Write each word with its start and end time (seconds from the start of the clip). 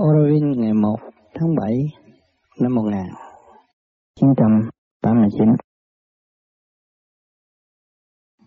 Orovin 0.00 0.52
ngày 0.60 0.72
1 0.72 0.96
tháng 1.34 1.54
7 1.56 1.72
năm 2.60 2.74
1989. 2.74 5.48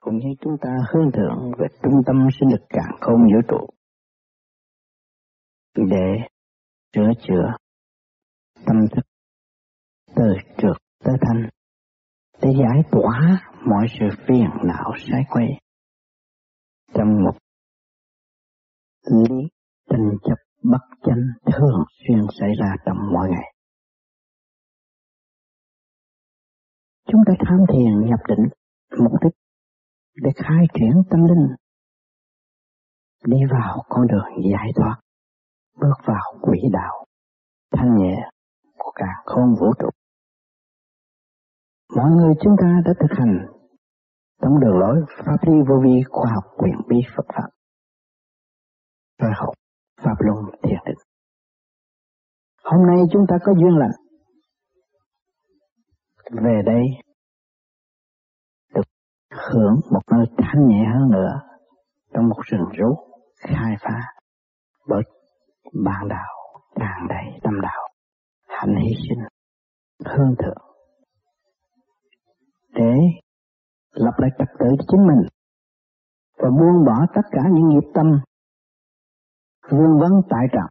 cũng 0.00 0.18
như 0.18 0.34
chúng 0.40 0.56
ta 0.60 0.76
hướng 0.92 1.12
thượng 1.12 1.52
về 1.58 1.66
trung 1.82 2.02
tâm 2.06 2.28
sinh 2.40 2.50
lực 2.50 2.66
càng 2.68 2.96
không 3.00 3.20
vũ 3.34 3.40
trụ 3.48 3.66
để 5.74 6.28
sửa 6.94 7.10
chữa 7.22 7.56
tâm 8.66 8.76
thức, 8.96 9.02
từ 10.16 10.34
trượt 10.58 10.76
tới 11.04 11.16
thanh, 11.20 11.48
để 12.42 12.48
giải 12.58 12.82
tỏa 12.90 13.40
mọi 13.66 13.86
sự 14.00 14.06
phiền 14.26 14.50
não 14.64 14.92
sai 14.98 15.22
quay 15.30 15.46
trong 16.94 17.24
một 17.24 17.38
lý 19.10 19.48
tranh 19.90 20.10
chấp 20.22 20.36
bất 20.62 20.96
chánh 21.02 21.52
thường 21.52 21.84
xuyên 21.98 22.20
xảy 22.40 22.50
ra 22.60 22.76
trong 22.86 22.96
mọi 23.12 23.28
ngày. 23.30 23.54
Chúng 27.06 27.20
ta 27.26 27.32
tham 27.46 27.58
thiền 27.72 28.10
nhập 28.10 28.20
định 28.28 28.48
mục 28.98 29.12
đích 29.22 29.32
để 30.14 30.30
khai 30.36 30.66
triển 30.74 31.02
tâm 31.10 31.20
linh, 31.24 31.56
đi 33.24 33.38
vào 33.50 33.84
con 33.88 34.06
đường 34.06 34.50
giải 34.52 34.70
thoát, 34.76 35.00
bước 35.80 35.96
vào 36.06 36.38
quỹ 36.42 36.58
đạo 36.72 37.06
thanh 37.72 37.96
nhẹ 37.96 38.29
cả 39.00 39.12
không 39.24 39.54
vũ 39.60 39.72
trụ. 39.78 39.88
Mọi 41.96 42.10
người 42.10 42.34
chúng 42.42 42.54
ta 42.60 42.70
đã 42.84 42.92
thực 43.00 43.18
hành 43.18 43.46
trong 44.42 44.60
đường 44.60 44.78
lối 44.78 44.96
pháp 45.24 45.36
lý 45.46 45.52
vô 45.68 45.74
vi 45.84 46.02
khoa 46.10 46.32
học 46.34 46.44
quyền 46.56 46.74
bí 46.88 46.96
Phật 47.16 47.26
pháp 47.34 47.48
rồi 49.18 49.32
học 49.34 49.54
pháp 50.02 50.14
luân 50.18 50.38
thiền 50.62 50.78
định. 50.86 50.98
Hôm 52.64 52.86
nay 52.86 52.96
chúng 53.12 53.26
ta 53.28 53.36
có 53.44 53.52
duyên 53.52 53.76
lành 53.78 53.90
về 56.44 56.62
đây 56.66 56.82
được 58.74 58.86
hưởng 59.30 59.80
một 59.90 60.02
nơi 60.10 60.26
thanh 60.38 60.66
nhẹ 60.68 60.84
hơn 60.94 61.10
nữa 61.10 61.40
trong 62.14 62.28
một 62.28 62.40
rừng 62.44 62.68
rú 62.78 62.96
khai 63.36 63.76
phá 63.80 64.00
bởi 64.88 65.02
bạn 65.84 66.08
đạo 66.08 66.60
tràn 66.74 67.06
đầy 67.08 67.40
tâm 67.42 67.60
đạo 67.62 67.79
hạnh 68.60 68.74
hy 68.82 68.94
sinh 69.08 69.18
hương 70.04 70.34
thượng, 70.38 70.62
để 72.74 72.94
lập 73.92 74.14
lại 74.18 74.30
trật 74.38 74.48
tự 74.58 74.66
cho 74.78 74.84
chính 74.88 75.06
mình 75.06 75.28
và 76.36 76.48
buông 76.50 76.84
bỏ 76.86 77.06
tất 77.14 77.22
cả 77.30 77.42
những 77.52 77.68
nghiệp 77.68 77.90
tâm 77.94 78.06
vương 79.70 79.98
vấn 80.00 80.12
tại 80.30 80.46
trọng 80.52 80.70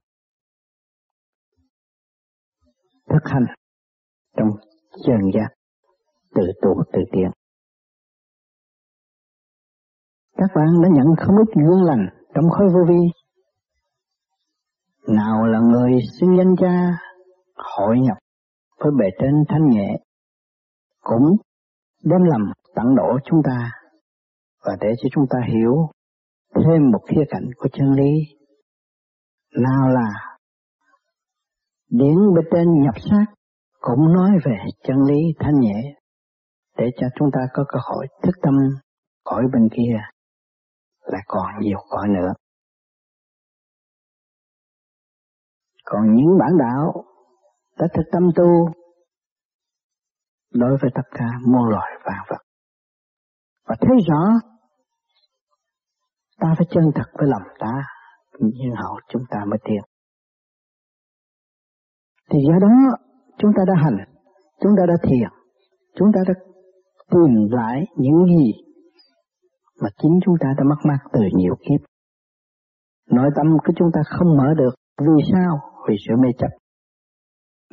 thực 3.09 3.31
hành 3.31 3.45
trong 4.37 4.49
trần 5.05 5.19
gian, 5.33 5.47
tự 6.35 6.43
tu, 6.61 6.83
tự 6.93 6.99
tiến. 7.11 7.31
Các 10.37 10.49
bạn 10.55 10.81
đã 10.83 10.89
nhận 10.91 11.15
không 11.17 11.35
ít 11.37 11.53
gương 11.55 11.83
lành 11.83 12.09
trong 12.35 12.49
khối 12.49 12.67
vô 12.73 12.79
vi. 12.89 12.99
Nào 15.13 15.45
là 15.45 15.59
người 15.59 15.91
sinh 16.19 16.37
danh 16.37 16.55
cha 16.59 16.99
hội 17.77 17.99
nhập 17.99 18.17
với 18.79 18.91
bề 18.99 19.05
trên 19.19 19.43
thanh 19.49 19.67
nhẹ 19.69 19.97
cũng 21.01 21.35
đem 22.03 22.23
lầm 22.23 22.41
tận 22.75 22.95
độ 22.95 23.19
chúng 23.25 23.41
ta 23.43 23.71
và 24.65 24.77
để 24.81 24.87
cho 25.01 25.09
chúng 25.11 25.25
ta 25.29 25.39
hiểu 25.47 25.89
thêm 26.55 26.91
một 26.91 26.99
khía 27.07 27.23
cạnh 27.29 27.45
của 27.57 27.69
chân 27.73 27.91
lý. 27.91 28.11
Nào 29.55 29.89
là 29.89 30.37
điển 31.89 32.15
bên 32.35 32.45
trên 32.51 32.81
nhập 32.81 32.95
sát 33.09 33.25
cũng 33.79 34.13
nói 34.13 34.31
về 34.45 34.57
chân 34.83 34.97
lý 35.07 35.19
thanh 35.39 35.59
nhẹ 35.59 35.95
để 36.77 36.85
cho 36.97 37.07
chúng 37.15 37.29
ta 37.33 37.39
có 37.53 37.63
cơ 37.67 37.79
hội 37.83 38.07
thức 38.23 38.35
tâm 38.41 38.53
khỏi 39.25 39.43
bên 39.53 39.69
kia 39.71 39.97
là 41.01 41.19
còn 41.27 41.45
nhiều 41.59 41.79
cõi 41.89 42.07
nữa. 42.07 42.33
Còn 45.85 46.15
những 46.15 46.37
bản 46.39 46.51
đạo 46.59 47.03
đã 47.79 47.87
thực 47.93 48.03
tâm 48.11 48.23
tu 48.35 48.73
đối 50.53 50.77
với 50.81 50.91
tất 50.95 51.07
cả 51.11 51.25
muôn 51.47 51.69
loài 51.69 51.91
vạn 52.05 52.25
vật. 52.29 52.41
Và 53.67 53.75
thấy 53.81 53.97
rõ 54.07 54.49
ta 56.39 56.55
phải 56.57 56.67
chân 56.69 56.83
thật 56.95 57.09
với 57.13 57.27
lòng 57.27 57.41
ta, 57.59 57.83
nhưng 58.39 58.75
hậu 58.75 58.99
chúng 59.09 59.23
ta 59.29 59.45
mới 59.45 59.59
tiến. 59.63 59.81
Thì 62.31 62.39
do 62.47 62.59
đó 62.61 62.97
chúng 63.37 63.51
ta 63.57 63.63
đã 63.67 63.73
hành, 63.83 63.97
chúng 64.61 64.71
ta 64.77 64.83
đã 64.87 64.93
thiền, 65.03 65.29
chúng 65.95 66.07
ta 66.13 66.21
đã 66.27 66.33
tìm 67.11 67.47
lại 67.51 67.85
những 67.97 68.25
gì 68.25 68.53
mà 69.81 69.89
chính 70.01 70.19
chúng 70.25 70.35
ta 70.39 70.53
đã 70.57 70.63
mắc 70.63 70.79
mắc 70.83 70.99
từ 71.13 71.19
nhiều 71.33 71.55
kiếp. 71.55 71.87
Nội 73.11 73.29
tâm 73.35 73.57
của 73.65 73.73
chúng 73.75 73.89
ta 73.93 74.01
không 74.05 74.37
mở 74.37 74.53
được, 74.57 74.71
vì 75.01 75.23
sao? 75.33 75.59
Vì 75.89 75.95
sự 76.07 76.15
mê 76.23 76.29
chấp. 76.37 76.47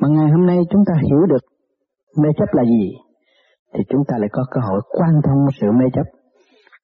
Mà 0.01 0.07
ngày 0.07 0.31
hôm 0.31 0.45
nay 0.45 0.57
chúng 0.69 0.83
ta 0.87 0.93
hiểu 1.03 1.25
được 1.25 1.43
mê 2.17 2.29
chấp 2.37 2.45
là 2.51 2.63
gì, 2.63 2.93
thì 3.73 3.83
chúng 3.89 4.01
ta 4.07 4.17
lại 4.17 4.29
có 4.31 4.45
cơ 4.51 4.61
hội 4.61 4.81
quan 4.89 5.21
thông 5.23 5.45
sự 5.61 5.71
mê 5.71 5.85
chấp. 5.93 6.03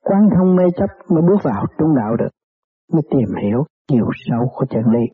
Quan 0.02 0.30
thông 0.36 0.56
mê 0.56 0.64
chấp 0.76 0.90
mới 1.10 1.22
bước 1.22 1.44
vào 1.44 1.66
trung 1.78 1.96
đạo 1.96 2.16
được, 2.16 2.30
mới 2.94 3.02
tìm 3.12 3.30
hiểu 3.44 3.64
chiều 3.88 4.10
sâu 4.14 4.50
của 4.56 4.66
chân 4.70 4.84
lý. 4.92 5.06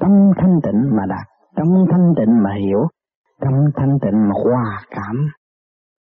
Tâm 0.00 0.10
thanh 0.36 0.60
tịnh 0.62 0.96
mà 0.96 1.06
đạt, 1.08 1.26
tâm 1.56 1.66
thanh 1.90 2.12
tịnh 2.16 2.42
mà 2.42 2.50
hiểu, 2.64 2.80
tâm 3.40 3.52
thanh 3.76 3.98
tịnh 4.02 4.28
mà 4.28 4.34
hòa 4.44 4.82
cảm, 4.90 5.16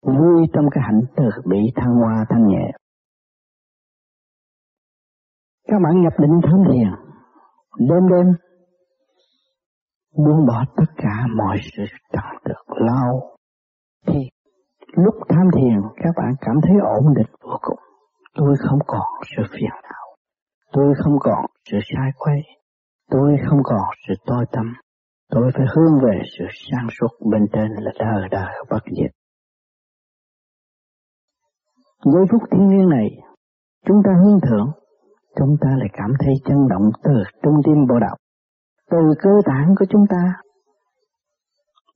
vui 0.02 0.46
trong 0.52 0.66
cái 0.70 0.84
hạnh 0.86 1.00
từ 1.16 1.24
bị 1.44 1.58
thăng 1.76 1.94
hoa 1.94 2.24
thanh 2.28 2.46
nhẹ. 2.46 2.70
Các 5.68 5.78
bạn 5.82 6.02
nhập 6.02 6.12
định 6.18 6.40
tham 6.42 6.64
thiền, 6.72 6.88
đêm 7.78 8.08
đêm 8.08 8.34
buông 10.16 10.46
bỏ 10.46 10.64
tất 10.76 10.90
cả 10.96 11.26
mọi 11.36 11.58
sự 11.76 11.84
trần 12.12 12.24
được 12.44 12.76
lâu. 12.76 13.36
Thì 14.06 14.18
lúc 14.92 15.14
tham 15.28 15.46
thiền, 15.56 15.80
các 15.96 16.14
bạn 16.16 16.34
cảm 16.40 16.56
thấy 16.62 16.76
ổn 16.82 17.14
định 17.14 17.32
vô 17.42 17.56
cùng. 17.62 17.78
Tôi 18.34 18.56
không 18.58 18.78
còn 18.86 19.06
sự 19.36 19.42
phiền 19.52 19.70
não. 19.82 20.06
Tôi 20.72 20.94
không 21.04 21.16
còn 21.20 21.46
sự 21.70 21.78
sai 21.82 22.10
quay 22.18 22.42
tôi 23.10 23.36
không 23.48 23.60
còn 23.64 23.82
sự 24.08 24.14
tối 24.26 24.44
tâm 24.52 24.72
tôi 25.30 25.50
phải 25.54 25.66
hướng 25.76 26.00
về 26.04 26.20
sự 26.38 26.44
sáng 26.50 26.88
suốt 27.00 27.08
bên 27.30 27.46
trên 27.52 27.68
là 27.78 27.92
đời 27.98 28.28
đời 28.30 28.54
bất 28.70 28.82
diệt. 28.96 29.10
Giây 32.04 32.24
phút 32.30 32.42
thiên 32.50 32.68
nhiên 32.68 32.88
này, 32.88 33.08
chúng 33.86 34.02
ta 34.04 34.10
hướng 34.24 34.40
thượng. 34.40 34.72
Chúng 35.38 35.56
ta 35.60 35.68
lại 35.78 35.88
cảm 35.92 36.12
thấy 36.20 36.34
chấn 36.44 36.56
động 36.68 36.90
từ 37.04 37.12
trung 37.42 37.54
tim 37.64 37.86
bộ 37.88 37.98
đạo 38.00 38.16
từ 38.90 38.98
cơ 39.22 39.30
tạng 39.46 39.74
của 39.78 39.84
chúng 39.90 40.04
ta. 40.10 40.34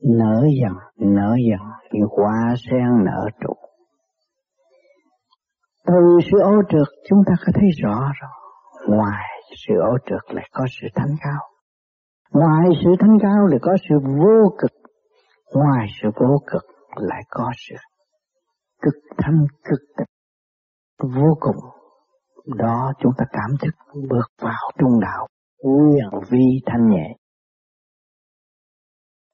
Nở 0.02 0.42
dần 0.60 0.72
nở 0.96 1.34
dần 1.50 1.60
như 1.92 2.06
hoa 2.16 2.54
sen 2.70 3.04
nở 3.04 3.28
trụ. 3.40 3.54
Từ 5.86 6.18
sự 6.30 6.38
ô 6.40 6.62
trượt 6.68 6.88
chúng 7.08 7.18
ta 7.26 7.32
có 7.46 7.52
thấy 7.54 7.68
rõ 7.82 8.12
rồi. 8.20 8.30
Ngoài 8.96 9.24
sự 9.66 9.74
ô 9.74 9.98
trượt 10.06 10.34
lại 10.34 10.48
có 10.52 10.66
sự 10.80 10.88
thanh 10.94 11.14
cao. 11.20 11.42
Ngoài 12.32 12.68
sự 12.84 12.90
thanh 13.00 13.18
cao 13.22 13.46
lại 13.46 13.58
có 13.62 13.76
sự 13.88 13.94
vô 14.04 14.56
cực. 14.58 14.70
Ngoài 15.54 15.86
sự 16.02 16.08
vô 16.20 16.38
cực 16.46 16.62
lại 16.96 17.22
có 17.30 17.50
sự 17.68 17.76
cực 18.82 18.94
thanh 19.18 19.46
cực 19.64 19.80
tịch 19.96 20.08
vô 20.98 21.36
cùng. 21.40 21.56
Đó 22.56 22.92
chúng 22.98 23.12
ta 23.18 23.24
cảm 23.32 23.50
thức 23.62 23.74
bước 24.08 24.26
vào 24.42 24.70
trung 24.78 25.00
đạo 25.00 25.26
quyền 25.62 26.10
vi 26.30 26.46
thanh 26.66 26.88
nhẹ 26.88 27.16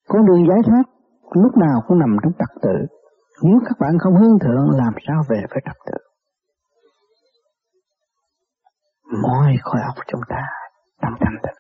Con 0.08 0.26
đường 0.26 0.46
giải 0.49 0.58
thoát 0.67 0.82
lúc 1.31 1.56
nào 1.56 1.82
cũng 1.87 1.99
nằm 1.99 2.17
trong 2.23 2.32
trật 2.38 2.62
tự. 2.62 2.76
Nếu 3.43 3.58
các 3.64 3.76
bạn 3.81 3.99
không 3.99 4.17
hướng 4.17 4.38
thượng, 4.38 4.70
làm 4.70 4.94
sao 5.06 5.23
về 5.28 5.40
với 5.50 5.62
trật 5.64 5.76
tự? 5.87 5.99
Mọi 9.23 9.56
khối 9.62 9.81
óc 9.87 10.05
chúng 10.06 10.20
ta 10.28 10.43
tâm 11.00 11.12
thanh 11.20 11.37
tịnh. 11.43 11.58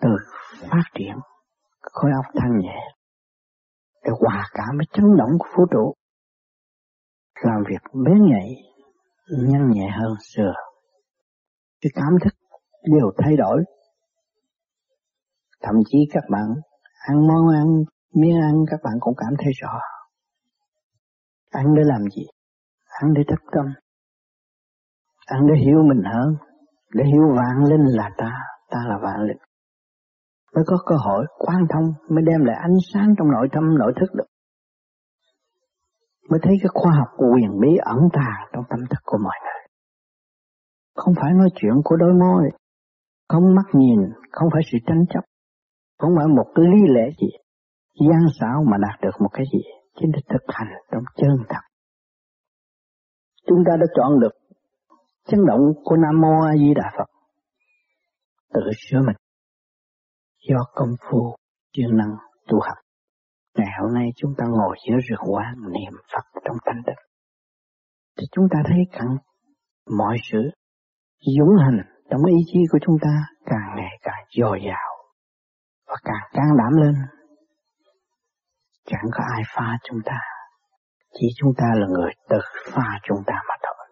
Từ 0.00 0.08
phát 0.70 0.84
triển 0.94 1.16
khối 1.80 2.10
óc 2.12 2.24
thanh 2.34 2.58
nhẹ, 2.58 2.78
để 4.04 4.10
hòa 4.20 4.44
cảm 4.54 4.76
với 4.76 4.86
chấn 4.92 5.04
động 5.18 5.30
của 5.38 5.48
vũ 5.56 5.64
trụ, 5.70 5.94
làm 7.42 7.62
việc 7.68 7.82
bén 8.04 8.26
nhạy, 8.30 8.56
nhanh 9.48 9.70
nhẹ 9.70 9.90
hơn 10.00 10.14
xưa 10.20 10.52
cái 11.80 11.90
cảm 11.94 12.12
thức 12.24 12.34
đều 12.84 13.10
thay 13.18 13.36
đổi. 13.36 13.64
Thậm 15.62 15.74
chí 15.86 15.98
các 16.12 16.24
bạn 16.30 16.46
ăn 17.08 17.26
món 17.28 17.48
ăn, 17.54 17.66
miếng 18.14 18.40
ăn 18.40 18.54
các 18.70 18.80
bạn 18.84 18.94
cũng 19.00 19.14
cảm 19.16 19.34
thấy 19.38 19.52
rõ. 19.60 19.78
Ăn 21.50 21.74
để 21.76 21.82
làm 21.84 22.02
gì? 22.02 22.26
Ăn 23.02 23.12
để 23.14 23.22
thất 23.28 23.40
tâm. 23.52 23.66
Ăn 25.26 25.46
để 25.46 25.54
hiểu 25.64 25.78
mình 25.88 26.02
hơn. 26.14 26.34
Để 26.94 27.04
hiểu 27.04 27.22
vạn 27.36 27.64
linh 27.70 27.84
là 27.84 28.10
ta. 28.18 28.32
Ta 28.70 28.78
là 28.88 28.98
vạn 29.02 29.20
linh. 29.20 29.38
Mới 30.54 30.64
có 30.66 30.76
cơ 30.86 30.96
hội 30.96 31.26
quan 31.38 31.66
thông, 31.70 31.84
mới 32.10 32.24
đem 32.26 32.44
lại 32.44 32.56
ánh 32.62 32.76
sáng 32.92 33.14
trong 33.18 33.30
nội 33.30 33.48
tâm, 33.52 33.78
nội 33.78 33.92
thức 34.00 34.14
được. 34.14 34.24
Mới 36.30 36.40
thấy 36.42 36.54
cái 36.62 36.68
khoa 36.74 36.92
học 36.98 37.08
quyền 37.16 37.60
bí 37.60 37.76
ẩn 37.76 37.98
tàng 38.12 38.48
trong 38.52 38.64
tâm 38.70 38.80
thức 38.90 39.00
của 39.04 39.18
mọi 39.24 39.34
người. 39.42 39.62
Không 40.94 41.14
phải 41.20 41.32
nói 41.32 41.48
chuyện 41.54 41.74
của 41.84 41.96
đôi 41.96 42.12
môi 42.12 42.50
không 43.28 43.54
mắt 43.54 43.68
nhìn, 43.72 44.00
không 44.32 44.48
phải 44.52 44.62
sự 44.72 44.78
tranh 44.86 45.04
chấp. 45.10 45.20
Không 45.98 46.10
phải 46.16 46.26
một 46.26 46.46
cái 46.54 46.64
lý 46.64 46.94
lẽ 46.94 47.10
gì? 47.20 47.28
Gian 48.08 48.26
xảo 48.40 48.64
mà 48.70 48.76
đạt 48.80 49.00
được 49.00 49.20
một 49.20 49.28
cái 49.32 49.46
gì? 49.52 49.60
Chính 50.00 50.10
là 50.14 50.20
thực 50.28 50.44
hành 50.48 50.68
trong 50.92 51.02
chân 51.16 51.36
thật. 51.48 51.64
Chúng 53.46 53.58
ta 53.66 53.76
đã 53.80 53.86
chọn 53.94 54.20
được 54.20 54.32
chấn 55.26 55.40
động 55.46 55.60
của 55.84 55.96
Nam 55.96 56.20
Mô 56.20 56.42
A 56.46 56.56
Di 56.56 56.74
Đà 56.74 56.92
Phật. 56.98 57.10
Tự 58.54 58.60
sửa 58.76 58.98
mình. 59.06 59.16
Do 60.48 60.56
công 60.74 60.90
phu 61.00 61.36
chuyên 61.72 61.96
năng 61.96 62.16
tu 62.48 62.60
học. 62.60 62.78
Ngày 63.56 63.68
hôm 63.82 63.94
nay 63.94 64.08
chúng 64.16 64.34
ta 64.38 64.44
ngồi 64.48 64.76
giữa 64.88 64.96
rừng 65.08 65.34
quán 65.34 65.54
niệm 65.72 65.92
Phật 66.12 66.40
trong 66.44 66.56
thanh 66.66 66.82
tịnh. 66.86 67.02
Thì 68.18 68.26
chúng 68.32 68.44
ta 68.50 68.58
thấy 68.66 68.78
rằng 68.92 69.16
mọi 69.98 70.16
sự 70.32 70.50
dũng 71.38 71.56
hành 71.64 71.97
trong 72.10 72.24
ý 72.24 72.36
chí 72.46 72.58
của 72.70 72.78
chúng 72.86 72.96
ta 73.02 73.24
càng 73.46 73.76
ngày 73.76 73.98
càng 74.02 74.24
dồi 74.38 74.60
dào 74.66 74.88
và 75.86 75.96
càng 76.04 76.28
can 76.32 76.56
đảm 76.58 76.82
lên. 76.82 76.94
Chẳng 78.86 79.04
có 79.12 79.24
ai 79.34 79.42
pha 79.54 79.78
chúng 79.84 79.98
ta, 80.04 80.18
chỉ 81.12 81.26
chúng 81.36 81.52
ta 81.56 81.66
là 81.74 81.86
người 81.86 82.12
tự 82.28 82.40
pha 82.72 82.98
chúng 83.02 83.18
ta 83.26 83.34
mà 83.48 83.54
thôi. 83.62 83.86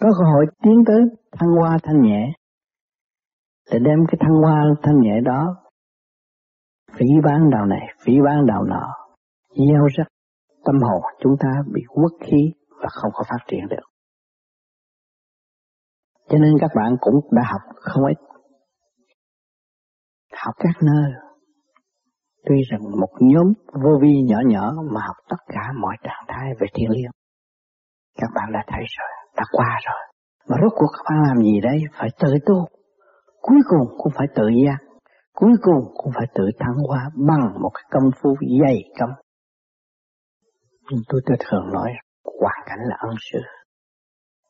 Có 0.00 0.08
cơ 0.18 0.24
hội 0.32 0.46
tiến 0.62 0.84
tới 0.86 1.00
thăng 1.32 1.50
hoa 1.50 1.78
thanh 1.82 2.02
nhẹ 2.02 2.32
để 3.72 3.78
đem 3.78 3.98
cái 4.08 4.18
thăng 4.20 4.34
hoa 4.42 4.64
thanh 4.82 5.00
nhẹ 5.00 5.20
đó 5.24 5.56
phỉ 6.92 7.06
bán 7.24 7.50
đạo 7.50 7.66
này, 7.66 7.86
phỉ 8.04 8.12
bán 8.24 8.46
đạo 8.46 8.64
nọ, 8.64 8.94
gieo 9.50 9.86
rắc 9.96 10.06
tâm 10.64 10.76
hồn 10.82 11.02
chúng 11.20 11.36
ta 11.40 11.48
bị 11.72 11.82
quất 11.88 12.12
khí 12.20 12.52
và 12.82 12.88
không 12.88 13.10
có 13.14 13.24
phát 13.28 13.44
triển 13.48 13.68
được. 13.70 13.95
Cho 16.28 16.38
nên 16.38 16.52
các 16.60 16.70
bạn 16.76 16.96
cũng 17.00 17.14
đã 17.30 17.42
học 17.52 17.60
không 17.80 18.04
ít. 18.04 18.18
Học 20.44 20.54
các 20.58 20.74
nơi. 20.82 21.12
Tuy 22.46 22.56
rằng 22.70 22.80
một 23.00 23.10
nhóm 23.20 23.52
vô 23.84 23.98
vi 24.02 24.22
nhỏ 24.28 24.38
nhỏ 24.46 24.72
mà 24.94 25.00
học 25.06 25.16
tất 25.28 25.36
cả 25.46 25.62
mọi 25.80 25.96
trạng 26.02 26.24
thái 26.28 26.50
về 26.60 26.66
thiên 26.74 26.90
liêng. 26.90 27.10
Các 28.18 28.30
bạn 28.34 28.52
đã 28.52 28.64
thấy 28.66 28.84
rồi, 28.98 29.08
đã 29.36 29.44
qua 29.52 29.78
rồi. 29.86 30.02
Mà 30.48 30.56
rốt 30.62 30.72
cuộc 30.76 30.90
các 30.92 31.02
bạn 31.10 31.22
làm 31.28 31.42
gì 31.42 31.60
đây? 31.60 31.78
Phải 31.98 32.08
tự 32.20 32.34
tu 32.46 32.66
cuối 33.46 33.60
cùng 33.68 33.96
cũng 33.98 34.12
phải 34.16 34.26
tự 34.34 34.48
giác, 34.64 34.78
cuối 35.34 35.52
cùng 35.62 35.92
cũng 35.94 36.12
phải 36.16 36.26
tự 36.34 36.44
thắng 36.58 36.74
hóa 36.88 37.10
bằng 37.28 37.62
một 37.62 37.70
cái 37.74 37.84
công 37.90 38.10
phu 38.22 38.36
dày 38.64 38.78
công. 38.98 39.10
Nhưng 40.90 41.00
tôi 41.08 41.20
tôi 41.26 41.36
thường 41.40 41.72
nói, 41.72 41.92
hoàn 42.40 42.58
cảnh 42.66 42.78
là 42.88 42.96
ân 42.98 43.14
sư. 43.32 43.38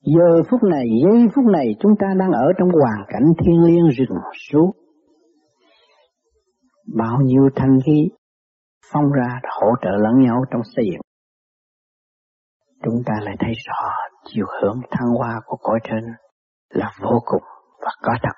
Giờ 0.02 0.42
phút 0.50 0.62
này, 0.62 0.86
giây 1.04 1.28
phút 1.34 1.44
này 1.44 1.66
chúng 1.80 1.92
ta 1.98 2.06
đang 2.18 2.30
ở 2.30 2.46
trong 2.58 2.68
hoàn 2.68 3.06
cảnh 3.08 3.24
thiên 3.38 3.62
liêng 3.64 3.88
rừng 3.88 4.18
suốt. 4.50 4.72
Bao 6.96 7.18
nhiêu 7.24 7.48
thanh 7.56 7.78
khí 7.86 8.08
phong 8.92 9.12
ra 9.12 9.40
hỗ 9.60 9.68
trợ 9.82 9.90
lẫn 9.90 10.20
nhau 10.20 10.44
trong 10.50 10.60
xây 10.76 10.84
dựng. 10.92 11.00
Chúng 12.84 13.02
ta 13.06 13.14
lại 13.22 13.36
thấy 13.38 13.52
rõ 13.66 13.90
chiều 14.24 14.46
hướng 14.62 14.80
thăng 14.90 15.08
hoa 15.18 15.40
của 15.46 15.56
cõi 15.56 15.80
trên 15.84 16.04
là 16.68 16.90
vô 17.02 17.20
cùng 17.24 17.42
và 17.80 17.90
có 18.02 18.12
thật. 18.22 18.36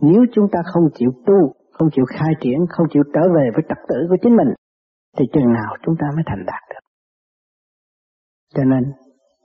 Nếu 0.00 0.24
chúng 0.32 0.46
ta 0.52 0.58
không 0.72 0.84
chịu 0.94 1.10
tu, 1.26 1.54
không 1.72 1.88
chịu 1.92 2.04
khai 2.08 2.32
triển, 2.40 2.58
không 2.68 2.86
chịu 2.90 3.02
trở 3.14 3.20
về 3.36 3.50
với 3.54 3.64
trật 3.68 3.78
tự 3.88 3.96
của 4.08 4.16
chính 4.22 4.36
mình, 4.36 4.48
thì 5.18 5.24
chừng 5.32 5.52
nào 5.52 5.76
chúng 5.82 5.94
ta 6.00 6.06
mới 6.14 6.22
thành 6.26 6.44
đạt 6.46 6.62
được. 6.70 6.86
Cho 8.54 8.64
nên, 8.64 8.92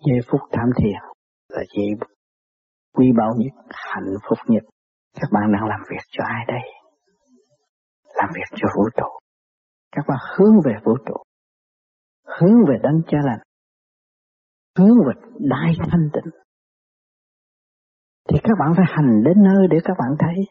giây 0.06 0.20
phút 0.28 0.42
tham 0.52 0.70
thiền 0.78 1.02
là 1.50 1.64
gì 1.78 1.94
quý 2.94 3.12
báu 3.18 3.34
nhất, 3.38 3.54
hạnh 3.70 4.14
phúc 4.30 4.38
nhất. 4.48 4.64
Các 5.16 5.30
bạn 5.32 5.52
đang 5.54 5.66
làm 5.68 5.80
việc 5.90 6.04
cho 6.12 6.24
ai 6.24 6.46
đây? 6.48 6.62
Làm 8.16 8.30
việc 8.36 8.58
cho 8.58 8.68
vũ 8.78 8.84
trụ. 8.98 9.08
Các 9.92 10.06
bạn 10.08 10.18
hướng 10.38 10.56
về 10.66 10.74
vũ 10.84 10.98
trụ. 11.06 11.16
Hướng 12.40 12.66
về 12.68 12.76
đấng 12.84 13.02
cha 13.08 13.18
lành. 13.24 13.40
Hướng 14.78 14.98
về 15.08 15.14
đại 15.40 15.74
thanh 15.92 16.10
tịnh 16.14 16.32
thì 18.30 18.38
các 18.44 18.54
bạn 18.60 18.74
phải 18.78 18.86
hành 18.90 19.24
đến 19.24 19.44
nơi 19.44 19.68
để 19.70 19.78
các 19.84 19.98
bạn 20.00 20.10
thấy. 20.20 20.46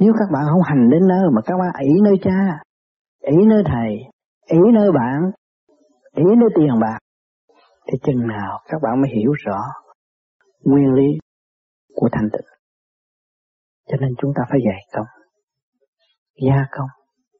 Nếu 0.00 0.12
các 0.18 0.28
bạn 0.32 0.42
không 0.50 0.62
hành 0.62 0.90
đến 0.90 1.08
nơi 1.08 1.24
mà 1.34 1.40
các 1.44 1.54
bạn 1.58 1.82
ý 1.82 2.00
nơi 2.02 2.14
cha, 2.22 2.62
ý 3.20 3.36
nơi 3.46 3.62
thầy, 3.66 3.90
ý 4.46 4.58
nơi 4.74 4.92
bạn, 4.92 5.30
ý 6.16 6.24
nơi 6.24 6.48
tiền 6.56 6.80
bạc, 6.80 6.98
thì 7.86 7.98
chừng 8.02 8.26
nào 8.26 8.60
các 8.68 8.82
bạn 8.82 9.00
mới 9.00 9.10
hiểu 9.10 9.32
rõ 9.32 9.60
nguyên 10.64 10.94
lý 10.94 11.18
của 11.94 12.08
thành 12.12 12.28
tựu 12.32 12.46
Cho 13.88 13.96
nên 14.00 14.10
chúng 14.18 14.32
ta 14.36 14.42
phải 14.50 14.58
dạy 14.66 14.82
công, 14.92 15.06
gia 16.46 16.66
công, 16.70 16.88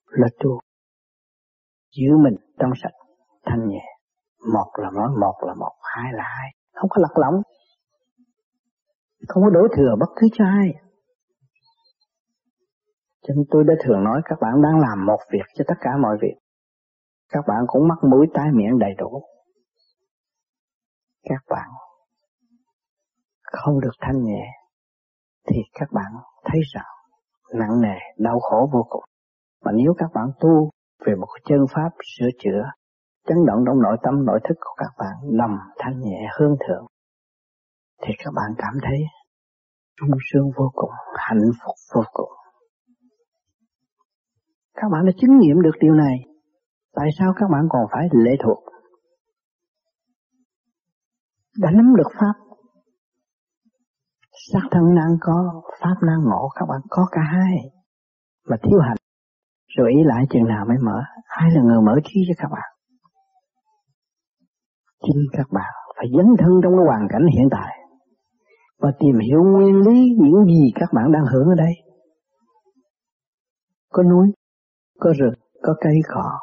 là 0.07 0.29
tu, 0.39 0.61
giữ 1.97 2.17
mình 2.25 2.37
trong 2.59 2.71
sạch, 2.83 2.95
thanh 3.47 3.69
nhẹ. 3.69 3.85
Một 4.55 4.71
là 4.83 4.91
nói 4.91 5.09
một 5.21 5.35
là 5.47 5.55
một, 5.55 5.75
hai 5.83 6.13
là 6.13 6.25
hai, 6.25 6.51
không 6.73 6.89
có 6.91 7.03
lật 7.03 7.19
lỏng 7.21 7.43
không 9.29 9.43
có 9.43 9.51
đổ 9.51 9.61
thừa 9.77 9.95
bất 10.01 10.09
cứ 10.17 10.29
cho 10.33 10.45
ai. 10.45 10.75
Cho 13.23 13.35
nên 13.35 13.45
tôi 13.51 13.65
đã 13.65 13.75
thường 13.85 14.05
nói 14.05 14.21
các 14.25 14.39
bạn 14.41 14.63
đang 14.63 14.81
làm 14.81 15.07
một 15.07 15.19
việc 15.33 15.45
cho 15.55 15.65
tất 15.69 15.75
cả 15.81 15.91
mọi 16.01 16.17
việc. 16.23 16.35
Các 17.33 17.45
bạn 17.49 17.65
cũng 17.67 17.89
mắc 17.89 17.99
mũi 18.11 18.27
tai 18.35 18.53
miệng 18.53 18.79
đầy 18.79 18.95
đủ. 18.99 19.23
Các 21.29 21.43
bạn 21.51 21.69
không 23.43 23.81
được 23.81 23.91
thanh 24.01 24.25
nhẹ 24.25 24.45
thì 25.49 25.57
các 25.75 25.89
bạn 25.93 26.13
thấy 26.45 26.61
rằng 26.75 26.85
nặng 27.55 27.81
nề, 27.81 27.99
đau 28.19 28.41
khổ 28.41 28.71
vô 28.73 28.87
cùng. 28.89 29.05
Mà 29.65 29.73
nếu 29.75 29.95
các 29.99 30.11
bạn 30.15 30.27
tu 30.41 30.71
về 31.07 31.15
một 31.15 31.29
chân 31.45 31.59
pháp 31.75 31.91
sửa 32.17 32.29
chữa, 32.39 32.63
chấn 33.29 33.37
động 33.47 33.65
trong 33.67 33.83
nội 33.83 33.97
tâm 34.03 34.25
nội 34.25 34.41
thức 34.49 34.55
của 34.61 34.75
các 34.77 34.91
bạn 34.99 35.15
nằm 35.39 35.59
thanh 35.79 36.01
nhẹ 36.01 36.29
hương 36.39 36.57
thượng, 36.69 36.87
thì 38.03 38.15
các 38.19 38.33
bạn 38.35 38.55
cảm 38.59 38.75
thấy 38.83 38.99
sung 40.01 40.19
sướng 40.33 40.51
vô 40.57 40.71
cùng, 40.75 40.91
hạnh 41.17 41.51
phúc 41.65 41.75
vô 41.95 42.03
cùng. 42.13 42.31
Các 44.75 44.89
bạn 44.93 45.07
đã 45.07 45.13
chứng 45.21 45.39
nghiệm 45.39 45.63
được 45.63 45.75
điều 45.81 45.95
này, 45.95 46.17
tại 46.95 47.09
sao 47.19 47.33
các 47.37 47.47
bạn 47.53 47.63
còn 47.71 47.83
phải 47.93 48.09
lệ 48.13 48.31
thuộc? 48.45 48.59
Đã 51.59 51.71
nắm 51.71 51.97
được 51.97 52.11
Pháp, 52.21 52.35
sắc 54.53 54.63
thân 54.71 54.95
năng 54.95 55.17
có, 55.21 55.63
Pháp 55.81 55.95
năng 56.07 56.23
ngộ, 56.25 56.49
các 56.55 56.67
bạn 56.69 56.81
có 56.89 57.07
cả 57.13 57.21
hai, 57.33 57.57
mà 58.49 58.57
thiếu 58.63 58.79
hành, 58.81 58.97
rồi 59.77 59.91
ý 59.91 60.05
lại 60.05 60.25
chừng 60.31 60.45
nào 60.45 60.65
mới 60.69 60.77
mở, 60.83 61.03
ai 61.27 61.51
là 61.51 61.63
người 61.63 61.81
mở 61.81 62.01
trí 62.05 62.21
cho 62.29 62.35
các 62.39 62.49
bạn? 62.53 62.71
Chính 65.03 65.23
các 65.33 65.47
bạn 65.51 65.73
phải 65.97 66.07
dấn 66.17 66.27
thân 66.39 66.51
trong 66.63 66.73
cái 66.77 66.87
hoàn 66.87 67.09
cảnh 67.11 67.27
hiện 67.37 67.49
tại 67.51 67.77
và 68.79 68.93
tìm 68.99 69.19
hiểu 69.19 69.43
nguyên 69.45 69.77
lý 69.77 70.17
những 70.19 70.45
gì 70.45 70.73
các 70.75 70.89
bạn 70.93 71.13
đang 71.13 71.25
hưởng 71.33 71.49
ở 71.49 71.55
đây. 71.55 71.73
Có 73.93 74.03
núi, 74.03 74.33
có 74.99 75.13
rừng, 75.19 75.35
có 75.63 75.75
cây 75.81 75.97
cỏ, 76.09 76.39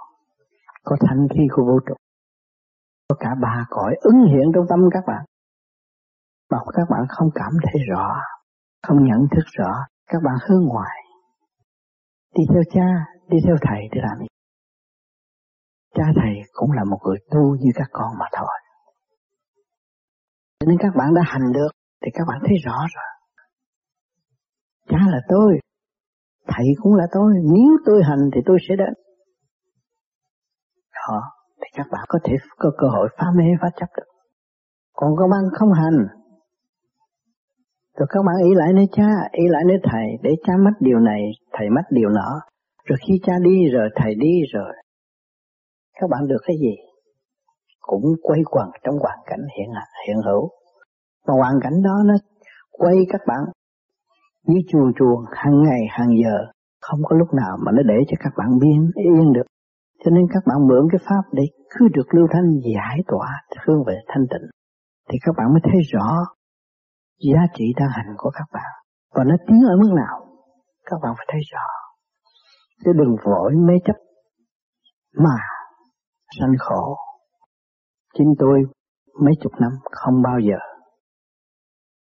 có 0.84 0.96
thanh 1.08 1.27
khí 1.34 1.48
của 1.51 1.63
vũ 1.63 1.79
trụ, 1.88 1.96
có 3.10 3.15
cả 3.19 3.29
ba 3.41 3.65
cõi 3.69 3.95
ứng 4.01 4.25
hiện 4.31 4.51
trong 4.55 4.65
tâm 4.69 4.79
các 4.91 5.03
bạn. 5.07 5.25
Mà 6.51 6.57
các 6.74 6.88
bạn 6.89 7.01
không 7.10 7.29
cảm 7.36 7.51
thấy 7.63 7.81
rõ, 7.89 8.15
không 8.88 8.98
nhận 9.03 9.19
thức 9.31 9.45
rõ, 9.57 9.72
các 10.07 10.19
bạn 10.24 10.36
hướng 10.48 10.63
ngoài. 10.67 11.00
đi 12.36 12.43
theo 12.53 12.63
cha 12.74 12.88
đi 13.27 13.38
theo 13.45 13.55
thầy 13.62 13.81
để 13.91 14.01
làm 14.01 14.19
gì? 14.19 14.27
Cha 15.95 16.03
thầy 16.15 16.33
cũng 16.53 16.72
là 16.72 16.83
một 16.83 17.00
người 17.03 17.17
tu 17.31 17.55
như 17.60 17.72
các 17.75 17.88
con 17.91 18.12
mà 18.19 18.25
thôi. 18.38 18.57
Nên 20.65 20.77
các 20.79 20.95
bạn 20.95 21.13
đã 21.13 21.22
hành 21.25 21.51
được 21.53 21.69
thì 22.05 22.12
các 22.13 22.24
bạn 22.27 22.39
thấy 22.45 22.55
rõ 22.65 22.77
rồi. 22.95 23.10
Cha 24.88 24.98
là 25.12 25.19
tôi 25.29 25.60
thầy 26.48 26.65
cũng 26.81 26.93
là 26.95 27.07
tôi 27.12 27.33
nếu 27.43 27.77
tôi 27.86 28.03
hành 28.03 28.29
thì 28.36 28.41
tôi 28.45 28.57
sẽ 28.69 28.75
đến. 28.75 28.93
Đó 30.93 31.22
các 31.75 31.87
bạn 31.91 32.01
có 32.07 32.19
thể 32.23 32.33
có 32.57 32.71
cơ 32.77 32.87
hội 32.87 33.09
phá 33.17 33.25
mê 33.35 33.43
phá 33.61 33.69
chấp 33.75 33.89
được. 33.97 34.07
Còn 34.93 35.11
các 35.19 35.27
bạn 35.31 35.43
không 35.53 35.73
hành. 35.73 36.07
Rồi 37.97 38.07
các 38.09 38.19
bạn 38.25 38.35
ý 38.43 38.53
lại 38.55 38.73
nơi 38.73 38.87
cha, 38.91 39.09
ý 39.31 39.43
lại 39.47 39.63
nơi 39.67 39.77
thầy, 39.83 40.05
để 40.21 40.35
cha 40.43 40.53
mất 40.57 40.71
điều 40.79 40.99
này, 40.99 41.21
thầy 41.51 41.69
mất 41.69 41.81
điều 41.89 42.09
nọ. 42.09 42.41
Rồi 42.85 42.97
khi 43.07 43.19
cha 43.23 43.33
đi 43.43 43.69
rồi, 43.73 43.89
thầy 43.95 44.15
đi 44.15 44.41
rồi. 44.53 44.73
Các 46.01 46.09
bạn 46.09 46.27
được 46.27 46.41
cái 46.47 46.55
gì? 46.61 46.75
Cũng 47.81 48.03
quay 48.21 48.39
quẩn 48.45 48.67
trong 48.83 48.95
hoàn 48.99 49.19
cảnh 49.25 49.41
hiện 49.57 49.69
hiện 50.07 50.17
hữu. 50.25 50.49
Mà 51.27 51.33
hoàn 51.33 51.59
cảnh 51.63 51.81
đó 51.83 51.95
nó 52.05 52.13
quay 52.71 52.95
các 53.09 53.21
bạn 53.27 53.39
như 54.47 54.59
chuồng 54.69 54.91
chuồng 54.99 55.25
hàng 55.31 55.63
ngày, 55.63 55.81
hàng 55.89 56.09
giờ. 56.23 56.37
Không 56.81 56.99
có 57.03 57.17
lúc 57.17 57.27
nào 57.33 57.57
mà 57.65 57.71
nó 57.71 57.83
để 57.83 57.95
cho 58.07 58.17
các 58.19 58.33
bạn 58.37 58.59
biên, 58.61 58.91
yên 58.95 59.33
được 59.33 59.45
cho 60.03 60.12
nên 60.12 60.25
các 60.33 60.43
bạn 60.48 60.67
mượn 60.67 60.88
cái 60.91 61.01
pháp 61.10 61.24
để 61.31 61.43
cứ 61.69 61.88
được 61.93 62.07
lưu 62.15 62.27
thanh, 62.33 62.60
giải 62.75 62.98
tỏa 63.07 63.29
hướng 63.65 63.83
về 63.88 63.95
thanh 64.07 64.25
tịnh, 64.29 64.48
thì 65.10 65.17
các 65.22 65.36
bạn 65.38 65.48
mới 65.53 65.62
thấy 65.63 65.81
rõ 65.93 66.25
giá 67.19 67.41
trị 67.53 67.65
đang 67.79 67.89
hành 67.91 68.15
của 68.17 68.31
các 68.33 68.48
bạn. 68.53 68.72
Và 69.15 69.24
nó 69.24 69.36
tiến 69.48 69.60
ở 69.69 69.75
mức 69.81 69.91
nào, 69.95 70.27
các 70.86 70.98
bạn 71.03 71.13
phải 71.17 71.25
thấy 71.31 71.41
rõ. 71.53 71.67
Chứ 72.86 72.91
đừng 72.95 73.15
vội 73.25 73.51
mê 73.55 73.74
chấp 73.86 73.95
mà 75.17 75.38
sanh 76.39 76.53
khổ. 76.60 76.95
Chính 78.17 78.33
tôi 78.39 78.63
mấy 79.22 79.33
chục 79.41 79.51
năm 79.60 79.72
không 79.91 80.22
bao 80.22 80.39
giờ. 80.39 80.57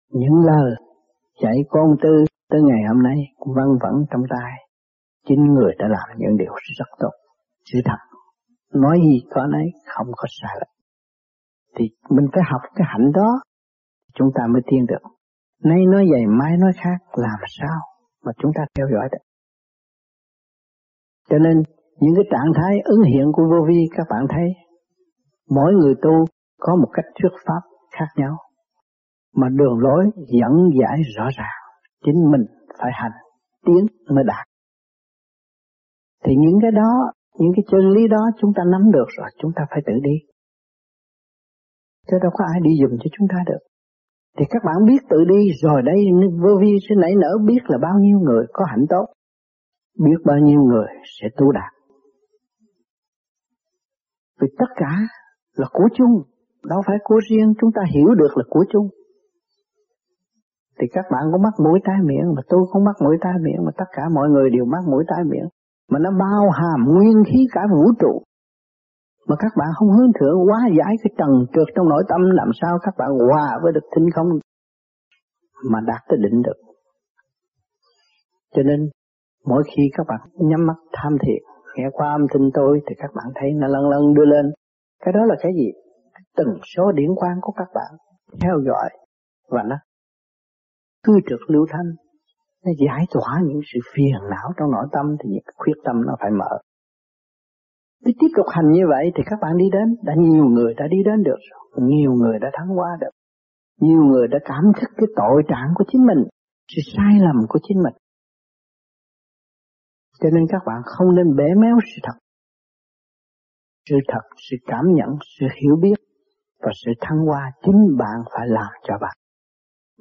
Những 0.09 0.45
lời 0.45 0.71
dạy 1.43 1.57
con 1.69 1.95
tư 2.03 2.25
tới 2.49 2.61
ngày 2.61 2.83
hôm 2.87 3.03
nay 3.03 3.17
văng 3.55 3.77
vẳng 3.81 4.05
trong 4.11 4.21
tai. 4.29 4.51
Chính 5.27 5.53
người 5.53 5.73
đã 5.79 5.87
làm 5.87 6.17
những 6.17 6.37
điều 6.37 6.53
rất 6.79 6.85
tốt 6.99 7.11
sự 7.65 7.79
thật, 7.85 8.17
nói 8.73 8.97
gì 8.97 9.27
có 9.31 9.47
nấy, 9.47 9.67
không 9.85 10.07
có 10.11 10.27
sai 10.41 10.55
lệch 10.59 10.73
thì 11.75 11.85
mình 12.09 12.25
phải 12.33 12.43
học 12.51 12.61
cái 12.75 12.87
hạnh 12.89 13.11
đó, 13.13 13.29
chúng 14.13 14.29
ta 14.35 14.43
mới 14.53 14.61
tiến 14.67 14.85
được. 14.85 15.09
Nay 15.63 15.85
nói 15.85 16.05
vậy, 16.11 16.25
mai 16.27 16.57
nói 16.57 16.71
khác, 16.83 16.97
làm 17.15 17.39
sao 17.59 17.79
mà 18.25 18.31
chúng 18.37 18.51
ta 18.55 18.61
theo 18.77 18.87
dõi 18.93 19.09
được? 19.11 19.23
Cho 21.29 21.37
nên, 21.37 21.63
những 21.99 22.13
cái 22.15 22.25
trạng 22.31 22.53
thái 22.55 22.79
ứng 22.83 23.03
hiện 23.03 23.31
của 23.33 23.43
vô 23.51 23.65
vi, 23.67 23.87
các 23.97 24.07
bạn 24.09 24.25
thấy, 24.29 24.47
mỗi 25.49 25.73
người 25.73 25.95
tu 26.01 26.25
có 26.59 26.75
một 26.75 26.89
cách 26.93 27.05
thuyết 27.21 27.31
pháp 27.45 27.61
khác 27.91 28.07
nhau. 28.15 28.37
Mà 29.35 29.47
đường 29.49 29.79
lối 29.79 30.05
dẫn 30.15 30.69
giải 30.81 31.01
rõ 31.17 31.29
ràng, 31.37 31.57
chính 32.05 32.31
mình 32.31 32.45
phải 32.79 32.91
hành, 32.93 33.11
tiến 33.65 33.85
mới 34.09 34.23
đạt. 34.27 34.47
Thì 36.25 36.33
những 36.37 36.59
cái 36.61 36.71
đó 36.71 37.11
những 37.39 37.51
cái 37.55 37.63
chân 37.71 37.89
lý 37.89 38.07
đó 38.07 38.29
chúng 38.39 38.51
ta 38.55 38.63
nắm 38.71 38.91
được 38.91 39.07
rồi, 39.17 39.29
chúng 39.37 39.51
ta 39.55 39.63
phải 39.69 39.81
tự 39.85 39.93
đi. 40.03 40.15
Chứ 42.07 42.17
đâu 42.21 42.31
có 42.33 42.45
ai 42.53 42.61
đi 42.63 42.71
dùm 42.81 42.97
cho 42.99 43.09
chúng 43.17 43.27
ta 43.27 43.37
được. 43.45 43.63
Thì 44.37 44.45
các 44.49 44.61
bạn 44.65 44.75
biết 44.87 45.01
tự 45.09 45.17
đi, 45.23 45.41
rồi 45.63 45.81
đây, 45.81 45.95
vô 46.43 46.59
vi 46.61 46.77
sẽ 46.89 46.95
nảy 46.95 47.15
nở 47.15 47.37
biết 47.45 47.59
là 47.67 47.77
bao 47.81 47.99
nhiêu 47.99 48.19
người 48.19 48.45
có 48.53 48.65
hạnh 48.69 48.85
tốt. 48.89 49.05
Biết 49.99 50.19
bao 50.25 50.37
nhiêu 50.37 50.61
người 50.61 50.87
sẽ 51.21 51.27
tu 51.37 51.51
đạt. 51.51 51.73
Vì 54.41 54.47
tất 54.59 54.71
cả 54.75 54.91
là 55.55 55.67
của 55.73 55.89
chung, 55.93 56.21
đâu 56.69 56.81
phải 56.87 56.97
của 57.03 57.19
riêng, 57.29 57.53
chúng 57.61 57.71
ta 57.75 57.81
hiểu 57.93 58.07
được 58.15 58.37
là 58.37 58.43
của 58.49 58.65
chung. 58.69 58.87
Thì 60.79 60.87
các 60.93 61.05
bạn 61.11 61.23
có 61.31 61.37
mắc 61.37 61.53
mũi 61.63 61.79
tai 61.83 61.97
miệng, 62.03 62.33
mà 62.35 62.41
tôi 62.49 62.59
không 62.71 62.83
mắc 62.83 62.95
mũi 63.03 63.17
tai 63.21 63.33
miệng, 63.41 63.65
mà 63.65 63.71
tất 63.77 63.85
cả 63.91 64.03
mọi 64.15 64.29
người 64.29 64.49
đều 64.49 64.65
mắc 64.65 64.83
mũi 64.91 65.03
tai 65.07 65.23
miệng 65.23 65.47
mà 65.89 65.99
nó 65.99 66.09
bao 66.19 66.49
hàm 66.49 66.85
nguyên 66.85 67.23
khí 67.27 67.47
cả 67.51 67.61
vũ 67.71 67.91
trụ. 67.99 68.23
Mà 69.27 69.35
các 69.39 69.51
bạn 69.57 69.67
không 69.75 69.89
hướng 69.89 70.11
thượng 70.19 70.37
quá 70.49 70.59
giải 70.77 70.95
cái 71.03 71.13
trần 71.17 71.29
trượt 71.53 71.67
trong 71.75 71.89
nội 71.89 72.03
tâm, 72.09 72.21
làm 72.21 72.49
sao 72.61 72.79
các 72.81 72.93
bạn 72.97 73.09
hòa 73.29 73.59
với 73.63 73.71
được 73.73 73.87
thinh 73.95 74.09
không? 74.15 74.27
Mà 75.71 75.79
đạt 75.87 76.01
tới 76.09 76.17
định 76.21 76.41
được. 76.41 76.59
Cho 78.55 78.63
nên, 78.63 78.89
mỗi 79.45 79.63
khi 79.67 79.83
các 79.97 80.05
bạn 80.07 80.19
nhắm 80.33 80.65
mắt 80.67 80.77
tham 80.93 81.17
thiền 81.21 81.43
nghe 81.75 81.89
qua 81.91 82.11
âm 82.11 82.21
thanh 82.33 82.49
tôi, 82.53 82.81
thì 82.87 82.95
các 82.97 83.11
bạn 83.15 83.25
thấy 83.35 83.49
nó 83.55 83.67
lần 83.67 83.89
lần 83.89 84.13
đưa 84.13 84.25
lên. 84.25 84.45
Cái 85.05 85.13
đó 85.13 85.19
là 85.25 85.35
cái 85.39 85.51
gì? 85.55 85.71
Từng 86.37 86.57
số 86.75 86.91
điển 86.91 87.09
quang 87.15 87.37
của 87.41 87.51
các 87.51 87.67
bạn 87.73 87.91
theo 88.41 88.59
dõi. 88.65 88.89
Và 89.49 89.63
nó 89.63 89.75
cứ 91.03 91.13
trực 91.29 91.39
lưu 91.47 91.65
thanh 91.69 91.91
nó 92.65 92.71
giải 92.85 93.05
tỏa 93.13 93.41
những 93.47 93.61
sự 93.73 93.79
phiền 93.93 94.19
não 94.29 94.47
trong 94.57 94.71
nội 94.71 94.87
tâm 94.91 95.05
thì 95.19 95.29
những 95.29 95.43
khuyết 95.55 95.77
tâm 95.85 95.95
nó 96.07 96.15
phải 96.19 96.31
mở. 96.31 96.51
Cứ 98.05 98.11
tiếp 98.19 98.27
tục 98.37 98.45
hành 98.49 98.71
như 98.71 98.83
vậy 98.89 99.11
thì 99.15 99.23
các 99.25 99.39
bạn 99.41 99.57
đi 99.57 99.65
đến, 99.71 99.95
đã 100.03 100.13
nhiều 100.17 100.45
người 100.45 100.73
đã 100.73 100.85
đi 100.87 100.97
đến 101.05 101.23
được 101.23 101.39
rồi. 101.51 101.87
Nhiều 101.87 102.11
người 102.11 102.39
đã 102.39 102.49
thắng 102.53 102.79
qua 102.79 102.89
được. 103.01 103.13
Nhiều 103.79 104.03
người 104.03 104.27
đã 104.27 104.39
cảm 104.45 104.63
thức 104.81 104.89
cái 104.97 105.07
tội 105.15 105.43
trạng 105.47 105.69
của 105.75 105.83
chính 105.87 106.05
mình, 106.05 106.23
sự 106.67 106.81
sai 106.97 107.19
lầm 107.19 107.35
của 107.49 107.59
chính 107.63 107.77
mình. 107.83 107.93
Cho 110.19 110.29
nên 110.33 110.43
các 110.49 110.61
bạn 110.65 110.81
không 110.85 111.15
nên 111.15 111.35
bể 111.35 111.47
méo 111.57 111.77
sự 111.95 111.99
thật. 112.03 112.17
Sự 113.89 113.95
thật, 114.07 114.21
sự 114.49 114.57
cảm 114.65 114.85
nhận, 114.93 115.09
sự 115.39 115.45
hiểu 115.61 115.75
biết 115.81 115.95
và 116.61 116.71
sự 116.85 116.91
thăng 117.01 117.17
hoa 117.17 117.51
chính 117.65 117.97
bạn 117.97 118.17
phải 118.33 118.47
làm 118.47 118.71
cho 118.83 118.93
bạn 119.01 119.17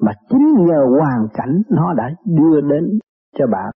mà 0.02 0.12
chính 0.28 0.46
nhờ 0.66 0.80
hoàn 0.98 1.28
cảnh 1.34 1.62
nó 1.70 1.92
đã 1.92 2.10
đưa 2.26 2.60
đến 2.60 2.84
cho 3.38 3.46
bạn 3.46 3.70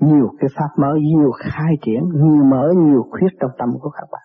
nhiều 0.00 0.28
cái 0.38 0.50
pháp 0.56 0.68
mở, 0.76 0.94
nhiều 1.00 1.30
khai 1.38 1.72
triển, 1.82 2.02
nhiều 2.14 2.44
mở, 2.44 2.72
nhiều 2.76 3.02
khuyết 3.10 3.28
trong 3.40 3.50
tâm 3.58 3.68
của 3.80 3.90
các 3.90 4.08
bạn. 4.12 4.22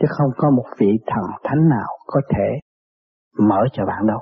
Chứ 0.00 0.06
không 0.10 0.30
có 0.36 0.50
một 0.50 0.64
vị 0.78 0.98
thần 1.06 1.24
thánh 1.44 1.68
nào 1.68 1.88
có 2.06 2.20
thể 2.34 2.48
mở 3.38 3.60
cho 3.72 3.86
bạn 3.86 4.06
đâu. 4.06 4.18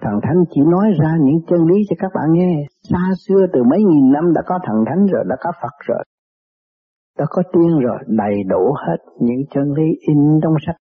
Thần 0.00 0.20
thánh 0.22 0.44
chỉ 0.50 0.60
nói 0.60 0.86
ra 1.02 1.16
những 1.20 1.38
chân 1.48 1.66
lý 1.66 1.76
cho 1.90 1.96
các 1.98 2.12
bạn 2.14 2.32
nghe. 2.32 2.66
Xa 2.90 3.10
xưa 3.26 3.46
từ 3.52 3.62
mấy 3.62 3.84
nghìn 3.84 4.12
năm 4.12 4.32
đã 4.34 4.42
có 4.46 4.58
thần 4.66 4.84
thánh 4.86 5.06
rồi, 5.06 5.24
đã 5.28 5.36
có 5.40 5.52
Phật 5.62 5.74
rồi. 5.80 6.04
Đã 7.18 7.24
có 7.28 7.42
tiên 7.52 7.78
rồi, 7.78 7.98
đầy 8.06 8.42
đủ 8.48 8.74
hết 8.86 8.96
những 9.20 9.40
chân 9.50 9.72
lý 9.72 9.84
in 10.08 10.40
trong 10.42 10.54
sách. 10.66 10.76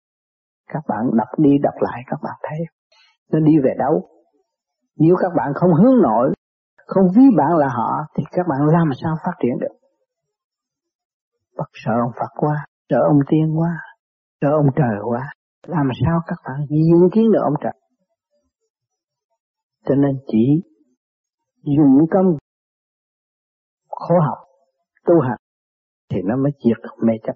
Các 0.73 0.83
bạn 0.87 1.17
đọc 1.17 1.27
đi 1.37 1.51
đọc 1.63 1.73
lại 1.79 2.01
các 2.07 2.19
bạn 2.23 2.35
thấy 2.49 2.59
nó 3.31 3.39
đi 3.39 3.53
về 3.63 3.73
đâu. 3.77 4.09
Nếu 4.97 5.15
các 5.19 5.31
bạn 5.37 5.51
không 5.55 5.73
hướng 5.73 6.01
nội, 6.01 6.33
không 6.85 7.05
ví 7.15 7.23
bạn 7.37 7.57
là 7.57 7.67
họ, 7.67 7.91
thì 8.17 8.23
các 8.31 8.45
bạn 8.49 8.59
làm 8.67 8.89
sao 9.03 9.15
phát 9.25 9.31
triển 9.41 9.59
được. 9.59 9.75
Bất 11.57 11.69
sợ 11.73 11.91
ông 12.01 12.11
Phật 12.19 12.31
quá, 12.35 12.65
sợ 12.89 12.97
ông 13.07 13.19
tiên 13.29 13.59
quá, 13.59 13.71
sợ 14.41 14.47
ông 14.51 14.69
trời 14.75 14.97
quá, 15.03 15.33
làm 15.67 15.89
sao 16.05 16.19
các 16.27 16.37
bạn 16.45 16.65
diễn 16.69 17.09
kiến 17.13 17.31
được 17.31 17.41
ông 17.43 17.53
trời. 17.63 17.73
Cho 19.85 19.95
nên 19.95 20.11
chỉ 20.27 20.61
dụng 21.63 22.05
công 22.11 22.37
khổ 23.89 24.15
học, 24.27 24.37
tu 25.05 25.19
hành, 25.19 25.37
thì 26.09 26.21
nó 26.25 26.35
mới 26.35 26.51
diệt 26.51 26.77
được 26.83 27.05
mê 27.07 27.13
chấp. 27.23 27.35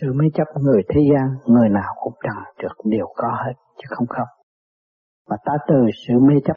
Sự 0.00 0.12
mê 0.12 0.24
chấp 0.34 0.44
người 0.60 0.82
thế 0.88 1.00
gian, 1.12 1.28
người 1.46 1.68
nào 1.68 1.94
cũng 2.02 2.14
trần 2.22 2.36
trượt 2.58 2.76
đều 2.84 3.06
có 3.16 3.28
hết, 3.44 3.52
chứ 3.76 3.86
không 3.88 4.06
không 4.06 4.41
mà 5.28 5.36
ta 5.44 5.52
từ 5.68 5.74
sự 6.06 6.14
mê 6.18 6.34
chấp 6.44 6.56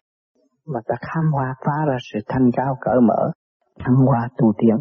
mà 0.66 0.80
ta 0.86 0.96
khám 1.02 1.32
hoa 1.32 1.56
phá 1.66 1.86
ra 1.88 1.98
sự 2.14 2.20
thanh 2.28 2.50
cao 2.54 2.78
cởi 2.82 3.02
mở, 3.02 3.32
thăng 3.80 3.96
hoa 3.96 4.30
tu 4.38 4.54
tiến, 4.58 4.78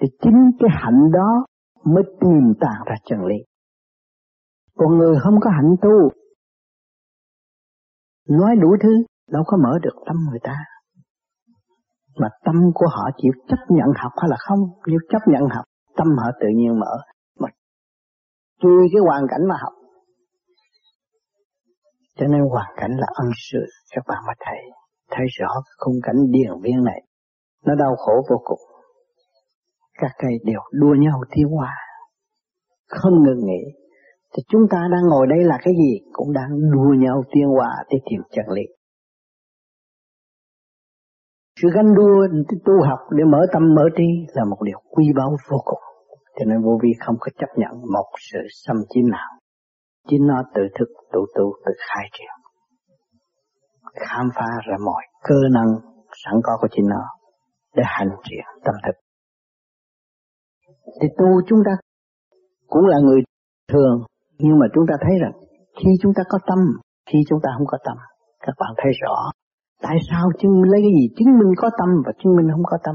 thì 0.00 0.08
chính 0.22 0.50
cái 0.58 0.70
hạnh 0.72 1.10
đó 1.12 1.46
mới 1.84 2.04
tìm 2.20 2.54
tàng 2.60 2.82
ra 2.86 2.94
chân 3.04 3.24
lý. 3.24 3.36
Còn 4.76 4.98
người 4.98 5.16
không 5.22 5.40
có 5.40 5.50
hạnh 5.50 5.76
tu, 5.82 6.10
nói 8.28 8.56
đủ 8.56 8.76
thứ, 8.82 9.02
đâu 9.28 9.42
có 9.46 9.56
mở 9.56 9.78
được 9.82 10.02
tâm 10.06 10.16
người 10.30 10.40
ta. 10.42 10.56
Mà 12.18 12.28
tâm 12.44 12.56
của 12.74 12.86
họ 12.86 13.10
chịu 13.16 13.32
chấp 13.48 13.58
nhận 13.68 13.86
học 13.96 14.12
hay 14.16 14.30
là 14.30 14.36
không? 14.38 14.58
Nếu 14.86 14.98
chấp 15.08 15.22
nhận 15.26 15.42
học, 15.50 15.64
tâm 15.96 16.08
họ 16.16 16.30
tự 16.40 16.46
nhiên 16.56 16.80
mở. 16.80 16.96
Mà 17.38 17.48
tùy 18.62 18.88
cái 18.92 19.00
hoàn 19.06 19.26
cảnh 19.30 19.48
mà 19.48 19.54
học 19.60 19.72
cho 22.20 22.26
nên 22.26 22.40
hoàn 22.40 22.72
cảnh 22.76 22.90
là 22.90 23.06
ân 23.14 23.28
sự 23.50 23.66
các 23.94 24.04
bạn 24.08 24.18
mà 24.26 24.32
thấy 24.40 24.58
thấy 25.10 25.26
rõ 25.38 25.48
cái 25.54 25.74
khung 25.78 25.98
cảnh 26.02 26.16
điền 26.30 26.52
viên 26.62 26.84
này, 26.84 27.02
nó 27.66 27.74
đau 27.74 27.96
khổ 27.96 28.12
vô 28.30 28.36
cùng. 28.44 28.60
Các 29.98 30.10
cây 30.18 30.32
đều 30.44 30.60
đua 30.72 30.94
nhau 30.94 31.20
tiến 31.30 31.48
hóa 31.48 31.72
không 32.88 33.22
ngừng 33.22 33.46
nghỉ. 33.46 33.62
Thì 34.34 34.42
chúng 34.48 34.62
ta 34.70 34.78
đang 34.92 35.08
ngồi 35.10 35.26
đây 35.26 35.44
là 35.44 35.58
cái 35.62 35.74
gì? 35.74 36.10
Cũng 36.12 36.32
đang 36.32 36.50
đua 36.72 36.94
nhau 36.98 37.22
tiến 37.32 37.48
hóa 37.48 37.70
để 37.90 37.98
tìm 38.10 38.20
chân 38.30 38.44
lý. 38.54 38.62
Sự 41.62 41.68
ganh 41.74 41.94
đua 41.94 42.26
tu 42.64 42.72
học 42.88 42.98
để 43.10 43.24
mở 43.24 43.46
tâm, 43.52 43.74
mở 43.74 43.88
trí 43.96 44.04
là 44.34 44.44
một 44.44 44.62
điều 44.62 44.78
quý 44.90 45.04
báu 45.16 45.36
vô 45.50 45.58
cùng. 45.64 45.80
Cho 46.38 46.44
nên 46.44 46.62
vô 46.62 46.78
vi 46.82 46.90
không 47.06 47.16
có 47.20 47.30
chấp 47.38 47.48
nhận 47.56 47.72
một 47.92 48.06
sự 48.32 48.38
xâm 48.50 48.76
chiếm 48.88 49.10
nào 49.10 49.39
chính 50.08 50.26
nó 50.26 50.42
tự 50.54 50.62
thức, 50.78 50.88
tự 51.12 51.20
tu, 51.34 51.52
tự 51.66 51.72
khai 51.88 52.04
triển. 52.12 52.34
Khám 53.94 54.30
phá 54.34 54.46
ra 54.68 54.76
mọi 54.84 55.02
cơ 55.22 55.34
năng 55.52 55.70
sẵn 56.24 56.34
có 56.42 56.58
của 56.60 56.68
chính 56.70 56.88
nó 56.88 57.02
để 57.74 57.82
hành 57.86 58.08
triển 58.24 58.44
tâm 58.64 58.74
thực 58.86 58.96
thì 61.00 61.08
tu 61.18 61.26
chúng 61.46 61.58
ta 61.66 61.72
cũng 62.68 62.86
là 62.86 62.98
người 62.98 63.20
thường, 63.72 64.02
nhưng 64.38 64.58
mà 64.58 64.66
chúng 64.74 64.84
ta 64.88 64.94
thấy 65.00 65.18
rằng 65.22 65.32
khi 65.76 65.90
chúng 66.02 66.12
ta 66.14 66.22
có 66.28 66.38
tâm, 66.46 66.58
khi 67.06 67.18
chúng 67.28 67.38
ta 67.42 67.50
không 67.58 67.66
có 67.66 67.78
tâm, 67.84 67.96
các 68.40 68.54
bạn 68.58 68.72
thấy 68.76 68.92
rõ 69.02 69.30
tại 69.82 69.96
sao 70.10 70.30
chứng 70.38 70.52
minh 70.60 70.70
lấy 70.72 70.80
cái 70.84 70.92
gì? 70.98 71.04
Chứng 71.16 71.38
minh 71.38 71.52
có 71.56 71.70
tâm 71.78 71.88
và 72.06 72.12
chứng 72.22 72.36
minh 72.36 72.48
không 72.52 72.64
có 72.64 72.78
tâm. 72.84 72.94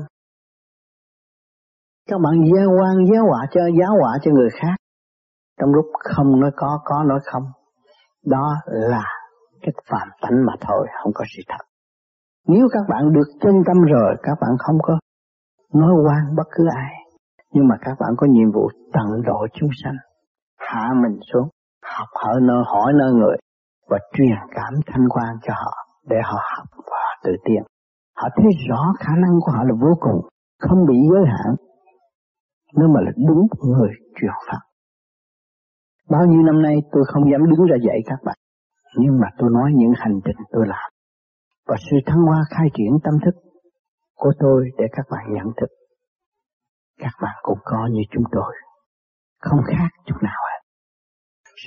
Các 2.09 2.19
bạn 2.24 2.35
gieo 2.51 2.69
quan 2.79 2.95
gieo 3.12 3.24
họa 3.29 3.41
cho, 3.51 3.62
giáo 3.79 3.93
họa 4.01 4.12
cho 4.24 4.31
người 4.31 4.50
khác 4.62 4.75
trong 5.59 5.74
lúc 5.74 5.85
không 6.15 6.39
nói 6.39 6.51
có 6.55 6.79
có 6.85 7.03
nói 7.03 7.19
không, 7.24 7.43
đó 8.25 8.55
là 8.65 9.03
cái 9.62 9.74
phạm 9.89 10.07
tánh 10.21 10.45
mà 10.45 10.53
thôi, 10.62 10.88
không 11.03 11.12
có 11.15 11.25
sự 11.35 11.43
thật. 11.47 11.65
Nếu 12.47 12.67
các 12.71 12.83
bạn 12.89 13.13
được 13.13 13.27
chân 13.41 13.55
tâm 13.67 13.77
rồi, 13.81 14.15
các 14.24 14.38
bạn 14.41 14.51
không 14.59 14.77
có 14.83 15.00
nói 15.74 15.93
quan 16.05 16.35
bất 16.35 16.47
cứ 16.51 16.63
ai. 16.75 16.93
Nhưng 17.53 17.67
mà 17.67 17.75
các 17.81 17.97
bạn 18.00 18.09
có 18.17 18.27
nhiệm 18.29 18.51
vụ 18.51 18.69
tận 18.93 19.21
độ 19.25 19.47
chúng 19.53 19.69
sanh, 19.83 19.95
hạ 20.59 20.89
mình 21.03 21.19
xuống, 21.33 21.50
học 21.97 22.07
hỏi 22.24 22.41
nơi 22.41 22.63
hỏi 22.65 22.93
nơi 22.93 23.13
người, 23.13 23.38
và 23.89 23.97
truyền 24.13 24.38
cảm 24.55 24.74
thanh 24.88 25.09
quan 25.09 25.38
cho 25.43 25.53
họ, 25.53 25.74
để 26.07 26.17
họ 26.24 26.39
học 26.57 26.67
và 26.91 27.15
tự 27.24 27.31
tiên 27.45 27.63
họ 28.15 28.27
thấy 28.35 28.51
rõ 28.69 28.93
khả 29.00 29.13
năng 29.15 29.39
của 29.41 29.51
họ 29.51 29.63
là 29.63 29.75
vô 29.81 29.93
cùng, 30.00 30.19
không 30.59 30.85
bị 30.85 30.95
giới 31.12 31.24
hạn, 31.25 31.55
nếu 32.74 32.88
mà 32.88 33.01
là 33.01 33.12
đúng 33.27 33.47
người 33.62 33.89
truyền 34.15 34.31
pháp 34.47 34.59
bao 36.09 36.25
nhiêu 36.25 36.41
năm 36.43 36.62
nay 36.62 36.75
tôi 36.91 37.03
không 37.07 37.31
dám 37.31 37.50
đứng 37.50 37.65
ra 37.65 37.77
dạy 37.88 38.00
các 38.05 38.19
bạn 38.25 38.38
nhưng 38.97 39.19
mà 39.21 39.27
tôi 39.38 39.50
nói 39.53 39.71
những 39.75 39.93
hành 39.97 40.19
trình 40.25 40.38
tôi 40.51 40.67
làm. 40.67 40.91
Và 41.67 41.75
sự 41.91 41.97
thăng 42.05 42.21
hoa 42.21 42.43
khai 42.50 42.67
triển 42.74 42.91
tâm 43.03 43.13
thức 43.25 43.35
của 44.15 44.31
tôi 44.39 44.69
để 44.77 44.85
các 44.91 45.05
bạn 45.12 45.33
nhận 45.33 45.47
thức 45.57 45.69
các 47.00 47.12
bạn 47.21 47.35
cũng 47.41 47.59
có 47.63 47.88
như 47.91 48.01
chúng 48.12 48.24
tôi 48.31 48.53
không 49.39 49.59
khác 49.67 49.89
chút 50.05 50.15
nào 50.21 50.41
hết. 50.51 50.59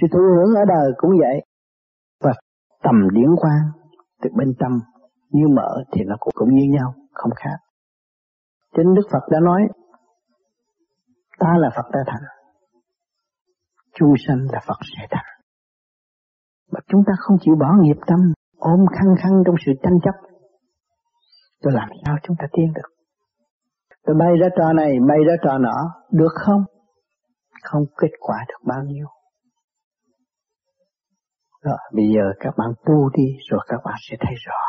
Sự 0.01 0.07
thụ 0.13 0.19
hưởng 0.19 0.55
ở 0.55 0.65
đời 0.69 0.93
cũng 0.97 1.11
vậy 1.21 1.45
và 2.21 2.33
tầm 2.83 2.95
điển 3.13 3.37
quang 3.37 3.65
từ 4.23 4.31
bên 4.37 4.55
tâm 4.59 4.81
như 5.31 5.49
mở 5.57 5.85
thì 5.93 6.05
nó 6.05 6.17
cũng, 6.21 6.33
cũng 6.37 6.49
như 6.55 6.63
nhau 6.71 6.95
không 7.13 7.31
khác. 7.37 7.59
Chính 8.77 8.95
đức 8.95 9.03
phật 9.13 9.29
đã 9.31 9.41
nói 9.41 9.69
ta 11.39 11.55
là 11.59 11.71
phật 11.77 11.91
đã 11.93 12.01
thành 12.07 12.38
chúng 13.99 14.15
sanh 14.27 14.39
là 14.53 14.61
phật 14.67 14.79
sẽ 14.97 15.07
thành 15.11 15.39
mà 16.73 16.81
chúng 16.89 17.03
ta 17.07 17.13
không 17.19 17.37
chịu 17.41 17.55
bỏ 17.61 17.67
nghiệp 17.81 17.97
tâm, 18.07 18.19
ôm 18.59 18.81
khăng 18.93 19.15
khăng 19.23 19.43
trong 19.47 19.55
sự 19.67 19.73
tranh 19.83 19.99
chấp. 20.05 20.15
Rồi 21.63 21.75
làm 21.75 21.89
sao 22.05 22.17
chúng 22.23 22.37
ta 22.39 22.47
tiến 22.53 22.73
được? 22.75 22.91
Rồi 24.07 24.17
bay 24.21 24.29
ra 24.41 24.49
trò 24.57 24.73
này, 24.73 24.93
bay 25.09 25.19
ra 25.29 25.35
trò 25.45 25.59
nọ, 25.59 25.77
được 26.11 26.33
không? 26.47 26.65
Không 27.63 27.83
kết 27.97 28.11
quả 28.21 28.37
được 28.49 28.67
bao 28.67 28.83
nhiêu. 28.85 29.07
Rồi 31.63 31.79
bây 31.95 32.05
giờ 32.15 32.23
các 32.41 32.55
bạn 32.59 32.69
tu 32.87 33.11
đi, 33.17 33.27
rồi 33.51 33.61
các 33.69 33.81
bạn 33.85 33.95
sẽ 34.11 34.17
thấy 34.21 34.35
rõ. 34.47 34.61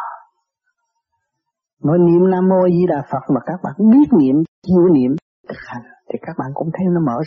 Nói 1.83 1.97
niệm 1.99 2.31
nam 2.31 2.49
mô 2.49 2.67
di 2.67 2.85
đà 2.87 3.01
phật 3.11 3.33
mà 3.33 3.41
các 3.45 3.59
bạn 3.63 3.73
biết 3.91 4.09
niệm, 4.19 4.35
chịu 4.67 4.83
niệm, 4.93 5.11
thực 5.49 5.57
hành, 5.67 5.83
thì 6.07 6.19
các 6.21 6.35
bạn 6.37 6.51
cũng 6.53 6.69
thấy 6.73 6.85
nó 6.91 7.01
mở 7.05 7.21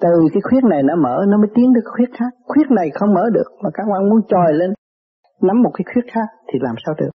từ 0.00 0.12
cái 0.32 0.40
khuyết 0.42 0.64
này 0.70 0.82
nó 0.82 0.94
mở, 0.96 1.16
nó 1.28 1.38
mới 1.38 1.50
tiến 1.54 1.72
được 1.72 1.86
khuyết 1.94 2.10
khác. 2.18 2.32
Khuyết 2.44 2.68
này 2.70 2.88
không 2.94 3.14
mở 3.14 3.24
được, 3.32 3.48
mà 3.62 3.70
các 3.74 3.84
bạn 3.92 4.10
muốn 4.10 4.20
trồi 4.28 4.52
lên, 4.60 4.70
nắm 5.42 5.62
một 5.62 5.70
cái 5.74 5.84
khuyết 5.92 6.06
khác 6.12 6.28
thì 6.48 6.58
làm 6.62 6.74
sao 6.84 6.94
được? 7.00 7.10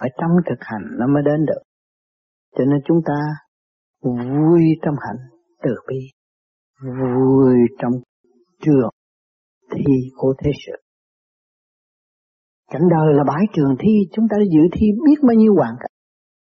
Phải 0.00 0.10
trong 0.20 0.30
thực 0.48 0.60
hành 0.60 0.84
nó 0.98 1.06
mới 1.06 1.22
đến 1.22 1.46
được. 1.46 1.62
Cho 2.56 2.64
nên 2.64 2.80
chúng 2.86 3.00
ta 3.06 3.18
vui 4.02 4.60
trong 4.82 4.94
hạnh 5.00 5.22
từ 5.62 5.70
bi, 5.88 6.00
vui 6.82 7.54
trong 7.78 7.92
trường 8.60 8.90
thi 9.74 9.94
của 10.16 10.34
thế 10.44 10.50
sự. 10.66 10.72
Cảnh 12.72 12.88
đời 12.90 13.14
là 13.14 13.24
bãi 13.24 13.44
trường 13.52 13.76
thi, 13.78 13.94
chúng 14.12 14.26
ta 14.30 14.36
dự 14.52 14.62
thi 14.72 14.86
biết 15.06 15.18
bao 15.22 15.34
nhiêu 15.34 15.54
hoàn 15.54 15.74
cảnh. 15.80 15.90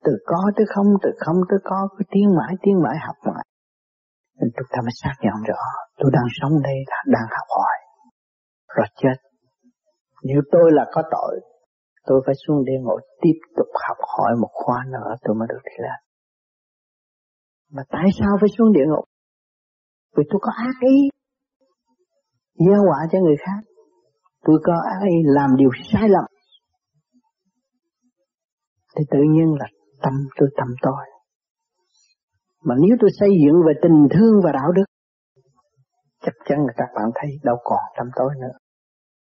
Từ 0.04 0.12
có 0.26 0.50
tới 0.56 0.66
không, 0.74 0.86
từ 1.02 1.10
không 1.18 1.36
tới 1.50 1.58
có, 1.64 1.88
cứ 1.98 2.04
tiến 2.10 2.26
mãi 2.36 2.54
tiến 2.62 2.74
mãi, 2.82 2.96
học 3.06 3.16
mãi 3.24 3.44
nên 4.40 4.50
chúng 4.56 4.70
ta 4.72 4.78
mới 4.86 4.94
xác 5.02 5.14
nhận 5.24 5.38
rõ 5.48 5.62
tôi 6.00 6.10
đang 6.16 6.28
sống 6.40 6.52
đây 6.62 6.78
là, 6.90 6.98
đang 7.14 7.28
học 7.36 7.48
hỏi 7.56 7.76
rồi 8.76 8.86
chết. 8.96 9.16
Nếu 10.22 10.40
tôi 10.52 10.72
là 10.72 10.84
có 10.92 11.02
tội, 11.10 11.40
tôi 12.06 12.22
phải 12.26 12.34
xuống 12.46 12.64
địa 12.64 12.80
ngục 12.82 13.00
tiếp 13.20 13.38
tục 13.56 13.66
học 13.88 13.96
hỏi 14.16 14.32
một 14.40 14.50
khóa 14.52 14.84
nữa, 14.92 15.10
tôi 15.22 15.34
mới 15.34 15.48
được 15.50 15.62
đi 15.64 15.76
lên. 15.78 16.00
Mà 17.72 17.82
tại 17.88 18.06
sao 18.18 18.32
phải 18.40 18.48
xuống 18.58 18.72
địa 18.72 18.86
ngục? 18.88 19.04
Vì 20.16 20.24
tôi 20.30 20.40
có 20.42 20.52
ác 20.56 20.76
ý. 20.80 20.96
Gieo 22.54 22.82
quả 22.88 22.98
cho 23.12 23.18
người 23.18 23.36
khác. 23.46 23.60
Tôi 24.44 24.58
có 24.64 24.72
ác 24.72 25.06
ý 25.08 25.16
làm 25.24 25.56
điều 25.56 25.70
sai 25.92 26.08
lầm. 26.08 26.24
Thì 28.96 29.04
tự 29.10 29.18
nhiên 29.30 29.54
là 29.60 29.66
tâm 30.02 30.12
tôi 30.36 30.48
tâm 30.56 30.68
tôi 30.82 31.09
mà 32.64 32.74
nếu 32.78 32.96
tôi 33.00 33.10
xây 33.20 33.28
dựng 33.44 33.62
về 33.66 33.72
tình 33.82 34.08
thương 34.14 34.40
và 34.44 34.52
đạo 34.52 34.72
đức, 34.72 34.84
chắc 36.22 36.34
chắn 36.44 36.58
là 36.66 36.72
các 36.76 36.88
bạn 36.94 37.10
thấy 37.14 37.30
đâu 37.42 37.56
còn 37.64 37.78
tâm 37.96 38.06
tối 38.16 38.34
nữa. 38.40 38.56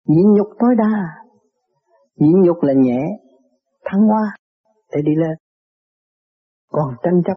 Nhịn 0.06 0.32
nhục 0.32 0.48
tối 0.58 0.74
đa. 0.78 1.24
Nhịn 2.16 2.42
nhục 2.42 2.62
là 2.62 2.72
nhẹ, 2.76 3.02
thăng 3.84 4.00
hoa 4.00 4.36
để 4.92 5.02
đi 5.04 5.12
lên. 5.16 5.36
Còn 6.68 6.94
tranh 7.02 7.22
chấp 7.26 7.34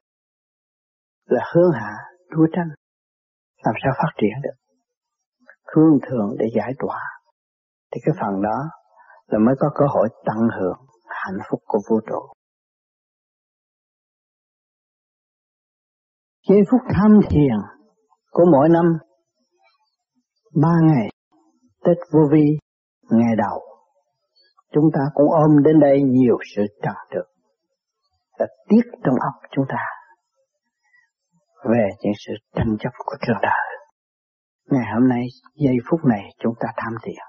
là 1.26 1.44
hướng 1.56 1.72
hạ 1.72 1.92
đua 2.30 2.48
tranh. 2.54 2.70
Làm 3.64 3.76
sao 3.84 3.94
phát 3.98 4.12
triển 4.18 4.42
được? 4.44 4.76
Hương 5.76 6.00
thường 6.10 6.36
để 6.40 6.46
giải 6.56 6.74
tỏa. 6.80 7.00
Thì 7.96 8.02
cái 8.06 8.16
phần 8.22 8.42
đó 8.42 8.70
là 9.28 9.40
mới 9.40 9.56
có 9.60 9.70
cơ 9.76 9.86
hội 9.90 10.10
tận 10.26 10.38
hưởng 10.60 10.78
hạnh 11.08 11.40
phúc 11.50 11.60
của 11.66 11.80
vũ 11.90 12.00
trụ. 12.10 12.22
Giây 16.50 16.60
phút 16.72 16.82
tham 16.96 17.20
thiền 17.30 17.58
của 18.32 18.46
mỗi 18.52 18.70
năm 18.70 18.86
ba 20.62 20.76
ngày 20.84 21.10
Tết 21.86 21.98
vô 22.12 22.20
vi 22.32 22.58
ngày 23.10 23.36
đầu 23.38 23.62
chúng 24.74 24.90
ta 24.94 25.02
cũng 25.14 25.28
ôm 25.32 25.64
đến 25.64 25.80
đây 25.80 26.02
nhiều 26.04 26.38
sự 26.56 26.62
trần 26.84 26.96
được 27.12 27.26
và 28.40 28.46
tiếc 28.70 28.82
trong 29.04 29.16
óc 29.16 29.34
chúng 29.52 29.66
ta 29.70 29.78
về 31.64 31.90
những 32.02 32.14
sự 32.26 32.34
tranh 32.56 32.78
chấp 32.80 32.90
của 33.06 33.16
trường 33.28 33.42
đời. 33.42 33.66
Ngày 34.72 34.86
hôm 34.94 35.10
nay, 35.10 35.26
giây 35.56 35.76
phút 35.90 36.00
này 36.06 36.24
chúng 36.40 36.54
ta 36.60 36.68
tham 36.78 36.94
thiền, 37.04 37.24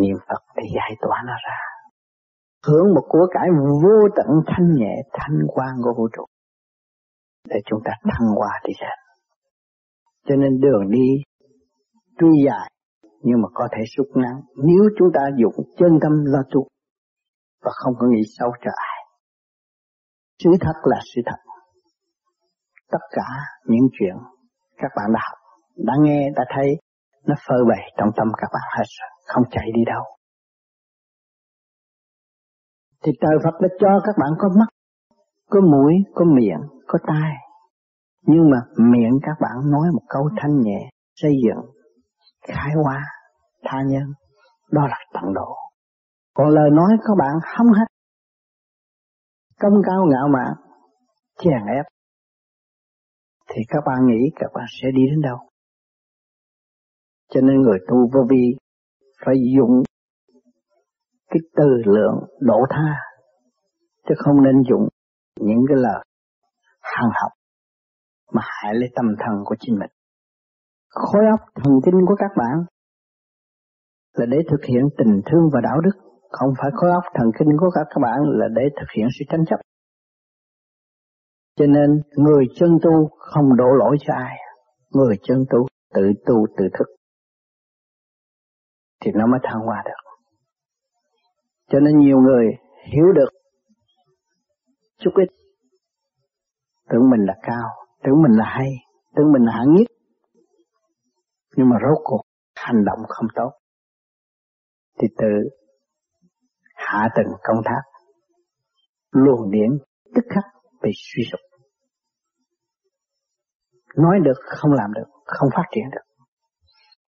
niệm 0.00 0.16
Phật 0.28 0.42
để 0.56 0.62
giải 0.74 0.96
tỏa 1.00 1.22
nó 1.26 1.32
ra. 1.46 1.58
Hưởng 2.66 2.94
một 2.94 3.04
của 3.08 3.26
cải 3.30 3.48
vô 3.82 4.08
tận 4.16 4.26
thanh 4.46 4.72
nhẹ, 4.74 4.94
thanh 5.12 5.38
quan 5.48 5.74
của 5.82 5.94
vũ 5.96 6.08
trụ. 6.16 6.24
Để 7.50 7.56
chúng 7.66 7.80
ta 7.84 7.92
thăng 8.02 8.28
hoa 8.36 8.60
đi 8.66 8.72
ra. 8.80 8.90
Cho 10.26 10.36
nên 10.36 10.60
đường 10.60 10.90
đi 10.90 11.08
tuy 12.18 12.28
dài 12.46 12.70
nhưng 13.22 13.42
mà 13.42 13.48
có 13.54 13.68
thể 13.72 13.82
rút 13.96 14.06
ngắn 14.14 14.40
nếu 14.56 14.82
chúng 14.98 15.08
ta 15.14 15.20
dùng 15.36 15.54
chân 15.78 15.98
tâm 16.02 16.12
lo 16.24 16.42
tu 16.50 16.68
và 17.62 17.70
không 17.74 17.94
có 17.98 18.06
nghĩ 18.06 18.22
xấu 18.38 18.50
cho 18.64 18.70
ai. 18.74 18.98
Sự 20.38 20.50
thật 20.60 20.74
là 20.84 21.00
sự 21.14 21.20
thật. 21.26 21.38
Tất 22.90 23.04
cả 23.10 23.28
những 23.64 23.88
chuyện 23.98 24.16
các 24.76 24.90
bạn 24.96 25.12
đã 25.14 25.20
học, 25.30 25.38
đã 25.76 25.94
nghe, 26.00 26.30
đã 26.36 26.44
thấy, 26.54 26.76
nó 27.26 27.34
phơi 27.48 27.58
bày 27.68 27.92
trong 27.98 28.08
tâm 28.16 28.26
các 28.36 28.50
bạn 28.52 28.62
hết 28.78 28.84
rồi, 28.98 29.10
không 29.26 29.42
chạy 29.50 29.64
đi 29.74 29.82
đâu. 29.86 30.02
Thì 33.04 33.12
trời 33.20 33.38
Phật 33.44 33.60
đã 33.60 33.68
cho 33.80 34.00
các 34.04 34.14
bạn 34.18 34.30
có 34.38 34.48
mắt, 34.58 34.68
có 35.50 35.60
mũi, 35.60 35.94
có 36.14 36.24
miệng, 36.24 36.60
có 36.86 36.98
tai. 37.06 37.32
Nhưng 38.22 38.50
mà 38.50 38.56
miệng 38.76 39.18
các 39.22 39.36
bạn 39.40 39.70
nói 39.70 39.88
một 39.92 40.02
câu 40.08 40.28
thanh 40.40 40.60
nhẹ, 40.60 40.90
xây 41.14 41.32
dựng, 41.44 41.64
khai 42.42 42.70
hoa, 42.84 43.04
tha 43.64 43.78
nhân, 43.86 44.12
đó 44.70 44.86
là 44.86 44.96
tận 45.14 45.34
độ. 45.34 45.56
Còn 46.34 46.48
lời 46.48 46.70
nói 46.72 46.96
các 47.00 47.14
bạn 47.18 47.34
hâm 47.56 47.66
hết, 47.66 47.86
công 49.60 49.82
cao 49.86 50.06
ngạo 50.10 50.28
mạn, 50.28 50.54
chèn 51.38 51.66
ép, 51.76 51.86
thì 53.48 53.62
các 53.68 53.80
bạn 53.86 54.06
nghĩ 54.06 54.30
các 54.36 54.50
bạn 54.54 54.64
sẽ 54.82 54.88
đi 54.94 55.02
đến 55.10 55.20
đâu? 55.20 55.38
Cho 57.34 57.40
nên 57.40 57.62
người 57.62 57.78
tu 57.88 57.96
vô 58.14 58.20
vi 58.30 58.56
phải 59.24 59.34
dùng 59.56 59.82
cái 61.30 61.40
từ 61.56 61.68
lượng 61.84 62.18
độ 62.40 62.66
tha 62.70 62.94
chứ 64.08 64.14
không 64.18 64.42
nên 64.44 64.62
dùng 64.70 64.88
những 65.40 65.64
cái 65.68 65.76
lời 65.76 66.04
hàng 66.80 67.10
học 67.22 67.32
mà 68.32 68.42
hại 68.44 68.74
lấy 68.74 68.88
tâm 68.96 69.06
thần 69.18 69.44
của 69.44 69.56
chính 69.60 69.78
mình. 69.78 69.90
Khối 70.88 71.22
óc 71.30 71.40
thần 71.54 71.72
kinh 71.84 72.06
của 72.06 72.14
các 72.18 72.30
bạn 72.36 72.64
là 74.12 74.26
để 74.26 74.38
thực 74.50 74.64
hiện 74.64 74.82
tình 74.98 75.20
thương 75.26 75.50
và 75.52 75.60
đạo 75.60 75.80
đức, 75.80 75.96
không 76.30 76.50
phải 76.58 76.70
khối 76.74 76.90
óc 76.90 77.04
thần 77.14 77.30
kinh 77.38 77.48
của 77.60 77.70
các 77.74 77.86
các 77.90 78.00
bạn 78.02 78.18
là 78.24 78.46
để 78.54 78.62
thực 78.80 78.86
hiện 78.96 79.06
sự 79.18 79.24
tranh 79.28 79.44
chấp. 79.46 79.60
Cho 81.56 81.66
nên 81.66 82.02
người 82.16 82.44
chân 82.54 82.78
tu 82.82 83.08
không 83.18 83.56
đổ 83.56 83.66
lỗi 83.78 83.96
cho 84.00 84.14
ai, 84.14 84.36
người 84.90 85.16
chân 85.22 85.44
tu 85.50 85.66
tự 85.94 86.02
tu 86.26 86.46
tự 86.56 86.64
thức 86.78 86.88
thì 89.00 89.10
nó 89.14 89.26
mới 89.26 89.40
thăng 89.42 89.60
hoa 89.60 89.82
được. 89.84 90.10
Cho 91.70 91.80
nên 91.80 91.98
nhiều 91.98 92.18
người 92.18 92.46
hiểu 92.92 93.12
được 93.14 93.37
chút 94.98 95.10
ít 95.14 95.28
tưởng 96.88 97.10
mình 97.10 97.20
là 97.26 97.34
cao, 97.42 97.68
tưởng 98.02 98.22
mình 98.22 98.32
là 98.38 98.44
hay, 98.44 98.70
tưởng 99.16 99.32
mình 99.32 99.42
là 99.42 99.52
hạng 99.52 99.74
nhất. 99.74 99.86
Nhưng 101.56 101.68
mà 101.68 101.76
rốt 101.82 101.98
cuộc 102.04 102.22
hành 102.54 102.84
động 102.84 102.98
không 103.08 103.26
tốt. 103.34 103.50
Thì 105.00 105.08
tự 105.18 105.32
hạ 106.74 107.08
tầng 107.16 107.26
công 107.42 107.58
tác, 107.64 107.82
luồng 109.10 109.50
điển 109.50 109.70
tức 110.14 110.24
khắc 110.28 110.44
bị 110.82 110.90
suy 110.94 111.22
sụp. 111.30 111.40
Nói 113.96 114.18
được 114.24 114.38
không 114.44 114.72
làm 114.72 114.92
được, 114.92 115.08
không 115.24 115.48
phát 115.56 115.64
triển 115.74 115.84
được. 115.92 116.26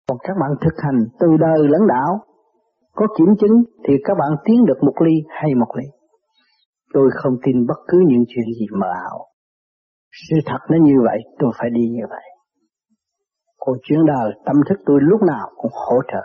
Còn 0.08 0.18
các 0.22 0.34
bạn 0.40 0.50
thực 0.60 0.74
hành 0.84 0.98
từ 1.20 1.26
đời 1.40 1.58
lẫn 1.58 1.80
đạo, 1.88 2.24
có 2.92 3.06
kiểm 3.18 3.28
chứng 3.40 3.64
thì 3.88 3.94
các 4.04 4.14
bạn 4.18 4.28
tiến 4.44 4.64
được 4.66 4.78
một 4.82 4.94
ly 5.04 5.12
hay 5.28 5.54
một 5.54 5.76
ly. 5.76 5.84
Tôi 6.96 7.10
không 7.14 7.36
tin 7.44 7.66
bất 7.66 7.80
cứ 7.88 7.98
những 8.06 8.24
chuyện 8.28 8.46
gì 8.58 8.66
mờ 8.80 8.86
ảo. 9.10 9.26
Sự 10.28 10.36
thật 10.46 10.58
nó 10.70 10.76
như 10.82 10.96
vậy, 11.04 11.18
tôi 11.38 11.50
phải 11.58 11.70
đi 11.70 11.88
như 11.96 12.04
vậy. 12.10 12.26
Còn 13.58 13.76
chuyến 13.82 14.06
đời, 14.06 14.32
tâm 14.46 14.56
thức 14.68 14.78
tôi 14.86 15.00
lúc 15.02 15.20
nào 15.22 15.50
cũng 15.56 15.70
hỗ 15.74 15.96
trợ, 16.12 16.22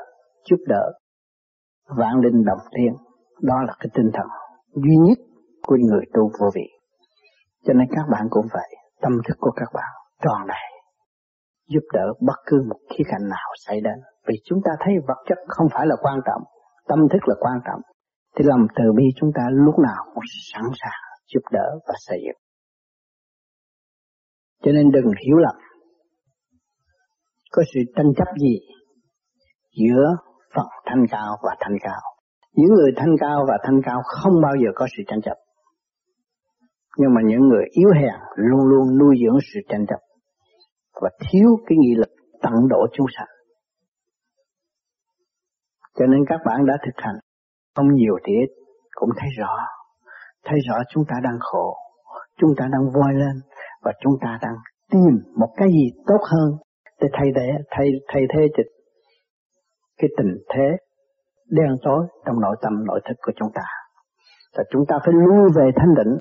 giúp 0.50 0.60
đỡ, 0.68 0.92
vạn 1.98 2.20
linh 2.24 2.46
đồng 2.46 2.64
tiên. 2.76 2.94
Đó 3.42 3.56
là 3.68 3.74
cái 3.80 3.90
tinh 3.94 4.10
thần 4.14 4.28
duy 4.74 4.96
nhất 5.08 5.18
của 5.68 5.78
người 5.90 6.06
tu 6.14 6.32
vô 6.40 6.50
vị. 6.56 6.68
Cho 7.66 7.74
nên 7.74 7.88
các 7.92 8.06
bạn 8.12 8.28
cũng 8.30 8.46
vậy, 8.54 8.70
tâm 9.02 9.12
thức 9.28 9.38
của 9.40 9.52
các 9.52 9.70
bạn 9.74 9.92
tròn 10.24 10.48
đầy, 10.48 10.68
giúp 11.68 11.84
đỡ 11.94 12.14
bất 12.22 12.40
cứ 12.46 12.64
một 12.70 12.80
khía 12.90 13.04
cạnh 13.08 13.30
nào 13.30 13.50
xảy 13.66 13.82
đến. 13.82 14.00
Vì 14.28 14.36
chúng 14.46 14.60
ta 14.66 14.72
thấy 14.80 14.94
vật 15.08 15.18
chất 15.28 15.38
không 15.48 15.68
phải 15.74 15.88
là 15.88 15.96
quan 16.02 16.20
trọng, 16.26 16.44
tâm 16.88 17.00
thức 17.12 17.28
là 17.28 17.36
quan 17.40 17.60
trọng. 17.66 17.82
Thì 18.36 18.46
lòng 18.48 18.68
từ 18.76 18.84
bi 18.98 19.04
chúng 19.16 19.32
ta 19.36 19.42
lúc 19.52 19.80
nào 19.80 20.04
cũng 20.14 20.24
sẵn 20.54 20.64
sàng 20.82 21.02
giúp 21.34 21.42
đỡ 21.52 21.80
và 21.88 21.94
xây 21.98 22.20
dựng. 22.26 22.42
Cho 24.64 24.72
nên 24.72 24.92
đừng 24.92 25.12
hiểu 25.28 25.38
lầm. 25.38 25.56
Có 27.52 27.64
sự 27.74 27.80
tranh 27.96 28.14
chấp 28.18 28.28
gì 28.40 28.60
giữa 29.80 30.16
phần 30.56 30.66
thanh 30.86 31.06
cao 31.12 31.38
và 31.44 31.56
thanh 31.60 31.78
cao. 31.82 32.02
Những 32.54 32.74
người 32.74 32.92
thanh 32.96 33.16
cao 33.20 33.46
và 33.48 33.58
thanh 33.64 33.82
cao 33.86 34.02
không 34.06 34.42
bao 34.42 34.54
giờ 34.64 34.70
có 34.76 34.88
sự 34.98 35.04
tranh 35.08 35.22
chấp. 35.22 35.36
Nhưng 36.98 37.14
mà 37.14 37.22
những 37.26 37.48
người 37.48 37.66
yếu 37.72 37.90
hèn 37.96 38.20
luôn 38.36 38.60
luôn 38.70 38.98
nuôi 39.00 39.16
dưỡng 39.24 39.40
sự 39.54 39.60
tranh 39.70 39.86
chấp 39.88 40.00
và 41.02 41.10
thiếu 41.20 41.50
cái 41.68 41.78
nghị 41.78 41.96
lực 41.96 42.10
tận 42.42 42.54
độ 42.70 42.88
chúng 42.94 43.08
sanh. 43.18 43.28
Cho 45.96 46.06
nên 46.06 46.20
các 46.30 46.40
bạn 46.46 46.66
đã 46.66 46.78
thực 46.86 46.96
hành 46.96 47.16
không 47.76 47.94
nhiều 47.94 48.16
thì 48.24 48.34
ít 48.34 48.50
cũng 48.92 49.10
thấy 49.18 49.30
rõ, 49.40 49.56
thấy 50.46 50.60
rõ 50.70 50.76
chúng 50.90 51.04
ta 51.10 51.16
đang 51.24 51.40
khổ, 51.40 51.78
chúng 52.38 52.52
ta 52.58 52.68
đang 52.72 52.92
voi 52.94 53.14
lên 53.14 53.36
và 53.82 53.92
chúng 54.02 54.14
ta 54.22 54.40
đang 54.42 54.56
tìm 54.92 55.34
một 55.36 55.54
cái 55.56 55.68
gì 55.68 56.02
tốt 56.08 56.20
hơn 56.24 56.58
để 57.02 57.08
thay 57.14 57.28
thế 57.36 57.48
thay 57.72 57.88
thay 58.08 58.22
thế 58.34 58.48
cho 58.58 58.64
cái 59.98 60.10
tình 60.18 60.38
thế 60.50 60.78
đen 61.50 61.78
tối 61.84 62.08
trong 62.26 62.40
nội 62.40 62.56
tâm 62.62 62.86
nội 62.86 63.02
thức 63.06 63.18
của 63.22 63.32
chúng 63.36 63.50
ta. 63.54 63.62
Là 64.54 64.64
chúng 64.72 64.86
ta 64.88 64.96
phải 65.06 65.14
lui 65.14 65.50
về 65.56 65.72
thanh 65.76 65.96
định. 65.96 66.18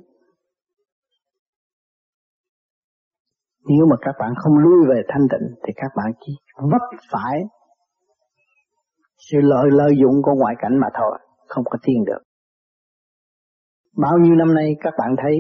Nếu 3.69 3.87
mà 3.91 3.97
các 4.01 4.15
bạn 4.19 4.33
không 4.37 4.59
lui 4.59 4.87
về 4.89 5.03
thanh 5.09 5.27
định 5.31 5.55
thì 5.63 5.73
các 5.77 5.91
bạn 5.97 6.13
chỉ 6.21 6.33
vấp 6.73 6.83
phải 7.13 7.43
sự 9.19 9.39
lợi 9.41 9.69
lợi 9.71 9.93
dụng 10.03 10.23
của 10.23 10.35
ngoại 10.35 10.55
cảnh 10.59 10.79
mà 10.79 10.89
thôi, 10.99 11.19
không 11.51 11.65
có 11.71 11.79
tiên 11.83 12.05
được. 12.07 12.23
Bao 13.97 14.19
nhiêu 14.19 14.35
năm 14.35 14.55
nay 14.55 14.77
các 14.81 14.95
bạn 14.99 15.15
thấy 15.23 15.39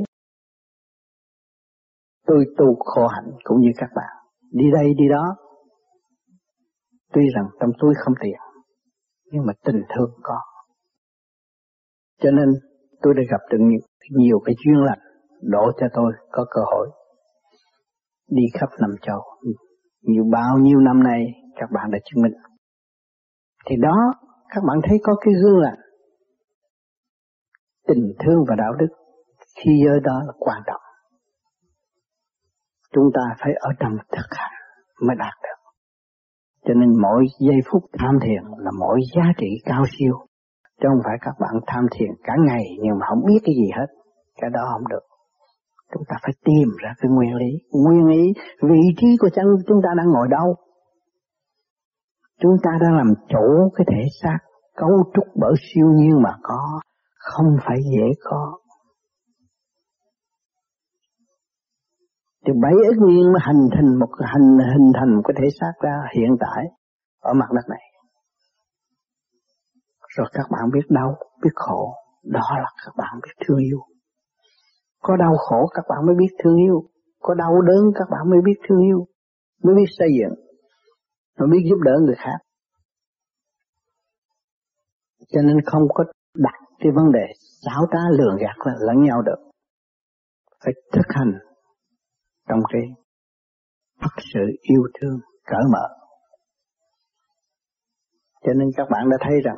tôi 2.26 2.44
tu 2.58 2.76
khổ 2.78 3.06
hạnh 3.06 3.30
cũng 3.44 3.60
như 3.60 3.70
các 3.76 3.90
bạn. 3.96 4.16
Đi 4.50 4.64
đây 4.72 4.94
đi 4.98 5.04
đó. 5.10 5.36
Tuy 7.12 7.22
rằng 7.34 7.46
trong 7.60 7.70
tôi 7.78 7.94
không 8.04 8.14
tiền, 8.20 8.38
nhưng 9.32 9.46
mà 9.46 9.52
tình 9.64 9.82
thương 9.96 10.10
có. 10.22 10.40
Cho 12.22 12.30
nên 12.30 12.48
tôi 13.02 13.14
đã 13.14 13.22
gặp 13.30 13.40
được 13.50 13.58
nhiều, 13.60 13.80
nhiều 14.10 14.40
cái 14.44 14.54
duyên 14.64 14.84
lành 14.84 14.98
đổ 15.42 15.72
cho 15.80 15.86
tôi 15.92 16.12
có 16.30 16.46
cơ 16.50 16.60
hội 16.64 16.90
đi 18.28 18.42
khắp 18.60 18.68
năm 18.80 18.90
châu. 19.02 19.22
Nhiều 20.02 20.24
bao 20.32 20.58
nhiêu 20.58 20.78
năm 20.78 21.02
nay 21.02 21.26
các 21.56 21.70
bạn 21.72 21.90
đã 21.90 21.98
chứng 22.04 22.22
minh. 22.22 22.32
Thì 23.66 23.76
đó 23.82 24.12
các 24.48 24.64
bạn 24.68 24.78
thấy 24.88 24.98
có 25.02 25.14
cái 25.20 25.34
gương 25.34 25.58
lành. 25.58 25.78
Tình 27.90 28.12
thương 28.22 28.44
và 28.48 28.54
đạo 28.58 28.72
đức 28.80 28.88
khi 29.56 29.70
giới 29.84 30.00
đó 30.02 30.22
là 30.26 30.32
quan 30.38 30.60
trọng. 30.66 30.80
Chúng 32.92 33.04
ta 33.14 33.20
phải 33.40 33.52
ở 33.60 33.70
trong 33.80 33.92
thực 34.12 34.28
hành 34.30 34.52
mới 35.06 35.16
đạt 35.18 35.34
được. 35.42 35.60
Cho 36.64 36.74
nên 36.74 36.90
mỗi 37.02 37.24
giây 37.40 37.60
phút 37.70 37.82
tham 37.98 38.18
thiền 38.22 38.42
là 38.58 38.70
mỗi 38.80 39.00
giá 39.14 39.22
trị 39.38 39.46
cao 39.64 39.84
siêu. 39.98 40.14
Chứ 40.80 40.88
không 40.88 41.02
phải 41.04 41.16
các 41.20 41.34
bạn 41.40 41.54
tham 41.66 41.86
thiền 41.94 42.10
cả 42.24 42.34
ngày 42.46 42.64
nhưng 42.82 42.98
mà 42.98 43.06
không 43.08 43.24
biết 43.26 43.40
cái 43.44 43.54
gì 43.54 43.70
hết. 43.78 43.86
Cái 44.40 44.50
đó 44.50 44.60
không 44.72 44.88
được. 44.88 45.04
Chúng 45.92 46.02
ta 46.08 46.16
phải 46.22 46.32
tìm 46.44 46.68
ra 46.82 46.94
cái 47.00 47.10
nguyên 47.10 47.34
lý. 47.34 47.50
Nguyên 47.72 48.06
lý, 48.06 48.32
vị 48.62 48.80
trí 48.96 49.16
của 49.20 49.28
chân 49.34 49.46
chúng 49.68 49.80
ta 49.84 49.88
đang 49.96 50.06
ngồi 50.06 50.28
đâu. 50.30 50.54
Chúng 52.40 52.56
ta 52.62 52.70
đang 52.80 52.96
làm 52.96 53.14
chủ 53.28 53.70
cái 53.74 53.84
thể 53.90 54.02
xác 54.22 54.38
cấu 54.76 54.90
trúc 55.14 55.24
bởi 55.34 55.54
siêu 55.74 55.86
nhiên 55.86 56.22
mà 56.22 56.30
có. 56.42 56.80
Không 57.20 57.56
phải 57.66 57.76
dễ 57.92 58.06
có. 58.24 58.58
Thì 62.46 62.52
bảy 62.62 62.72
ức 62.72 62.98
niên 63.08 63.32
mới 63.32 63.42
hình 63.46 63.68
thành 63.74 63.98
một 63.98 64.08
hình 64.34 64.58
hình 64.72 64.92
thành 64.94 65.16
một 65.16 65.22
cái 65.24 65.34
thể 65.38 65.48
xác 65.60 65.72
ra 65.80 65.96
hiện 66.14 66.36
tại 66.40 66.64
ở 67.20 67.32
mặt 67.34 67.46
đất 67.54 67.68
này. 67.68 67.82
Rồi 70.16 70.26
các 70.32 70.46
bạn 70.50 70.70
biết 70.72 70.86
đau, 70.88 71.16
biết 71.42 71.50
khổ, 71.54 71.94
đó 72.24 72.40
là 72.62 72.70
các 72.84 72.92
bạn 72.96 73.20
biết 73.22 73.44
thương 73.46 73.58
yêu. 73.58 73.78
Có 75.02 75.16
đau 75.16 75.36
khổ 75.36 75.66
các 75.74 75.84
bạn 75.88 76.06
mới 76.06 76.14
biết 76.18 76.34
thương 76.44 76.56
yêu, 76.56 76.82
có 77.20 77.34
đau 77.34 77.62
đớn 77.62 77.84
các 77.94 78.08
bạn 78.10 78.30
mới 78.30 78.40
biết 78.44 78.58
thương 78.68 78.80
yêu, 78.82 79.06
mới 79.62 79.74
biết 79.74 79.90
xây 79.98 80.08
dựng, 80.20 80.34
mới 81.38 81.48
biết 81.52 81.62
giúp 81.70 81.78
đỡ 81.84 81.92
người 82.06 82.16
khác. 82.18 82.38
Cho 85.28 85.42
nên 85.42 85.56
không 85.66 85.82
có 85.94 86.04
đặt 86.34 86.54
cái 86.78 86.92
vấn 86.94 87.12
đề 87.12 87.26
xáo 87.66 87.86
trá 87.92 87.98
lường 88.18 88.36
gạt 88.36 88.72
lẫn 88.80 89.02
nhau 89.02 89.22
được. 89.22 89.50
Phải 90.64 90.72
thực 90.92 91.06
hành 91.08 91.32
trong 92.48 92.60
cái 92.72 92.82
thật 94.00 94.14
sự 94.34 94.40
yêu 94.62 94.82
thương 95.00 95.18
cởi 95.46 95.62
mở. 95.72 95.88
Cho 98.42 98.52
nên 98.52 98.68
các 98.76 98.86
bạn 98.90 99.10
đã 99.10 99.16
thấy 99.20 99.40
rằng 99.44 99.56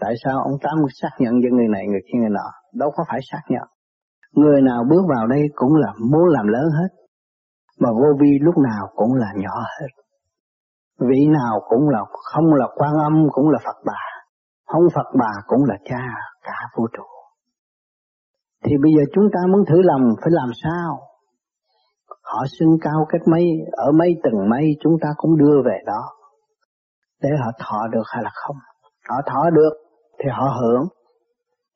tại 0.00 0.14
sao 0.24 0.42
ông 0.42 0.58
Tám 0.62 0.78
xác 1.00 1.10
nhận 1.18 1.32
cho 1.42 1.56
người 1.56 1.68
này 1.68 1.86
người 1.86 2.00
kia 2.06 2.18
người 2.18 2.30
nọ, 2.30 2.50
đâu 2.74 2.90
có 2.96 3.04
phải 3.08 3.20
xác 3.30 3.42
nhận. 3.48 3.68
Người 4.32 4.62
nào 4.62 4.84
bước 4.90 5.02
vào 5.08 5.26
đây 5.26 5.42
cũng 5.54 5.74
là 5.74 5.92
muốn 6.10 6.26
làm 6.28 6.46
lớn 6.46 6.64
hết, 6.78 6.88
mà 7.78 7.90
vô 7.92 8.08
vi 8.20 8.38
lúc 8.40 8.54
nào 8.58 8.88
cũng 8.94 9.14
là 9.14 9.32
nhỏ 9.36 9.54
hết. 9.80 9.88
Vị 10.98 11.26
nào 11.26 11.60
cũng 11.68 11.88
là 11.88 12.00
không 12.32 12.54
là 12.54 12.66
quan 12.74 12.92
âm 13.04 13.26
cũng 13.32 13.48
là 13.48 13.58
Phật 13.64 13.76
bà, 13.86 14.02
Ông 14.68 14.82
Phật 14.94 15.08
bà 15.18 15.32
cũng 15.46 15.64
là 15.64 15.76
cha 15.84 16.04
cả 16.42 16.58
vũ 16.76 16.86
trụ. 16.96 17.02
Thì 18.64 18.72
bây 18.82 18.92
giờ 18.96 19.02
chúng 19.14 19.24
ta 19.32 19.40
muốn 19.52 19.64
thử 19.68 19.82
lòng 19.82 20.02
phải 20.20 20.30
làm 20.30 20.50
sao? 20.62 21.00
Họ 22.22 22.44
sinh 22.58 22.68
cao 22.80 23.06
cách 23.08 23.20
mấy, 23.26 23.44
ở 23.72 23.92
mấy 23.98 24.08
tầng 24.22 24.48
mấy 24.50 24.64
chúng 24.80 24.96
ta 25.02 25.08
cũng 25.16 25.36
đưa 25.38 25.62
về 25.64 25.78
đó. 25.86 26.02
Để 27.22 27.28
họ 27.44 27.50
thọ 27.58 27.86
được 27.92 28.02
hay 28.06 28.22
là 28.24 28.30
không. 28.34 28.56
Họ 29.08 29.16
thọ 29.26 29.50
được 29.50 29.72
thì 30.18 30.28
họ 30.32 30.46
hưởng. 30.60 30.88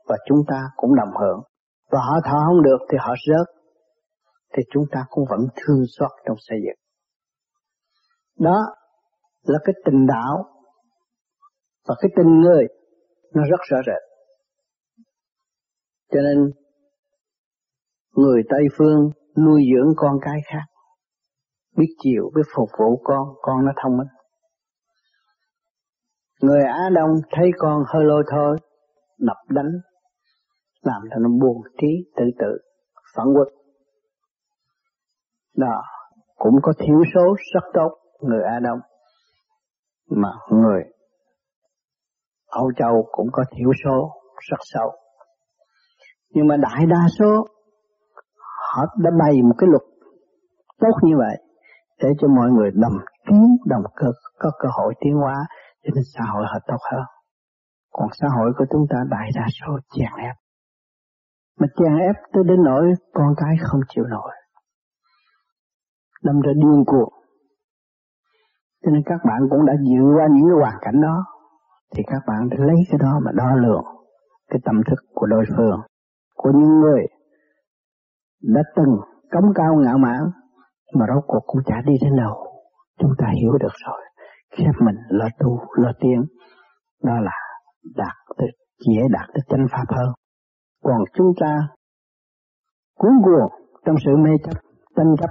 Và 0.08 0.16
chúng 0.26 0.38
ta 0.48 0.60
cũng 0.76 0.90
đồng 0.96 1.16
hưởng. 1.20 1.40
Và 1.90 1.98
họ 1.98 2.20
thọ 2.24 2.38
không 2.46 2.62
được 2.62 2.78
thì 2.90 2.98
họ 3.00 3.14
rớt. 3.26 3.46
Thì 4.54 4.62
chúng 4.72 4.84
ta 4.92 5.04
cũng 5.10 5.24
vẫn 5.30 5.40
thương 5.56 5.82
xót 5.98 6.10
trong 6.26 6.36
xây 6.38 6.58
dựng. 6.64 6.80
Đó 8.38 8.58
là 9.42 9.58
cái 9.64 9.74
tình 9.84 10.06
đạo 10.06 10.44
và 11.88 11.94
cái 12.00 12.10
tình 12.16 12.40
người 12.40 12.66
nó 13.34 13.42
rất 13.50 13.60
rõ 13.70 13.78
rệt. 13.86 14.02
Cho 16.12 16.20
nên 16.20 16.52
Người 18.14 18.42
Tây 18.48 18.60
Phương 18.78 19.10
nuôi 19.44 19.62
dưỡng 19.74 19.92
con 19.96 20.18
cái 20.22 20.40
khác. 20.46 20.64
Biết 21.76 21.94
chịu, 22.02 22.30
biết 22.34 22.42
phục 22.56 22.68
vụ 22.78 23.00
con, 23.04 23.28
con 23.42 23.64
nó 23.64 23.72
thông 23.82 23.96
minh. 23.96 24.08
Người 26.42 26.62
Á 26.64 26.90
Đông 26.94 27.10
thấy 27.30 27.50
con 27.58 27.82
hơi 27.94 28.04
lôi 28.04 28.24
thôi, 28.30 28.56
đập 29.18 29.36
đánh, 29.48 29.72
làm 30.82 31.02
cho 31.10 31.16
nó 31.20 31.28
buồn 31.40 31.62
trí 31.80 32.10
tự 32.16 32.24
tự, 32.38 32.58
phản 33.16 33.26
quốc. 33.36 33.48
Đó, 35.56 35.82
cũng 36.36 36.54
có 36.62 36.72
thiếu 36.78 37.02
số 37.14 37.36
rất 37.54 37.64
tốt 37.74 37.90
người 38.20 38.42
Á 38.42 38.58
Đông, 38.62 38.78
mà 40.10 40.28
người 40.50 40.82
Âu 42.52 42.72
Châu 42.76 43.08
cũng 43.12 43.28
có 43.32 43.44
thiểu 43.50 43.70
số 43.84 44.10
rất 44.50 44.60
sâu. 44.60 44.90
Nhưng 46.34 46.46
mà 46.46 46.56
đại 46.56 46.86
đa 46.86 47.06
số, 47.18 47.46
họ 48.72 48.82
đã 48.98 49.10
bày 49.20 49.42
một 49.42 49.54
cái 49.58 49.68
luật 49.70 49.82
tốt 50.80 50.96
như 51.02 51.14
vậy 51.18 51.36
để 52.02 52.08
cho 52.20 52.28
mọi 52.28 52.50
người 52.50 52.70
đồng 52.74 52.98
kiến, 53.26 53.42
đồng 53.66 53.82
cơ, 53.96 54.06
có 54.38 54.50
cơ 54.58 54.68
hội 54.72 54.94
tiến 55.00 55.14
hóa, 55.14 55.36
cho 55.82 55.90
nên 55.94 56.04
xã 56.14 56.24
hội 56.32 56.44
họ 56.46 56.58
tốt 56.66 56.80
hơn. 56.92 57.04
Còn 57.92 58.08
xã 58.20 58.28
hội 58.36 58.52
của 58.58 58.64
chúng 58.70 58.86
ta 58.90 58.96
đại 59.10 59.30
đa 59.34 59.46
số 59.60 59.78
chèn 59.94 60.12
ép. 60.18 60.36
Mà 61.60 61.66
chèn 61.76 61.98
ép 61.98 62.16
tới 62.32 62.44
đến 62.46 62.62
nỗi 62.64 62.92
con 63.14 63.34
cái 63.36 63.56
không 63.60 63.80
chịu 63.88 64.04
nổi. 64.04 64.30
Đâm 66.22 66.40
ra 66.40 66.52
điên 66.56 66.84
cuồng. 66.86 67.12
Cho 68.84 68.90
nên 68.90 69.02
các 69.06 69.20
bạn 69.24 69.40
cũng 69.50 69.66
đã 69.66 69.72
dự 69.80 70.02
qua 70.16 70.26
những 70.30 70.44
cái 70.48 70.58
hoàn 70.60 70.74
cảnh 70.80 71.00
đó. 71.02 71.24
Thì 71.96 72.02
các 72.06 72.22
bạn 72.26 72.48
lấy 72.58 72.76
cái 72.90 72.98
đó 72.98 73.20
mà 73.24 73.32
đo 73.34 73.54
lường 73.54 73.84
cái 74.50 74.60
tâm 74.64 74.82
thức 74.90 74.98
của 75.14 75.26
đối 75.26 75.44
phương. 75.56 75.80
Của 76.36 76.50
những 76.54 76.80
người 76.80 77.06
đã 78.42 78.60
từng 78.76 78.96
cống 79.30 79.52
cao 79.54 79.74
ngạo 79.74 79.98
mạn 79.98 80.20
mà 80.94 81.06
rốt 81.14 81.24
cuộc 81.26 81.42
cũng 81.46 81.62
chả 81.66 81.76
đi 81.86 81.92
đến 82.02 82.16
đâu. 82.16 82.46
Chúng 82.98 83.12
ta 83.18 83.26
hiểu 83.40 83.52
được 83.58 83.72
rồi. 83.86 84.00
Khép 84.56 84.74
mình 84.80 84.96
lo 85.08 85.28
tu, 85.38 85.60
lo 85.76 85.92
tiếng 86.00 86.24
Đó 87.02 87.20
là 87.20 87.32
đạt 87.96 88.16
được, 88.38 88.50
dễ 88.88 89.02
đạt 89.10 89.28
được 89.34 89.42
chân 89.48 89.66
pháp 89.72 89.84
hơn. 89.88 90.12
Còn 90.84 91.04
chúng 91.14 91.32
ta 91.40 91.68
cuốn 92.98 93.12
cuồng 93.24 93.50
trong 93.84 93.96
sự 94.04 94.16
mê 94.16 94.30
chấp, 94.44 94.60
tranh 94.96 95.14
chấp, 95.20 95.30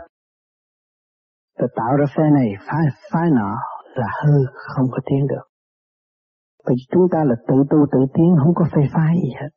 rồi 1.60 1.70
tạo 1.76 1.98
ra 1.98 2.06
phe 2.16 2.24
này, 2.30 2.54
phái, 2.68 2.86
phái 3.12 3.30
nọ 3.32 3.58
là 3.96 4.08
hư, 4.24 4.46
không 4.54 4.86
có 4.92 5.00
tiến 5.06 5.28
được. 5.28 5.51
Vì 6.68 6.76
chúng 6.92 7.08
ta 7.12 7.24
là 7.24 7.36
tự 7.48 7.56
tu 7.70 7.86
tự 7.92 8.00
tiến, 8.14 8.36
không 8.44 8.54
có 8.56 8.66
phê 8.76 8.82
phái 8.94 9.16
gì 9.24 9.32
hết. 9.42 9.50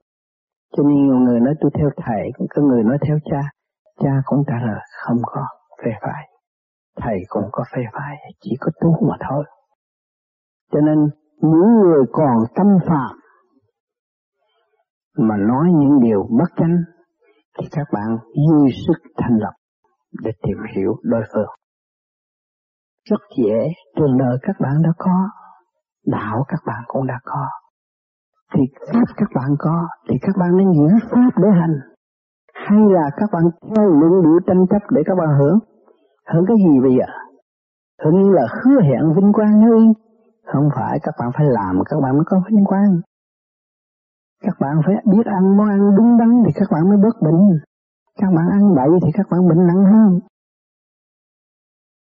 Cho 0.76 0.82
nên 0.82 1.06
nhiều 1.06 1.16
người 1.16 1.40
nói 1.40 1.54
tôi 1.60 1.70
theo 1.74 1.90
thầy, 1.96 2.30
cũng 2.38 2.46
có 2.54 2.62
người 2.62 2.82
nói 2.82 2.98
theo 3.06 3.18
cha. 3.24 3.40
Cha 4.00 4.22
cũng 4.24 4.42
trả 4.46 4.54
lời 4.66 4.80
không 5.04 5.18
có 5.22 5.46
phê 5.84 5.90
phái. 6.02 6.28
Thầy 6.96 7.18
cũng 7.28 7.48
có 7.52 7.64
phê 7.76 7.82
phái, 7.92 8.16
chỉ 8.40 8.50
có 8.60 8.70
tu 8.80 9.08
mà 9.08 9.16
thôi. 9.28 9.44
Cho 10.72 10.80
nên 10.80 10.98
những 11.40 11.80
người 11.82 12.04
còn 12.12 12.36
tâm 12.54 12.66
phạm 12.88 13.16
mà 15.18 15.36
nói 15.36 15.66
những 15.74 16.00
điều 16.02 16.28
bất 16.38 16.50
chánh 16.56 16.76
thì 17.58 17.66
các 17.70 17.86
bạn 17.92 18.18
dư 18.34 18.70
sức 18.86 19.10
thành 19.16 19.38
lập 19.38 19.52
để 20.22 20.30
tìm 20.42 20.56
hiểu 20.76 20.94
đối 21.02 21.22
phương. 21.34 21.48
Rất 23.10 23.20
dễ, 23.38 23.68
trường 23.96 24.18
đời 24.18 24.38
các 24.42 24.56
bạn 24.60 24.82
đã 24.82 24.90
có, 24.98 25.28
đạo 26.06 26.44
các 26.48 26.60
bạn 26.66 26.82
cũng 26.86 27.06
đã 27.06 27.18
có. 27.24 27.46
Thì 28.54 28.60
pháp 28.92 29.04
các 29.16 29.28
bạn 29.34 29.50
có, 29.58 29.88
thì 30.08 30.14
các 30.22 30.36
bạn 30.40 30.56
nên 30.56 30.72
giữ 30.72 31.08
pháp 31.10 31.30
để 31.36 31.48
hành. 31.60 31.76
Hay 32.54 32.78
là 32.90 33.10
các 33.16 33.28
bạn 33.32 33.42
theo 33.76 33.88
luận 33.88 34.22
điệu 34.22 34.38
tranh 34.46 34.66
chấp 34.70 34.82
để 34.90 35.02
các 35.06 35.14
bạn 35.18 35.28
hưởng? 35.38 35.58
Hưởng 36.32 36.44
cái 36.46 36.56
gì 36.56 36.80
bây 36.82 36.92
giờ? 36.98 37.06
Hưởng 38.02 38.22
như 38.22 38.30
là 38.32 38.42
hứa 38.52 38.80
hẹn 38.80 39.14
vinh 39.16 39.32
quang 39.32 39.62
thôi. 39.66 39.84
Không 40.52 40.68
phải 40.76 40.98
các 41.02 41.14
bạn 41.20 41.30
phải 41.36 41.46
làm 41.46 41.82
các 41.90 41.96
bạn 42.02 42.12
mới 42.12 42.24
có 42.26 42.40
vinh 42.46 42.64
quang. 42.64 43.00
Các 44.42 44.56
bạn 44.60 44.80
phải 44.86 44.94
biết 45.12 45.26
ăn 45.26 45.56
món 45.56 45.68
ăn 45.68 45.96
đúng 45.96 46.18
đắn 46.18 46.42
thì 46.46 46.52
các 46.54 46.68
bạn 46.72 46.88
mới 46.88 46.98
bớt 47.02 47.22
bệnh. 47.22 47.40
Các 48.20 48.30
bạn 48.36 48.46
ăn 48.50 48.74
bậy 48.76 48.90
thì 49.02 49.08
các 49.14 49.26
bạn 49.30 49.48
bệnh 49.48 49.66
nặng 49.66 49.84
hơn. 49.92 50.20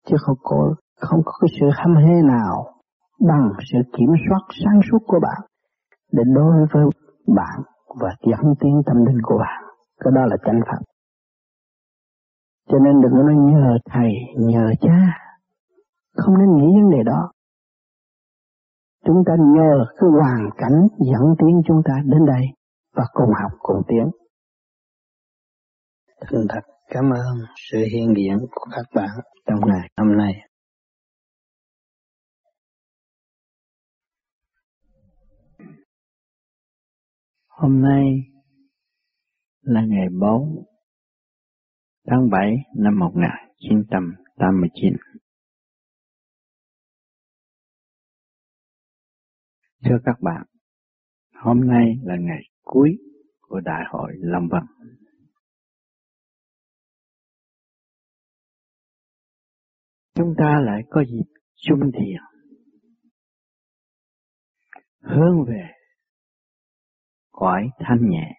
Chứ 0.06 0.16
không 0.20 0.36
có, 0.42 0.74
không 1.00 1.20
có 1.24 1.32
cái 1.40 1.48
sự 1.60 1.66
hâm 1.74 1.96
hê 1.96 2.22
nào 2.22 2.75
bằng 3.20 3.50
sự 3.72 3.78
kiểm 3.98 4.10
soát 4.28 4.40
sáng 4.64 4.80
suốt 4.90 4.98
của 5.06 5.20
bạn 5.22 5.40
để 6.12 6.22
đối 6.34 6.66
với 6.72 6.84
bạn 7.26 7.62
và 8.00 8.10
dẫn 8.30 8.54
tiến 8.60 8.82
tâm 8.86 8.96
linh 9.06 9.22
của 9.22 9.38
bạn. 9.38 9.62
Cái 10.00 10.12
đó 10.14 10.26
là 10.26 10.36
chánh 10.44 10.60
pháp. 10.66 10.82
Cho 12.68 12.78
nên 12.78 13.00
đừng 13.00 13.12
có 13.12 13.22
nói 13.22 13.36
nhờ 13.36 13.78
thầy, 13.90 14.10
nhờ 14.36 14.70
cha. 14.80 15.18
Không 16.16 16.38
nên 16.38 16.56
nghĩ 16.56 16.80
vấn 16.82 16.90
đề 16.90 17.02
đó. 17.02 17.32
Chúng 19.04 19.22
ta 19.26 19.32
nhờ 19.38 19.84
cái 19.98 20.10
hoàn 20.10 20.50
cảnh 20.56 20.88
dẫn 20.98 21.34
tiến 21.38 21.62
chúng 21.66 21.82
ta 21.84 21.94
đến 22.04 22.26
đây 22.26 22.46
và 22.94 23.04
cùng 23.12 23.30
học 23.42 23.52
cùng 23.58 23.82
tiến. 23.88 24.10
Thành 26.20 26.46
thật 26.48 26.60
cảm 26.88 27.04
ơn 27.10 27.36
sự 27.70 27.78
hiện 27.92 28.14
diện 28.16 28.38
của 28.50 28.66
các 28.70 28.86
bạn 28.94 29.10
trong 29.46 29.60
ngày 29.66 29.90
hôm 29.96 30.16
nay. 30.16 30.32
Hôm 37.58 37.82
nay 37.82 38.04
là 39.60 39.80
ngày 39.88 40.06
4 40.20 40.64
tháng 42.06 42.30
7 42.30 42.52
năm 42.76 42.98
1989. 42.98 44.92
Thưa 49.84 49.98
các 50.04 50.16
bạn, 50.20 50.46
hôm 51.34 51.60
nay 51.66 51.94
là 52.02 52.16
ngày 52.20 52.42
cuối 52.62 52.98
của 53.40 53.60
Đại 53.60 53.84
hội 53.90 54.12
Lâm 54.16 54.48
Vân. 54.48 54.62
Chúng 60.14 60.34
ta 60.38 60.60
lại 60.66 60.82
có 60.90 61.04
dịp 61.04 61.26
chung 61.56 61.80
thiền, 61.94 62.22
hướng 65.00 65.44
về 65.48 65.75
cõi 67.36 67.62
thanh 67.78 68.10
nhẹ. 68.10 68.32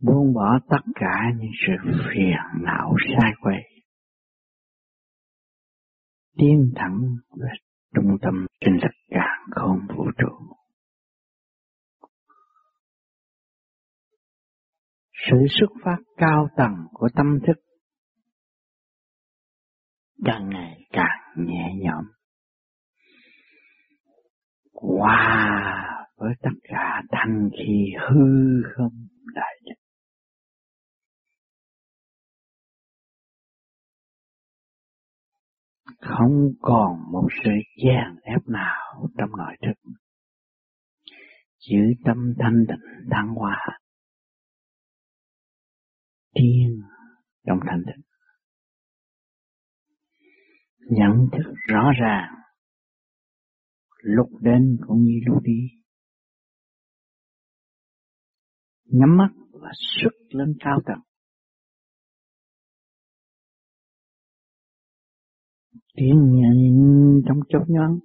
Buông 0.00 0.34
bỏ 0.34 0.58
tất 0.70 0.92
cả 0.94 1.32
những 1.38 1.50
sự 1.66 1.92
phiền 2.14 2.62
não 2.62 2.94
sai 3.08 3.32
quay. 3.40 3.62
Tiến 6.38 6.72
thẳng 6.76 7.00
về 7.40 7.48
trung 7.94 8.16
tâm 8.22 8.46
sinh 8.60 8.74
lực 8.74 8.92
càng 9.08 9.46
không 9.50 9.78
vũ 9.96 10.04
trụ. 10.18 10.54
Sự 15.12 15.36
xuất 15.48 15.70
phát 15.84 15.98
cao 16.16 16.48
tầng 16.56 16.74
của 16.92 17.08
tâm 17.14 17.38
thức 17.46 17.56
càng 20.24 20.48
ngày 20.48 20.75
càng 20.96 21.46
nhẹ 21.46 21.74
nhõm. 21.76 22.04
Qua 24.72 25.96
với 26.16 26.34
tất 26.42 26.50
cả 26.62 27.02
thanh 27.10 27.50
khi 27.52 27.92
hư 28.08 28.16
không 28.76 29.06
đại 29.34 29.60
dịch 29.64 29.86
không 36.00 36.52
còn 36.60 37.12
một 37.12 37.28
sự 37.44 37.50
chèn 37.76 38.20
ép 38.22 38.48
nào 38.48 39.08
trong 39.18 39.30
nội 39.38 39.56
thức. 39.62 39.90
Giữ 41.58 41.78
tâm 42.04 42.34
thanh 42.38 42.66
định 42.68 43.08
thăng 43.10 43.28
hoa. 43.28 43.78
Tiên 46.34 46.82
trong 47.46 47.58
thanh 47.66 47.82
định 47.86 48.04
nhận 50.90 51.28
thức 51.32 51.52
rõ 51.68 51.90
ràng. 52.00 52.34
Lúc 54.02 54.28
đến 54.40 54.76
cũng 54.86 55.02
như 55.02 55.20
lúc 55.26 55.42
đi. 55.42 55.68
Nhắm 58.84 59.16
mắt 59.16 59.28
và 59.52 59.70
xuất 59.72 60.12
lên 60.28 60.56
cao 60.60 60.80
tầng. 60.86 61.00
Tiếng 65.94 66.32
nhận 66.32 66.56
trong 67.28 67.40
chốc 67.48 67.62
nhoáng. 67.68 67.98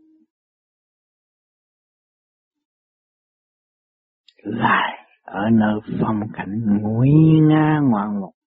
Lại 4.44 5.08
ở 5.22 5.50
nơi 5.52 5.80
phong 6.02 6.22
cảnh 6.34 6.62
nguy 6.82 7.12
nga 7.50 7.80
ngoạn 7.90 8.20
mục. 8.20 8.41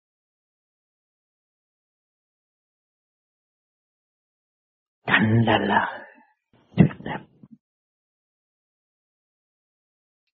Thành 5.07 5.45
là 5.47 5.59
lời. 5.59 6.07
Tuyệt 6.77 6.91
đẹp. 7.05 7.19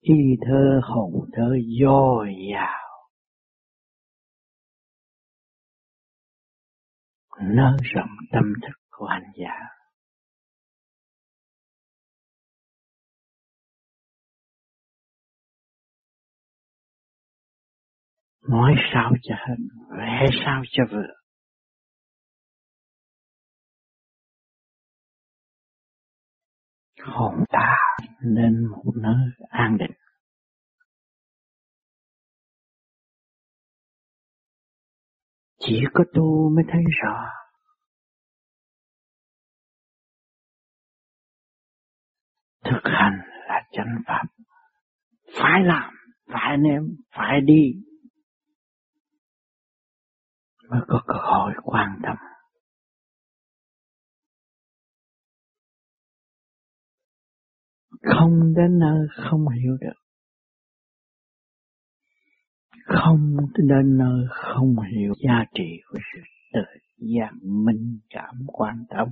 Chi 0.03 0.37
thơ 0.47 0.81
hồn 0.83 1.13
thơ 1.33 1.57
dồi 1.81 2.35
dào 2.55 2.81
nới 7.41 7.77
rộng 7.95 8.17
tâm 8.33 8.45
thức 8.63 8.81
của 8.91 9.07
hành 9.07 9.33
giả. 9.37 9.55
Nói 18.49 18.75
sao 18.93 19.13
cho 19.23 19.35
hết, 19.35 19.55
vẽ 19.99 20.27
sao 20.45 20.63
cho 20.71 20.85
vừa. 20.93 21.20
Hồn 27.03 27.45
ta 27.49 27.77
nên 28.23 28.67
một 28.67 28.93
nơi 28.97 29.31
an 29.49 29.79
định. 29.79 29.91
Chỉ 35.59 35.81
có 35.95 36.05
tu 36.15 36.51
mới 36.57 36.65
thấy 36.73 36.83
rõ. 37.03 37.25
Thực 42.65 42.81
hành 42.85 43.21
là 43.49 43.63
chân 43.73 43.87
pháp. 44.07 44.23
Phải 45.41 45.65
làm, 45.65 45.95
phải 46.33 46.57
nếm, 46.57 46.83
phải 47.17 47.41
đi. 47.41 47.73
Mới 50.71 50.81
có 50.89 51.03
cơ 51.07 51.15
hội 51.15 51.53
quan 51.63 51.99
tâm. 52.03 52.17
Không 58.03 58.55
đến 58.57 58.79
nơi 58.79 59.07
không 59.17 59.49
hiểu 59.49 59.77
được. 59.81 60.01
Không 62.85 63.37
đến 63.57 63.99
nơi 63.99 64.27
không 64.31 64.75
hiểu 64.93 65.15
giá 65.25 65.45
trị 65.55 65.71
của 65.91 65.99
sự 66.13 66.21
tự 66.53 66.61
giác 66.97 67.31
minh 67.43 67.99
cảm 68.11 68.35
quan 68.47 68.85
tâm. 68.89 69.09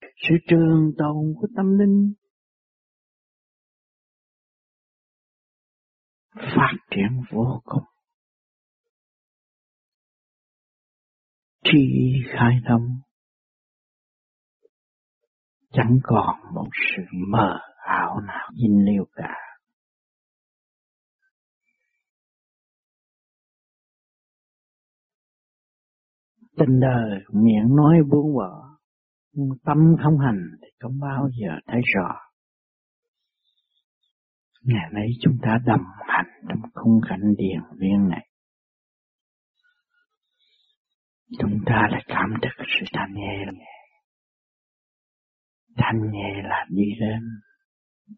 Sự 0.00 0.34
trường 0.48 0.92
tồn 0.98 1.34
của 1.40 1.48
tâm 1.56 1.78
linh. 1.78 2.12
Phát 6.34 6.72
triển 6.90 7.22
vô 7.30 7.62
cùng. 7.64 7.84
Khi 11.64 12.12
khai 12.32 12.60
thông 12.68 13.07
chẳng 15.72 15.98
còn 16.02 16.36
một 16.54 16.68
sự 16.96 17.02
mờ 17.28 17.58
ảo 17.86 18.20
nào 18.20 18.48
in 18.56 18.84
liêu 18.84 19.04
cả. 19.12 19.34
Tình 26.56 26.80
đời 26.80 27.20
miệng 27.32 27.76
nói 27.76 27.96
buông 28.10 28.34
bỏ, 28.36 28.78
tâm 29.64 29.78
không 30.04 30.18
hành 30.18 30.40
thì 30.62 30.68
không 30.80 30.98
bao 31.00 31.28
giờ 31.40 31.48
thấy 31.66 31.80
rõ. 31.94 32.14
Ngày 34.62 34.90
nay 34.92 35.06
chúng 35.20 35.38
ta 35.42 35.58
đồng 35.66 35.84
hành 36.08 36.26
trong 36.48 36.58
khung 36.74 37.00
cảnh 37.08 37.34
điền 37.38 37.60
viên 37.78 38.08
này. 38.08 38.28
Chúng 41.38 41.58
ta 41.66 41.88
lại 41.90 42.02
cảm 42.06 42.30
thức 42.42 42.64
sự 42.66 42.86
thanh 42.92 43.14
nhẹ 43.14 43.44
thanh 45.78 46.10
nhẹ 46.10 46.42
là 46.42 46.66
đi 46.70 46.84
lên 47.00 47.20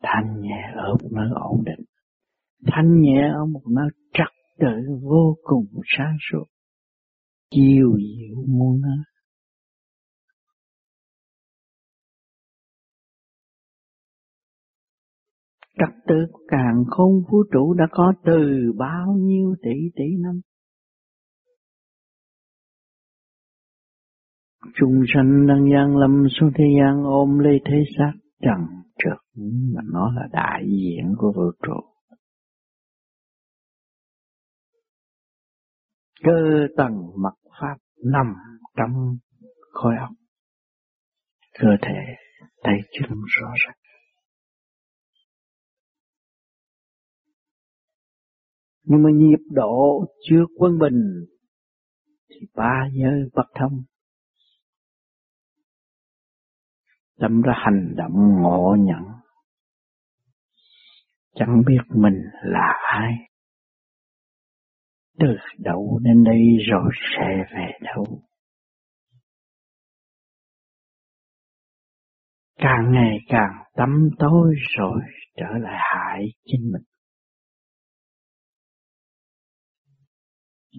thanh 0.02 0.40
nhẹ 0.40 0.72
ở 0.76 0.92
một 1.02 1.08
nơi 1.12 1.28
ổn 1.34 1.64
định. 1.64 1.84
Thanh 2.66 3.00
nhẹ 3.00 3.28
ở 3.34 3.46
một 3.46 3.62
nơi 3.70 3.88
trật 4.12 4.32
tự 4.58 4.98
vô 5.02 5.36
cùng 5.42 5.66
sáng 5.98 6.16
suốt. 6.30 6.44
Chiều 7.50 7.96
diệu 7.98 8.44
muôn 8.48 8.80
nơi. 8.80 8.98
Trật 15.78 16.04
tự 16.08 16.14
càng 16.48 16.84
không 16.88 17.12
vũ 17.30 17.42
trụ 17.52 17.74
đã 17.74 17.84
có 17.90 18.12
từ 18.24 18.72
bao 18.78 19.12
nhiêu 19.18 19.54
tỷ 19.62 19.70
tỷ 19.96 20.04
năm. 20.18 20.40
Chung 24.74 25.02
sanh 25.14 25.46
đang 25.46 25.64
gian 25.72 25.96
lâm 25.96 26.26
xuống 26.30 26.50
thế 26.58 26.64
gian 26.78 27.04
ôm 27.04 27.38
lấy 27.38 27.58
thế 27.64 27.82
xác 27.98 28.12
trần 28.42 28.66
trượt, 28.98 29.18
mà 29.74 29.80
nó 29.92 30.12
là 30.14 30.28
đại 30.32 30.62
diện 30.66 31.14
của 31.18 31.32
vũ 31.36 31.50
trụ. 31.62 31.80
Cơ 36.24 36.66
tầng 36.76 37.22
mặt 37.22 37.34
pháp 37.60 37.76
nằm 38.04 38.26
trong 38.76 39.16
khối 39.72 39.94
óc. 40.00 40.10
Cơ 41.58 41.68
thể 41.82 41.98
tay 42.62 42.74
chân 42.92 43.10
rõ 43.10 43.48
ràng. 43.66 43.76
Nhưng 48.82 49.02
mà 49.02 49.10
nhịp 49.14 49.44
độ 49.50 50.04
chưa 50.28 50.44
quân 50.56 50.78
bình 50.78 51.26
thì 52.30 52.46
ba 52.54 52.88
giới 52.92 53.30
bất 53.34 53.46
thông 53.54 53.82
đâm 57.20 57.42
ra 57.42 57.52
hành 57.56 57.94
động 57.96 58.42
ngộ 58.42 58.76
nhận. 58.78 59.04
Chẳng 61.34 61.62
biết 61.66 61.82
mình 61.88 62.22
là 62.42 62.74
ai. 62.92 63.12
Từ 65.18 65.26
đâu 65.58 65.98
đến 66.02 66.24
đây 66.24 66.40
rồi 66.70 66.90
sẽ 67.16 67.44
về 67.54 67.78
đâu? 67.82 68.22
Càng 72.56 72.92
ngày 72.92 73.18
càng 73.28 73.52
tắm 73.74 74.08
tối 74.18 74.54
rồi 74.78 75.00
trở 75.36 75.58
lại 75.60 75.78
hại 75.78 76.24
chính 76.44 76.72
mình. 76.72 76.82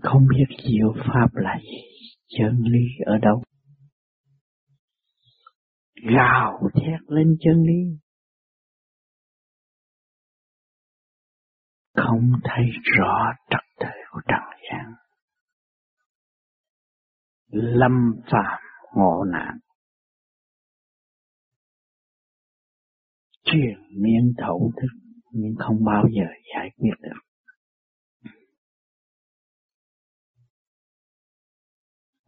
Không 0.01 0.27
biết 0.29 0.55
diệu 0.63 0.93
pháp 0.97 1.27
là 1.33 1.59
gì, 1.61 2.07
chân 2.37 2.63
lý 2.63 2.85
ở 3.05 3.17
đâu? 3.17 3.43
Gào 6.03 6.69
thét 6.73 6.99
lên 7.07 7.37
chân 7.39 7.63
lý 7.63 8.01
không 11.95 12.31
thấy 12.43 12.65
rõ 12.97 13.33
trật 13.49 13.63
tự 13.79 13.99
của 14.11 14.21
trần 14.27 14.59
gian. 14.71 14.93
Lâm 17.51 17.91
phạm 18.31 18.61
ngộ 18.95 19.23
nạn. 19.31 19.57
Truyền 23.43 24.01
miên 24.01 24.33
thấu 24.37 24.71
thức 24.75 25.11
nhưng 25.31 25.55
không 25.59 25.85
bao 25.85 26.03
giờ 26.11 26.25
giải 26.55 26.69
quyết 26.77 26.93
được. 27.01 27.30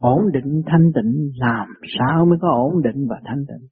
Ổn 0.03 0.31
định 0.33 0.61
thanh 0.65 0.91
tịnh, 0.95 1.31
làm 1.35 1.67
sao 1.99 2.25
mới 2.25 2.37
có 2.41 2.49
ổn 2.49 2.81
định 2.83 3.07
và 3.09 3.21
thanh 3.25 3.45
tịnh? 3.47 3.67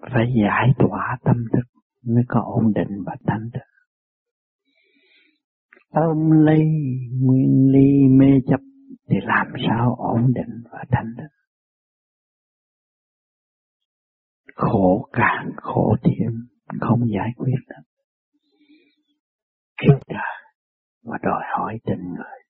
Phải 0.00 0.26
giải 0.42 0.68
tỏa 0.78 1.16
tâm 1.24 1.36
thức 1.52 1.80
mới 2.06 2.24
có 2.28 2.40
ổn 2.44 2.72
định 2.74 3.02
và 3.06 3.16
thanh 3.26 3.50
tịnh. 3.52 3.72
Ôm 5.90 6.30
ly, 6.46 6.62
nguyên 7.20 7.72
ly 7.72 8.08
mê 8.18 8.40
chấp 8.46 8.60
thì 9.10 9.16
làm 9.22 9.46
sao 9.68 9.94
ổn 9.98 10.32
định 10.34 10.62
và 10.72 10.84
thanh 10.90 11.14
tịnh? 11.16 11.32
Khổ 14.54 15.08
càng 15.12 15.50
khổ 15.56 15.96
thêm, 16.04 16.32
không 16.80 17.00
giải 17.14 17.30
quyết 17.36 17.58
được. 17.68 17.82
Kiếp 19.80 20.08
đời 20.08 20.42
và 21.02 21.18
đòi 21.22 21.42
hỏi 21.56 21.78
tình 21.84 22.04
người 22.14 22.41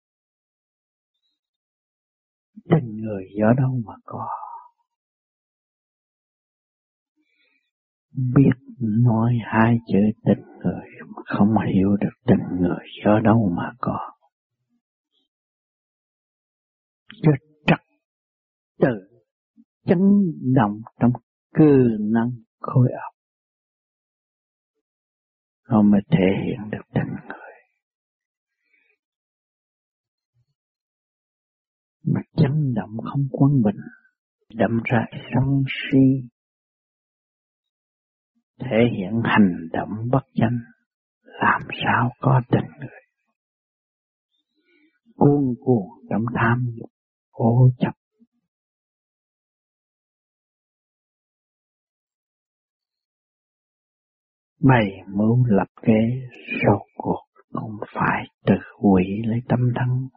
tình 2.72 2.96
người 2.96 3.24
do 3.38 3.46
đâu 3.58 3.80
mà 3.86 3.94
có. 4.04 4.28
Biết 8.34 8.52
nói 8.80 9.32
hai 9.44 9.76
chữ 9.86 9.98
tình 10.24 10.44
người 10.58 10.86
mà 11.16 11.22
không 11.24 11.54
hiểu 11.74 11.96
được 12.00 12.16
tình 12.26 12.60
người 12.60 12.86
do 13.04 13.18
đâu 13.24 13.52
mà 13.56 13.72
có. 13.78 14.10
Cho 17.22 17.32
trật 17.66 17.80
tự 18.78 19.22
chấn 19.86 19.98
động 20.54 20.80
trong 21.00 21.12
cơ 21.54 21.76
năng 22.00 22.30
khối 22.60 22.88
óc. 22.92 23.14
Nó 25.68 25.82
mới 25.82 26.00
thể 26.10 26.26
hiện 26.46 26.70
được 26.70 26.82
tình 26.94 27.14
người. 27.28 27.41
Mà 32.05 32.20
chấn 32.36 32.74
động 32.74 32.96
không 33.05 33.26
quân 33.30 33.62
bình 33.62 33.80
đậm 34.55 34.80
ra 34.84 35.05
sân 35.12 35.62
si 35.66 36.28
thể 38.64 38.76
hiện 38.96 39.20
hành 39.24 39.68
động 39.72 39.88
bất 40.11 40.24
chánh, 40.34 40.59
làm 41.22 41.61
sao 41.84 42.11
có 42.20 42.40
tình 42.50 42.70
người. 42.80 43.00
Cuồng 45.16 45.55
cuồng 45.64 45.88
trong 46.11 46.22
tham 46.34 46.66
dục, 46.78 46.90
cố 47.32 47.70
chấp. 47.78 47.92
Mày 54.61 54.86
mưu 55.09 55.44
lập 55.46 55.68
kế, 55.82 56.28
sau 56.62 56.86
cuộc 56.96 57.24
không 57.53 57.78
phải 57.94 58.24
tự 58.46 58.55
hủy 58.78 59.05
lấy 59.24 59.40
tâm 59.48 59.61
thân. 59.76 60.09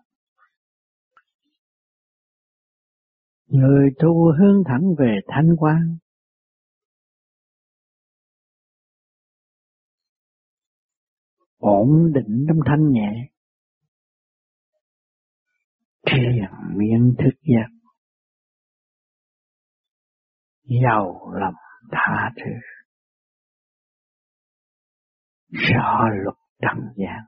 Người 3.55 3.89
tu 3.99 4.31
hướng 4.39 4.63
thẳng 4.65 4.95
về 4.99 5.15
thanh 5.27 5.55
quan, 5.57 5.97
ổn 11.57 12.11
định 12.13 12.45
trong 12.47 12.59
thanh 12.65 12.91
nhẹ, 12.91 13.11
thiền 16.07 16.77
miên 16.77 17.15
thức 17.17 17.39
giác, 17.41 17.69
giàu 20.63 21.31
lòng 21.41 21.55
tha 21.91 22.31
thứ, 22.35 22.51
rõ 25.51 26.07
luật 26.23 26.37
trần 26.61 26.83
gian, 26.95 27.21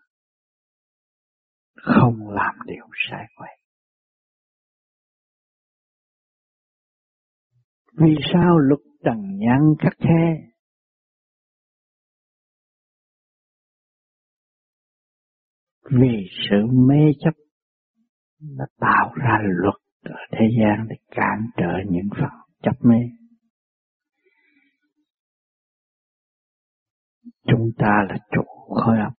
không 1.75 2.30
làm 2.30 2.55
điều 2.65 2.86
sai 3.09 3.25
quay. 3.36 3.57
Vì 8.00 8.16
sao 8.34 8.58
luật 8.58 8.80
trần 9.04 9.38
nhãn 9.38 9.62
khắc 9.80 9.93
khe 10.00 10.48
vì 15.91 16.28
sự 16.50 16.56
mê 16.88 17.12
chấp 17.20 17.34
nó 18.39 18.66
tạo 18.80 19.14
ra 19.16 19.38
luật 19.43 19.76
ở 20.04 20.16
thế 20.32 20.45
gian 20.60 20.88
để 20.89 20.95
cản 21.12 21.39
trở 21.58 21.72
những 21.89 22.10
phần 22.12 22.30
chấp 22.62 22.76
mê. 22.82 22.98
Chúng 27.43 27.72
ta 27.78 28.06
là 28.10 28.18
chủ 28.32 28.43
khối 28.68 28.98
óc. 29.00 29.14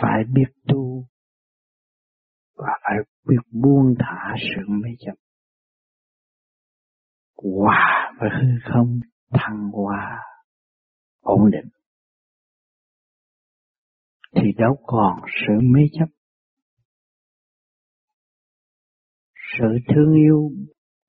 Phải 0.00 0.24
biết 0.34 0.52
tu 0.68 1.04
và 2.56 2.78
phải 2.82 2.96
biết 3.28 3.42
buông 3.62 3.94
thả 3.98 4.34
sự 4.38 4.62
mê 4.68 4.90
chấp. 4.98 5.29
Hòa 7.42 8.12
với 8.20 8.30
hư 8.30 8.72
không 8.72 9.00
thăng 9.30 9.70
hoa 9.72 10.18
ổn 11.20 11.50
định 11.50 11.68
thì 14.34 14.52
đâu 14.58 14.76
còn 14.86 15.20
sự 15.26 15.52
mê 15.62 15.80
chấp. 15.92 16.06
Sự 19.58 19.66
thương 19.88 20.14
yêu 20.14 20.50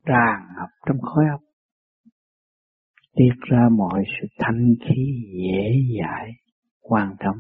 tràn 0.06 0.48
ngập 0.56 0.70
trong 0.86 1.02
khối 1.02 1.26
óc, 1.32 1.42
tiết 3.16 3.34
ra 3.52 3.70
mọi 3.78 4.04
sự 4.08 4.28
thanh 4.40 4.74
khí 4.80 5.04
dễ 5.34 5.72
dãi, 6.00 6.32
quan 6.80 7.16
trọng. 7.20 7.38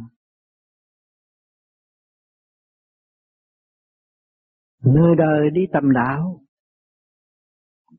Người 4.79 5.15
đời 5.17 5.49
đi 5.53 5.61
tầm 5.73 5.83
đạo, 5.93 6.41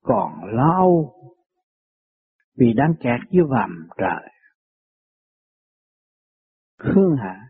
còn 0.03 0.44
lâu 0.44 1.14
vì 2.57 2.72
đang 2.76 2.94
kẹt 3.00 3.20
dưới 3.30 3.44
vầm 3.48 3.88
trời. 3.96 4.32
Khương 6.78 7.16
hạ 7.18 7.48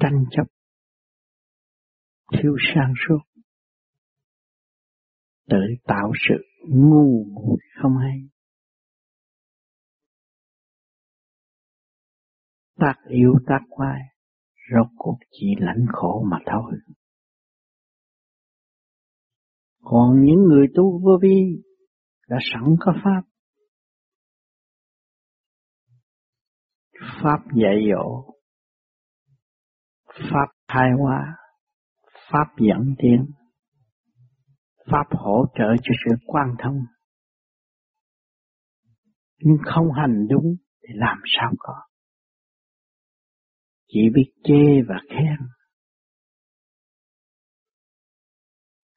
tranh 0.00 0.24
chấp, 0.30 0.44
thiếu 2.32 2.56
sang 2.74 2.92
suốt, 3.08 3.18
tự 5.48 5.56
tạo 5.84 6.12
sự 6.28 6.34
ngu 6.68 7.24
muội 7.24 7.58
không 7.82 7.96
hay. 7.98 8.28
Tác 12.76 12.94
yêu 13.08 13.34
tác 13.46 13.60
quái 13.68 14.00
rốt 14.72 14.86
cuộc 14.96 15.18
chỉ 15.30 15.46
lãnh 15.58 15.86
khổ 15.92 16.24
mà 16.30 16.38
thôi 16.46 16.72
còn 19.84 20.24
những 20.24 20.42
người 20.48 20.66
tu 20.74 21.00
vô 21.04 21.18
vi 21.22 21.62
đã 22.28 22.36
sẵn 22.52 22.62
có 22.80 22.92
pháp 23.04 23.22
pháp 27.22 27.38
dạy 27.54 27.76
dỗ 27.90 28.34
Pháp 30.16 30.46
thai 30.68 30.90
hóa, 30.98 31.36
Pháp 32.30 32.46
dẫn 32.58 32.94
tiến, 32.98 33.26
Pháp 34.90 35.06
hỗ 35.10 35.44
trợ 35.54 35.64
cho 35.82 35.94
sự 36.04 36.16
quan 36.26 36.54
thông. 36.58 36.78
Nhưng 39.38 39.56
không 39.64 39.86
hành 39.92 40.26
đúng 40.30 40.56
thì 40.82 40.94
làm 40.94 41.18
sao 41.38 41.52
có. 41.58 41.74
Chỉ 43.88 44.00
biết 44.14 44.32
chê 44.44 44.82
và 44.88 44.96
khen. 45.08 45.48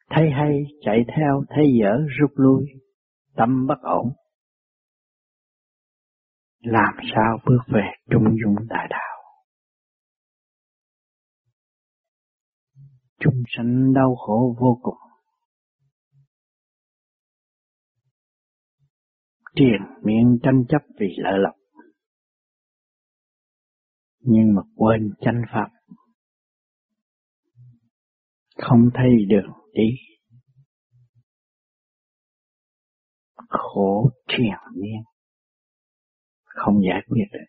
Thấy 0.09 0.29
hay 0.31 0.63
chạy 0.81 0.97
theo, 1.07 1.43
thấy 1.49 1.65
dở 1.81 2.05
rút 2.19 2.31
lui, 2.35 2.65
tâm 3.35 3.67
bất 3.67 3.81
ổn. 3.81 4.11
Làm 6.59 6.93
sao 7.15 7.37
bước 7.45 7.61
về 7.67 7.83
trung 8.11 8.23
dung 8.43 8.67
đại 8.69 8.87
đạo. 8.89 9.07
chúng 13.19 13.43
sanh 13.57 13.93
đau 13.93 14.15
khổ 14.15 14.55
vô 14.59 14.79
cùng. 14.81 14.97
Triền 19.55 19.81
miệng 20.03 20.37
tranh 20.43 20.63
chấp 20.69 20.81
vì 20.99 21.07
lợi 21.17 21.33
lộc. 21.37 21.55
Nhưng 24.19 24.55
mà 24.55 24.61
quên 24.75 25.13
tranh 25.21 25.41
pháp. 25.53 25.67
Không 28.57 28.89
thấy 28.93 29.09
đường 29.29 29.51
trí 29.77 30.07
Khổ 33.49 34.11
triền 34.27 34.57
miên. 34.75 35.01
Không 36.43 36.81
giải 36.89 37.01
quyết 37.07 37.25
được. 37.31 37.45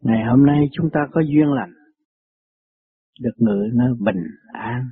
Ngày 0.00 0.24
hôm 0.30 0.46
nay 0.46 0.68
chúng 0.72 0.90
ta 0.92 1.00
có 1.12 1.20
duyên 1.20 1.52
lành, 1.52 1.72
được 3.20 3.34
ngự 3.36 3.70
nơi 3.74 3.92
bình 4.00 4.24
an, 4.52 4.90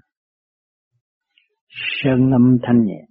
sơn 1.68 2.30
lâm 2.30 2.58
thanh 2.62 2.84
nhẹ. 2.84 3.06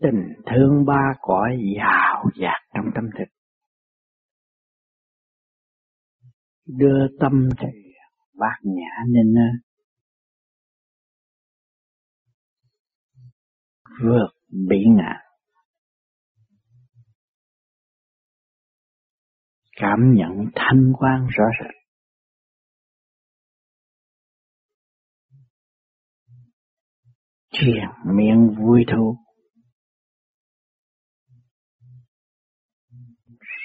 Tình 0.00 0.32
thương 0.46 0.84
ba 0.86 1.12
cõi 1.20 1.58
giàu 1.76 2.24
dạt 2.40 2.60
trong 2.74 2.84
tâm 2.94 3.04
thức 3.18 3.33
Đưa 6.66 7.08
tâm 7.20 7.48
thì 7.58 7.68
bát 8.38 8.56
nhã 8.62 9.04
nên 9.08 9.34
ờ, 9.34 9.48
vượt 14.02 14.28
bị 14.68 14.84
ngã 14.96 15.24
cảm 19.76 20.14
nhận 20.14 20.30
thanh 20.54 20.92
quan 20.98 21.26
rõ 21.26 21.44
rệt. 21.60 21.74
Triền 27.52 28.14
miệng 28.16 28.54
vui 28.58 28.84
thú. 28.92 29.16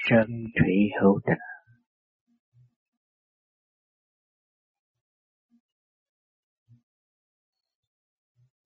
Sơn 0.08 0.26
thủy 0.58 0.74
hữu 1.02 1.20
tình. 1.26 1.49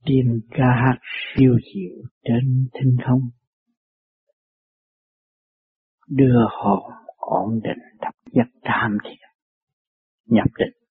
Tiên 0.04 0.40
ca 0.50 0.66
hát 0.66 0.98
siêu 1.36 1.58
diệu 1.74 2.04
trên 2.24 2.68
thinh 2.74 2.96
không. 3.06 3.30
Đưa 6.08 6.46
hồn 6.50 6.90
ổn 7.16 7.60
định 7.64 7.98
thập 8.00 8.14
giác 8.32 8.60
tham 8.62 8.98
thiền, 9.04 9.28
nhập 10.26 10.46
định. 10.58 10.84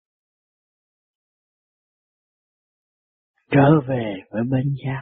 Trở 3.52 3.70
về 3.88 4.14
với 4.32 4.42
bên 4.52 4.76
giác. 4.86 5.02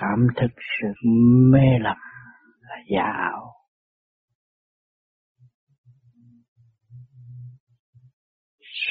Cảm 0.00 0.26
thức 0.36 0.50
sự 0.80 0.88
mê 1.52 1.78
lầm 1.80 1.96
là 2.60 2.76
giả 2.90 3.02
ảo. 3.02 3.57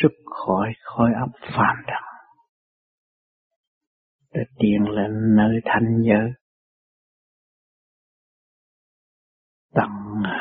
Xuất 0.01 0.11
khỏi 0.25 0.73
khói 0.83 1.11
ấp 1.19 1.31
phàm 1.41 1.75
trần 1.87 2.03
để 4.33 4.41
tiến 4.59 4.83
lên 4.95 5.35
nơi 5.35 5.59
thanh 5.65 6.03
giới 6.07 6.31
tận 9.73 9.89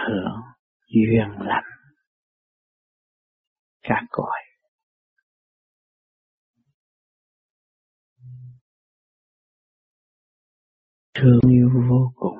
hưởng 0.08 0.40
duyên 0.86 1.46
lành. 1.46 1.64
Các 3.82 4.02
cõi. 4.10 4.42
Thương 11.14 11.40
yêu 11.50 11.68
vô 11.90 12.12
cùng. 12.14 12.38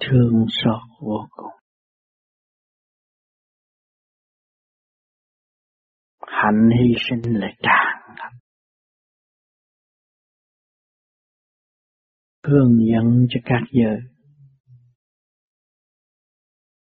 Thương 0.00 0.46
xót 0.48 0.80
vô 1.00 1.26
cùng. 1.30 1.55
Hạnh 6.26 6.70
hy 6.78 6.94
sinh 7.08 7.34
là 7.34 7.48
tràn 7.62 8.16
ngập. 8.16 8.32
Hướng 12.46 12.72
dẫn 12.92 13.26
cho 13.30 13.40
các 13.44 13.60
giới. 13.72 13.98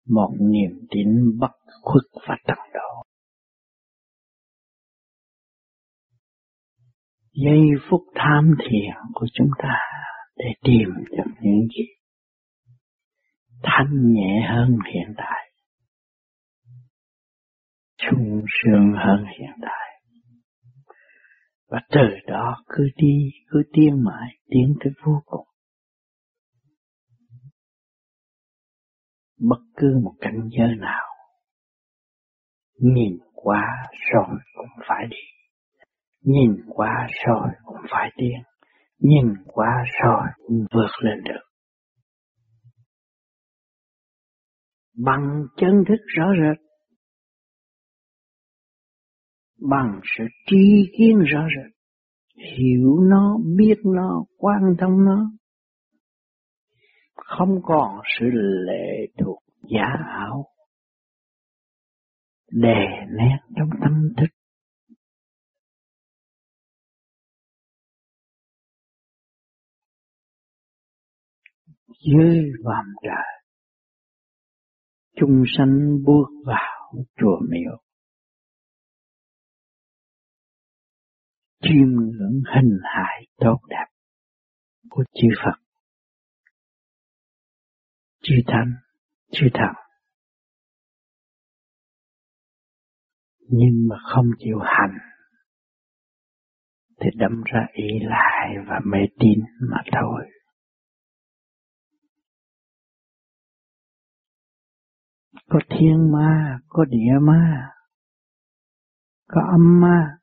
Một 0.08 0.36
niềm 0.40 0.86
tin 0.90 1.38
bất 1.38 1.52
khuất 1.82 2.04
và 2.28 2.36
tận 2.46 2.58
độ. 2.74 3.02
Giây 7.32 7.60
phút 7.90 8.00
tham 8.14 8.54
thiền 8.58 8.94
của 9.14 9.26
chúng 9.34 9.50
ta 9.58 9.74
để 10.36 10.46
tìm 10.62 10.88
được 11.10 11.32
những 11.40 11.68
gì 11.68 11.94
thanh 13.64 14.12
nhẹ 14.12 14.46
hơn 14.50 14.78
hiện 14.94 15.14
tại, 15.16 15.50
sung 18.10 18.42
sướng 18.62 18.92
hơn 18.96 19.24
hiện 19.38 19.56
tại. 19.62 20.00
Và 21.68 21.80
từ 21.90 22.08
đó 22.26 22.56
cứ 22.68 22.88
đi, 22.96 23.30
cứ 23.48 23.62
tiến 23.72 24.04
mãi, 24.04 24.28
tiến 24.48 24.74
tới 24.84 24.92
vô 25.04 25.22
cùng. 25.26 25.46
bất 29.48 29.60
cứ 29.76 30.00
một 30.04 30.14
cảnh 30.20 30.48
giới 30.58 30.76
nào 30.76 31.06
nhìn 32.78 33.18
qua 33.34 33.62
rồi 34.12 34.38
cũng 34.54 34.84
phải 34.88 35.06
đi 35.10 35.16
nhìn 36.20 36.56
qua 36.68 37.06
rồi 37.26 37.48
cũng 37.64 37.80
phải 37.90 38.10
tiến 38.16 38.42
nhìn 38.98 39.34
qua 39.46 39.84
rồi 40.02 40.26
cũng 40.46 40.66
vượt 40.74 40.90
lên 41.02 41.22
được 41.24 41.40
bằng 45.04 45.42
chân 45.56 45.84
thức 45.88 46.00
rõ 46.16 46.24
rệt 46.32 46.64
bằng 49.60 50.00
sự 50.18 50.24
tri 50.46 50.92
kiến 50.98 51.18
rõ 51.18 51.46
rệt, 51.56 51.74
hiểu 52.58 52.98
nó, 53.10 53.38
biết 53.56 53.76
nó, 53.84 54.24
quan 54.38 54.62
tâm 54.78 55.04
nó, 55.04 55.30
không 57.14 57.60
còn 57.62 58.00
sự 58.18 58.26
lệ 58.66 59.06
thuộc 59.18 59.38
giả 59.70 59.86
ảo, 60.08 60.46
đè 62.50 63.06
nén 63.18 63.38
trong 63.56 63.70
tâm 63.80 64.12
thức. 64.16 64.26
Dưới 72.06 72.52
vòm 72.64 72.84
trời 73.02 73.34
chung 75.16 75.42
sanh 75.58 76.02
bước 76.04 76.26
vào 76.46 76.92
chùa 77.16 77.40
miếu. 77.48 77.80
Chiêm 81.64 81.88
ngưỡng 81.88 82.42
hình 82.54 82.78
hài 82.82 83.26
tốt 83.36 83.58
đẹp 83.68 83.86
của 84.90 85.04
chư 85.14 85.28
Phật 85.44 85.64
chư 88.24 88.34
thánh, 88.46 88.72
chư 89.32 89.46
thần. 89.54 89.74
Nhưng 93.48 93.88
mà 93.88 93.96
không 94.14 94.26
chịu 94.38 94.58
hành 94.58 94.98
thì 97.00 97.10
đâm 97.16 97.42
ra 97.44 97.66
ý 97.72 97.88
lại 98.00 98.54
và 98.68 98.80
mê 98.84 98.98
tín 99.18 99.38
mà 99.70 99.82
thôi. 99.92 100.26
Có 105.48 105.58
thiên 105.70 106.12
ma, 106.12 106.58
có 106.68 106.84
địa 106.84 107.18
ma, 107.20 107.70
có 109.26 109.40
âm 109.52 109.80
ma, 109.80 110.18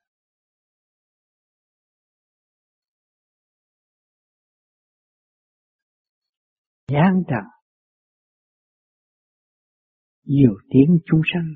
gian 6.92 7.22
trần 7.28 7.44
nhiều 10.24 10.54
tiếng 10.70 10.98
chúng 11.06 11.20
sanh 11.34 11.54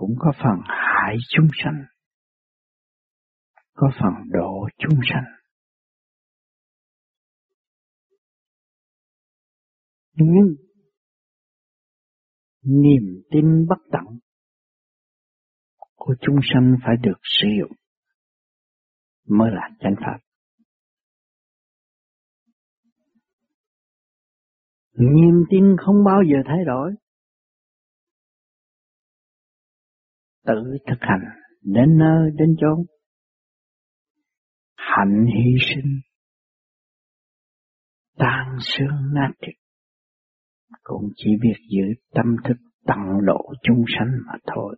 cũng 0.00 0.14
có 0.18 0.32
phần 0.32 0.58
hại 0.66 1.16
chúng 1.28 1.48
sanh, 1.64 1.84
có 3.72 3.90
phần 4.00 4.12
độ 4.30 4.68
chúng 4.78 5.00
sanh. 5.10 5.24
Nhưng 10.12 10.54
niềm 12.62 13.22
tin 13.30 13.66
bất 13.68 13.78
tận 13.92 14.18
của 15.94 16.14
chúng 16.20 16.36
sanh 16.52 16.76
phải 16.84 16.96
được 17.02 17.20
sử 17.22 17.48
dụng, 17.60 17.76
mới 19.28 19.50
là 19.52 19.68
chánh 19.80 19.94
pháp. 19.96 20.29
Niềm 24.92 25.44
tin 25.50 25.76
không 25.86 26.04
bao 26.04 26.22
giờ 26.30 26.36
thay 26.46 26.64
đổi. 26.66 26.92
Tự 30.46 30.78
thực 30.86 30.98
hành, 31.00 31.20
đến 31.62 31.98
nơi, 31.98 32.30
đến 32.34 32.56
chốn. 32.60 32.86
Hạnh 34.76 35.26
hy 35.26 35.52
sinh. 35.68 36.00
Tan 38.16 38.56
xương 38.60 39.14
nát 39.14 39.30
thịt. 39.42 39.54
Cũng 40.82 41.08
chỉ 41.16 41.30
biết 41.42 41.54
giữ 41.70 42.02
tâm 42.14 42.26
thức 42.44 42.56
tận 42.86 43.26
độ 43.26 43.52
chúng 43.62 43.84
sanh 43.98 44.10
mà 44.26 44.34
thôi. 44.54 44.76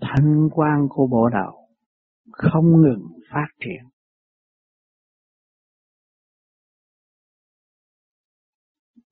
Thanh 0.00 0.48
quan 0.54 0.86
của 0.88 1.06
bộ 1.10 1.28
đạo 1.32 1.57
không 2.32 2.64
ngừng 2.82 3.06
phát 3.30 3.48
triển. 3.60 3.88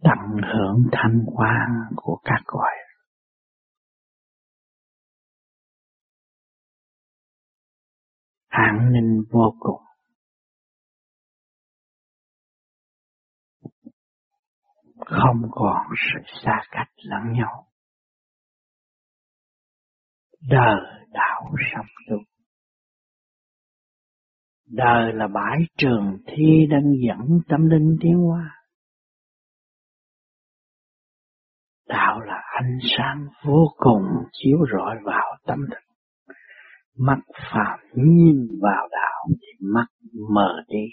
Tận 0.03 0.19
hưởng 0.43 0.89
thanh 0.93 1.25
quan 1.35 1.71
của 1.97 2.21
các 2.25 2.43
cõi. 2.47 2.73
An 8.49 8.93
ninh 8.93 9.23
vô 9.31 9.55
cùng. 9.59 9.83
Không 14.99 15.43
còn 15.51 15.87
sự 15.97 16.21
xa 16.45 16.63
cách 16.71 16.89
lẫn 16.97 17.33
nhau. 17.33 17.69
Đời 20.41 20.81
đạo 21.11 21.55
sống 21.75 21.87
tu. 22.09 22.36
Đời 24.67 25.13
là 25.13 25.29
bãi 25.35 25.59
trường 25.79 26.19
thi 26.27 26.67
đang 26.71 26.93
dẫn 27.09 27.41
tâm 27.49 27.69
linh 27.69 27.97
tiến 28.01 28.15
hóa. 28.15 28.51
Đạo 31.89 32.21
là 32.21 32.43
ánh 32.61 32.79
sáng 32.99 33.27
vô 33.45 33.67
cùng 33.77 34.03
chiếu 34.33 34.59
rọi 34.73 34.97
vào 35.05 35.37
tâm 35.47 35.59
thức. 35.71 35.95
Mắt 36.99 37.19
phàm 37.53 37.79
nhìn 37.95 38.49
vào 38.63 38.89
đạo 38.91 39.27
thì 39.29 39.67
mắt 39.75 39.87
mờ 40.35 40.65
đi. 40.69 40.87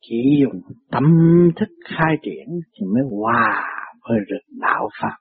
Chỉ 0.00 0.42
dùng 0.42 0.60
tâm 0.90 1.04
thức 1.56 1.68
khai 1.84 2.14
triển 2.22 2.60
thì 2.72 2.86
mới 2.86 3.02
hòa 3.20 3.62
với 4.08 4.18
rực 4.28 4.58
đạo 4.60 4.88
Pháp. 5.00 5.16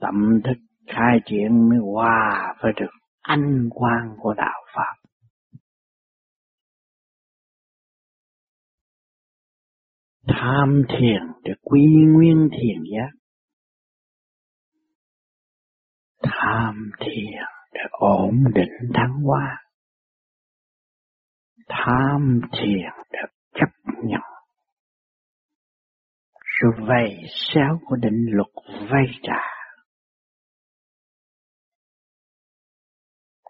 Tâm 0.00 0.40
thức 0.44 0.73
khai 0.86 1.18
triển 1.26 1.68
mới 1.68 1.78
hòa 1.78 2.54
với 2.62 2.72
được 2.80 2.90
anh 3.20 3.68
quang 3.70 4.16
của 4.18 4.34
đạo 4.34 4.64
Pháp. 4.74 4.94
Tham 10.26 10.82
thiền 10.88 11.22
để 11.42 11.52
quy 11.62 11.86
nguyên 12.14 12.48
thiền 12.52 12.82
giác. 12.92 13.10
Tham 16.22 16.90
thiền 17.00 17.44
để 17.72 17.80
ổn 17.90 18.44
định 18.54 18.92
thắng 18.94 19.12
hoa 19.24 19.64
tham 21.68 22.40
thiền 22.52 22.90
để 23.12 23.18
chấp 23.54 23.68
nhận 24.04 24.20
sự 26.60 26.84
vầy 26.88 27.16
xéo 27.28 27.80
của 27.86 27.96
định 27.96 28.26
luật 28.26 28.48
vây 28.90 29.06
trả 29.22 29.53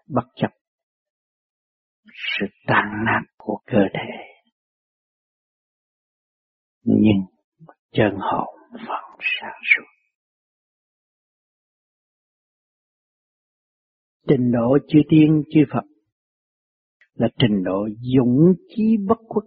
bất 0.07 0.25
chấp 0.35 0.49
sự 2.05 2.45
tàn 2.67 3.03
nát 3.05 3.21
của 3.37 3.59
cơ 3.65 3.79
thể. 3.93 4.09
Nhưng 6.83 7.25
chân 7.91 8.11
hồn 8.19 8.57
vẫn 8.71 9.19
sáng 9.41 9.61
suốt. 9.75 9.85
Trình 14.27 14.51
độ 14.51 14.77
chư 14.87 14.99
tiên, 15.09 15.43
chư 15.53 15.59
Phật 15.73 15.83
là 17.13 17.27
trình 17.37 17.63
độ 17.63 17.87
dũng 18.15 18.53
chí 18.75 18.97
bất 19.07 19.17
khuất. 19.27 19.43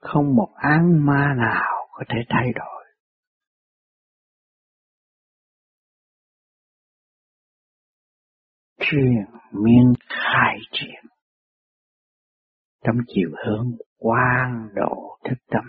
Không 0.00 0.36
một 0.36 0.54
án 0.56 1.06
ma 1.06 1.34
nào 1.38 1.88
có 1.90 2.04
thể 2.08 2.18
thay 2.28 2.46
đổi. 2.54 2.73
Truyền 8.90 9.24
miên 9.52 9.92
khai 10.08 10.56
triển. 10.72 11.04
Trong 12.84 12.96
chiều 13.06 13.30
hướng 13.46 13.70
quang 13.96 14.68
độ 14.74 15.18
thức 15.24 15.38
tâm. 15.50 15.64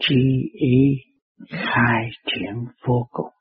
Trí 0.00 0.50
ý 0.52 0.94
khai 1.48 2.10
triển 2.24 2.64
vô 2.86 3.08
cùng. 3.10 3.32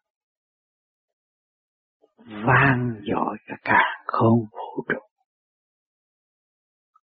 Vang 2.17 2.93
dội 3.11 3.37
cả 3.47 3.55
cả 3.63 3.81
không 4.05 4.39
vũ 4.51 4.83
trụ. 4.89 4.99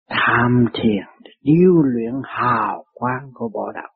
Tham 0.08 0.64
thiền 0.74 1.30
điêu 1.40 1.82
luyện 1.82 2.14
hào 2.24 2.84
quang 2.94 3.30
của 3.34 3.48
bộ 3.54 3.72
đạo 3.74 3.93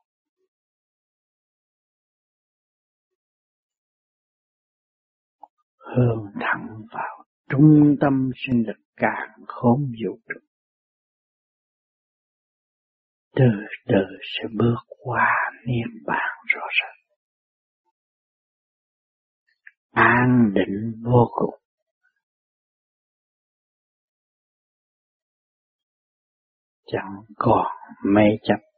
hướng 5.95 6.25
thẳng 6.41 6.67
vào 6.91 7.25
trung 7.49 7.95
tâm 8.01 8.31
sinh 8.35 8.63
lực 8.67 8.77
càng 8.95 9.29
khôn 9.47 9.91
vũ 10.05 10.19
trụ 10.29 10.39
từ 13.39 13.45
từ 13.87 14.17
sẽ 14.21 14.43
bước 14.57 14.77
qua 14.87 15.27
niết 15.65 16.03
bàn 16.05 16.37
rõ 16.47 16.61
ràng. 16.81 16.95
An 19.91 20.53
định 20.53 21.03
vô 21.03 21.27
cùng. 21.31 21.55
Chẳng 26.85 27.15
còn 27.35 27.65
mê 28.05 28.23
chấp 28.43 28.68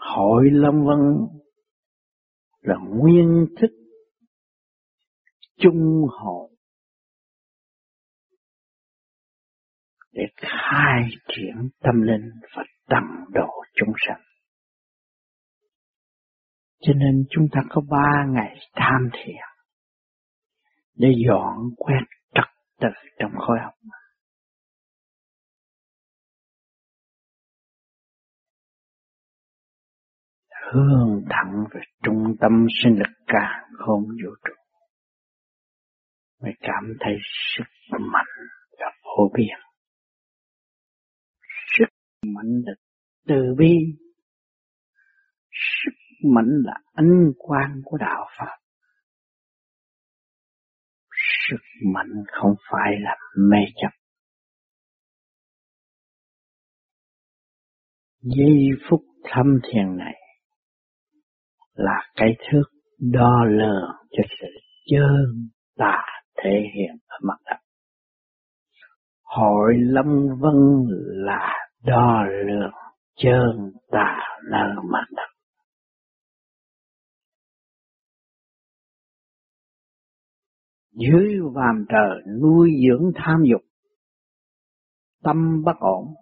hội 0.00 0.44
lâm 0.52 0.74
vân 0.84 0.98
là 2.60 2.74
nguyên 2.88 3.46
thức 3.60 3.70
chung 5.56 6.06
hội 6.10 6.50
để 10.12 10.22
khai 10.36 11.02
triển 11.28 11.68
tâm 11.80 12.02
linh 12.02 12.30
và 12.56 12.64
tầm 12.88 13.04
độ 13.32 13.50
chúng 13.74 13.92
sanh. 14.08 14.20
Cho 16.80 16.92
nên 16.92 17.24
chúng 17.30 17.46
ta 17.52 17.60
có 17.70 17.80
ba 17.90 18.24
ngày 18.34 18.56
tham 18.74 19.08
thiền 19.12 19.50
để 20.94 21.08
dọn 21.28 21.56
quét 21.76 22.04
trật 22.34 22.48
tự 22.80 22.88
trong 23.18 23.32
khối 23.38 23.58
học 23.64 23.74
Hướng 30.72 31.22
thẳng 31.30 31.64
về 31.74 31.80
trung 32.02 32.36
tâm 32.40 32.66
sinh 32.82 32.98
lực 32.98 33.12
cả 33.26 33.68
không 33.78 34.02
vũ 34.02 34.30
trụ. 34.44 34.54
Mới 36.42 36.52
cảm 36.60 36.84
thấy 37.00 37.14
sức 37.56 37.64
mạnh 37.90 38.48
và 38.78 38.86
vô 39.02 39.30
biên. 39.34 39.58
Sức 41.78 41.88
mạnh 42.22 42.62
là 42.64 42.72
từ 43.26 43.54
bi. 43.58 43.76
Sức 45.50 46.28
mạnh 46.34 46.50
là 46.64 46.74
ánh 46.92 47.32
quang 47.38 47.80
của 47.84 47.96
đạo 47.96 48.26
Phật 48.38 48.60
sức 51.50 51.88
mạnh 51.94 52.24
không 52.26 52.54
phải 52.70 52.90
là 53.00 53.16
mê 53.50 53.58
chấp. 53.76 53.90
Giây 58.20 58.70
phút 58.88 59.00
thâm 59.24 59.46
thiền 59.62 59.96
này 59.96 60.14
là 61.74 62.00
cái 62.14 62.36
thước 62.38 62.64
đo 62.98 63.44
lường 63.44 63.90
cho 64.10 64.22
sự 64.40 64.46
chơn 64.90 65.48
tà 65.76 66.02
thể 66.42 66.62
hiện 66.74 66.96
ở 67.06 67.16
mặt 67.22 67.38
đất. 67.44 67.56
Hội 69.22 69.74
lâm 69.76 70.06
vân 70.40 70.86
là 71.00 71.68
đo 71.84 72.24
lường 72.46 72.72
chơn 73.16 73.72
tà 73.90 74.18
nơi 74.50 74.74
mặt 74.92 75.04
đất. 75.16 75.30
dưới 81.00 81.36
vàm 81.54 81.84
trời 81.88 82.22
nuôi 82.40 82.70
dưỡng 82.88 83.10
tham 83.14 83.42
dục, 83.50 83.60
tâm 85.22 85.62
bất 85.64 85.76
ổn, 85.80 86.14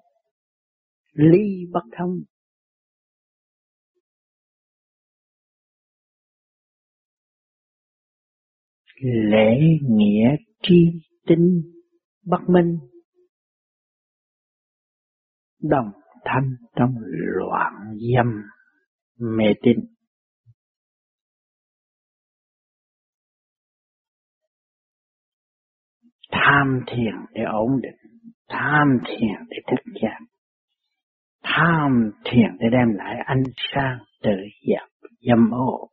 ly 1.12 1.66
bất 1.72 1.84
thông 1.98 2.18
lễ 9.02 9.58
nghĩa 9.82 10.36
tri 10.62 10.76
tinh 11.26 11.62
bất 12.26 12.40
minh. 12.48 12.78
Đồng 15.62 15.90
thanh 16.24 16.54
trong 16.76 16.94
loạn 17.06 17.72
dâm 18.16 18.42
mê 19.18 19.44
tín. 19.62 19.76
Tham 26.30 26.80
thiền 26.86 27.14
để 27.34 27.42
ổn 27.42 27.80
định, 27.82 28.22
tham 28.48 28.98
thiền 29.06 29.48
để 29.50 29.56
thức 29.66 29.92
giác 30.02 30.18
tham 31.42 32.10
thiền 32.24 32.56
để 32.60 32.66
đem 32.72 32.94
lại 32.94 33.16
ánh 33.24 33.42
sáng 33.74 33.98
tự 34.22 34.36
dập 34.68 34.88
dâm 35.20 35.50
ô. 35.50 35.88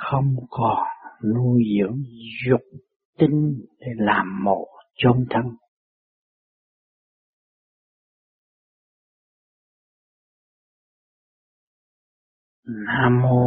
Không 0.00 0.36
còn 0.50 0.86
nuôi 1.34 1.62
dưỡng 1.78 2.02
dục 2.46 2.60
tinh 3.18 3.66
để 3.78 3.86
làm 3.96 4.44
mộ 4.44 4.66
chôn 4.94 5.26
thân 5.30 5.44
Nam 12.86 13.22
mô 13.22 13.40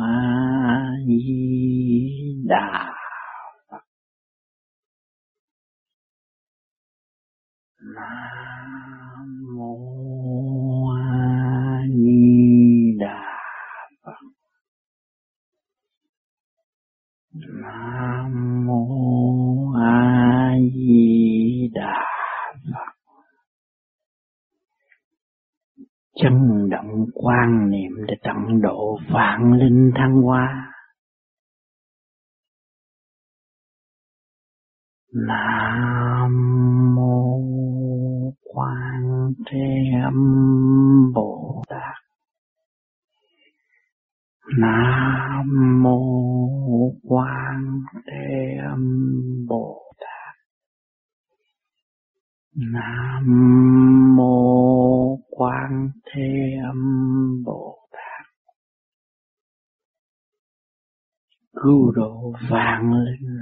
A 0.00 0.82
Di 1.06 2.42
Đà 2.46 2.94
Phật. 3.70 3.82
Nam 7.80 8.31
chân 26.16 26.68
động 26.70 27.06
quan 27.14 27.70
niệm 27.70 27.92
để 28.08 28.14
tận 28.22 28.60
độ 28.62 28.98
vạn 29.12 29.52
linh 29.52 29.90
thăng 29.94 30.22
hoa. 30.22 30.68
Nam 35.12 36.32
mô 36.94 37.40
Quan 38.54 39.32
Thế 39.50 39.58
Âm 40.04 40.14
Bồ 41.14 41.62
Tát. 41.68 41.94
Nam 44.58 45.82
mô 45.82 46.00
Quan 47.02 47.80
Thế 48.06 48.56
Âm 48.70 48.84
Bồ 49.48 49.82
Tát. 50.00 50.34
Nam 52.72 53.26
mô 54.16 55.01
Quan 55.36 55.90
Thế 56.04 56.56
Âm 56.64 56.82
Bồ 57.44 57.88
Tát. 57.92 58.26
Cứu 61.62 61.92
độ 61.92 62.32
vạn 62.50 62.92
linh, 62.92 63.38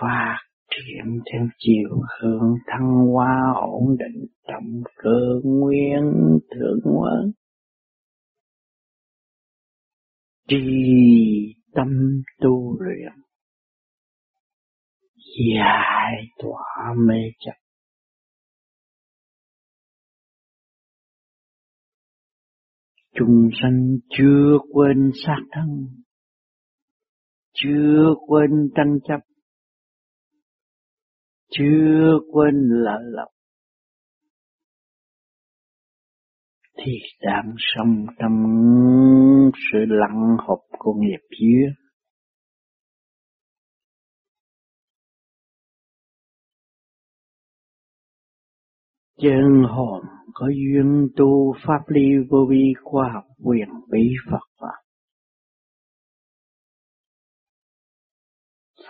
phát 0.00 0.38
triển 0.70 1.20
theo 1.32 1.48
chiều 1.58 2.02
hướng 2.20 2.54
thăng 2.66 3.06
hoa 3.12 3.52
ổn 3.54 3.96
định 3.98 4.26
trong 4.48 4.82
cơ 4.96 5.40
nguyên 5.44 6.12
thượng 6.50 6.78
nguồn 6.84 7.32
trì 10.48 11.54
tâm 11.74 12.22
tu 12.40 12.82
luyện, 12.82 13.12
giải 15.46 16.14
tỏa 16.38 16.94
mê 17.06 17.22
chấp 17.38 17.67
chúng 23.18 23.48
sanh 23.62 23.98
chưa 24.18 24.58
quên 24.72 25.10
sát 25.14 25.40
thân, 25.52 25.86
chưa 27.52 28.14
quên 28.26 28.50
tranh 28.74 28.98
chấp, 29.08 29.20
chưa 31.50 32.18
quên 32.32 32.54
lợi 32.68 33.02
lộc 33.04 33.28
thì 36.76 36.92
đang 37.20 37.54
sống 37.58 38.06
trong 38.18 38.44
sự 39.72 39.78
lặng 39.88 40.36
hộp 40.38 40.60
của 40.78 40.94
nghiệp 40.94 41.36
duyên. 41.40 41.72
Chân 49.20 49.64
hồn 49.68 50.17
có 50.40 50.46
duyên 50.46 51.08
tu 51.16 51.54
pháp 51.66 51.88
lý 51.88 52.00
vô 52.30 52.38
vi 52.50 52.72
khoa 52.82 53.10
học 53.14 53.24
quyền 53.44 53.68
bí 53.90 54.14
Phật 54.30 54.46
Pháp. 54.60 54.78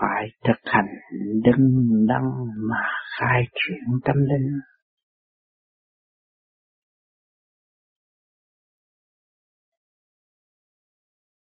Phải 0.00 0.26
thực 0.44 0.60
hành 0.64 0.86
đứng 1.44 2.06
đắn 2.08 2.22
mà 2.68 2.82
khai 3.18 3.42
triển 3.54 4.00
tâm 4.04 4.16
linh. 4.16 4.60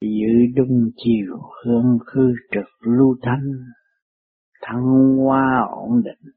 giữ 0.01 0.33
đúng 0.55 0.91
chiều 0.95 1.37
hương 1.65 1.99
khư 2.05 2.33
trực 2.51 2.87
lưu 2.87 3.15
thanh, 3.21 3.51
thăng 4.61 5.17
hoa 5.17 5.67
ổn 5.71 6.01
định 6.03 6.33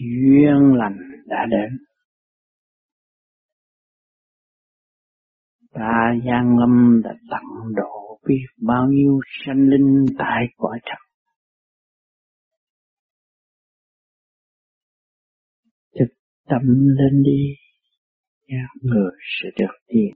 duyên 0.00 0.74
lành 0.74 0.98
đã 1.26 1.46
đến 1.50 1.78
ta 5.72 6.14
gian 6.26 6.58
lâm 6.58 7.02
đã 7.04 7.14
tặng 7.30 7.72
độ 7.76 8.20
biết 8.28 8.46
bao 8.66 8.86
nhiêu 8.90 9.20
sanh 9.46 9.68
linh 9.68 10.06
tại 10.18 10.44
cõi 10.56 10.78
trần 10.84 10.98
thực 15.98 16.14
tâm 16.48 16.62
lên 16.98 17.22
đi 17.22 17.54
các 18.48 18.82
người 18.82 19.12
sẽ 19.40 19.48
được 19.58 19.74
tiền. 19.86 20.14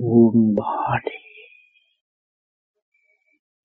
Buông 0.00 0.54
bỏ 0.56 0.96
đi. 1.04 1.27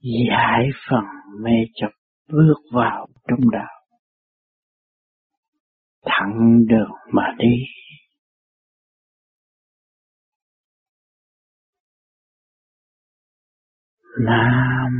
Giải 0.04 0.70
phần 0.90 1.04
mê 1.44 1.52
chấp 1.74 1.90
bước 2.28 2.56
vào 2.74 3.08
trong 3.28 3.50
đạo. 3.52 3.84
Thẳng 6.06 6.66
đường 6.68 6.92
mà 7.12 7.36
đi. 7.38 7.56
Nam 14.26 14.94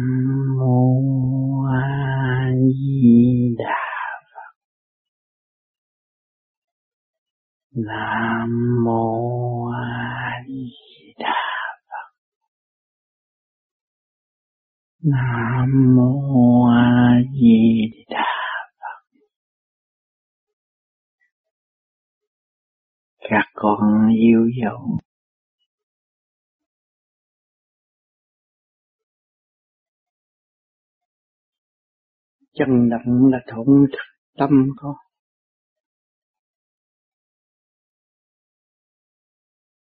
mô 0.60 1.66
A 1.66 2.52
Di 2.56 3.56
Đà 3.58 4.20
Phật 4.34 4.54
Nam 7.72 8.84
mô 8.84 9.68
A 9.72 10.44
Di 10.48 10.72
Đà 11.18 11.36
Phật. 11.90 12.14
Nam 15.06 15.96
mô 15.96 16.66
A 16.70 17.20
Di 17.34 17.92
Đà 18.10 18.26
Phật. 18.80 19.20
Các 23.20 23.46
con 23.54 24.10
yêu 24.20 24.50
dấu. 24.62 24.98
Chân 32.54 32.90
động 32.90 33.32
là 33.32 33.40
thuận 33.48 33.68
tâm 34.38 34.50
con. 34.78 34.96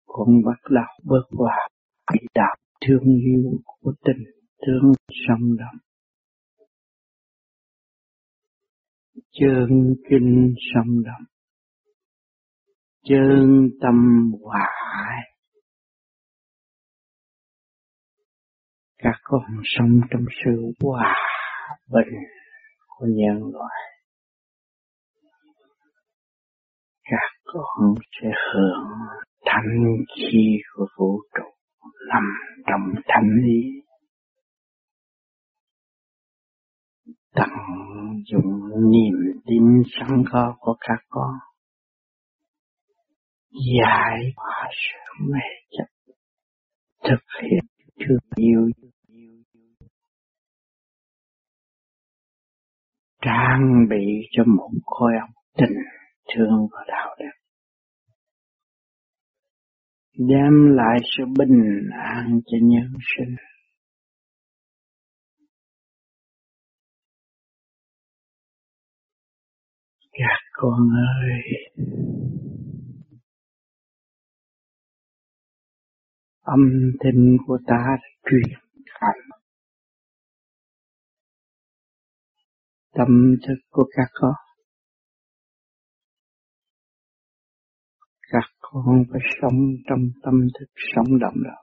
Con 0.06 0.28
bắt 0.46 0.60
đầu 0.70 0.86
bước 1.04 1.26
vào 1.32 1.70
cái 2.08 2.24
đạo 2.36 2.56
thương 2.88 3.04
yêu 3.04 3.52
của 3.66 3.94
tình 4.06 4.43
tướng 4.66 4.92
sông 5.28 5.58
động, 5.58 5.80
Chân 9.32 9.96
kinh 10.10 10.54
sông 10.74 11.04
động, 11.06 11.26
Chân 13.04 13.70
tâm 13.82 14.32
hòa 14.44 14.68
hải. 14.76 15.18
Các 18.98 19.20
con 19.24 19.42
sống 19.64 20.00
trong 20.12 20.26
sự 20.46 20.72
hòa 20.84 21.16
bình 21.88 22.14
của 22.88 23.06
nhân 23.10 23.52
loại. 23.54 23.80
Các 27.04 27.40
con 27.44 27.96
sẽ 28.22 28.28
hưởng 28.54 28.88
thanh 29.46 29.84
khi 30.16 30.58
của 30.76 30.88
vũ 30.98 31.22
trụ 31.34 31.50
nằm 32.08 32.24
trong 32.68 33.02
thanh 33.08 33.30
lý 33.46 33.83
tận 37.36 37.50
dụng 38.32 38.70
niềm 38.92 39.42
tin 39.46 39.64
sẵn 40.00 40.24
có 40.32 40.56
của 40.60 40.76
các 40.80 41.00
con. 41.10 41.34
Giải 43.52 44.34
hòa 44.36 44.68
sự 44.72 45.24
mê 45.34 45.40
chấp, 45.72 46.14
thực 47.04 47.24
hiện 47.42 47.66
thương 48.00 48.30
yêu. 48.36 48.70
Trang 53.22 53.86
bị 53.90 54.06
cho 54.32 54.44
một 54.44 54.70
khối 54.86 55.12
óc 55.22 55.30
tình 55.58 55.78
thương 56.36 56.68
và 56.72 56.80
đạo 56.88 57.16
đức. 57.20 57.32
Đem 60.18 60.76
lại 60.76 61.00
sự 61.18 61.24
bình 61.40 61.90
an 62.04 62.40
cho 62.46 62.58
nhân 62.62 62.94
sinh. 63.18 63.36
Các 70.14 70.40
con 70.52 70.90
ơi, 71.20 71.42
âm 76.42 76.60
thanh 77.04 77.38
của 77.48 77.58
ta 77.68 77.98
truyền 78.30 78.60
cảm 79.00 79.16
tâm 82.94 83.36
thức 83.48 83.56
của 83.70 83.86
các 83.96 84.08
con 84.14 84.34
các 88.32 88.50
con 88.60 89.04
phải 89.12 89.22
sống 89.42 89.60
trong 89.90 90.00
tâm 90.24 90.34
thức 90.60 90.66
sống 90.96 91.20
động 91.20 91.44
đó. 91.44 91.56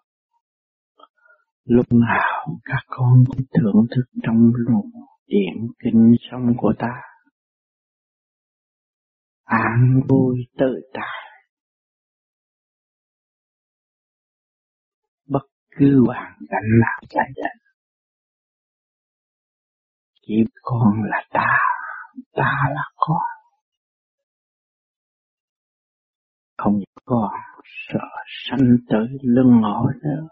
Lúc 1.64 1.86
nào 1.92 2.58
các 2.64 2.84
con 2.86 3.24
cũng 3.26 3.46
thưởng 3.54 3.86
thức 3.96 4.20
trong 4.22 4.52
luồng 4.54 4.90
điện 5.26 5.68
kinh 5.84 6.14
sống 6.30 6.54
của 6.56 6.72
ta. 6.78 7.09
An 9.50 10.00
vui 10.08 10.36
tự 10.58 10.80
tại. 10.94 11.30
Bất 15.28 15.46
cứ 15.78 16.04
hoàn 16.06 16.32
cảnh 16.50 16.68
nào 16.80 17.00
xảy 17.10 17.32
đến. 17.36 17.58
Chỉ 20.22 20.34
con 20.62 21.02
là 21.02 21.24
ta, 21.30 21.58
ta 22.32 22.68
là 22.74 22.84
con. 22.96 23.30
không 26.60 26.80
còn 27.04 27.32
sợ 27.88 28.08
sanh 28.26 28.76
tới 28.88 29.06
lưng 29.22 29.60
ngõ 29.60 29.86
nữa. 30.02 30.28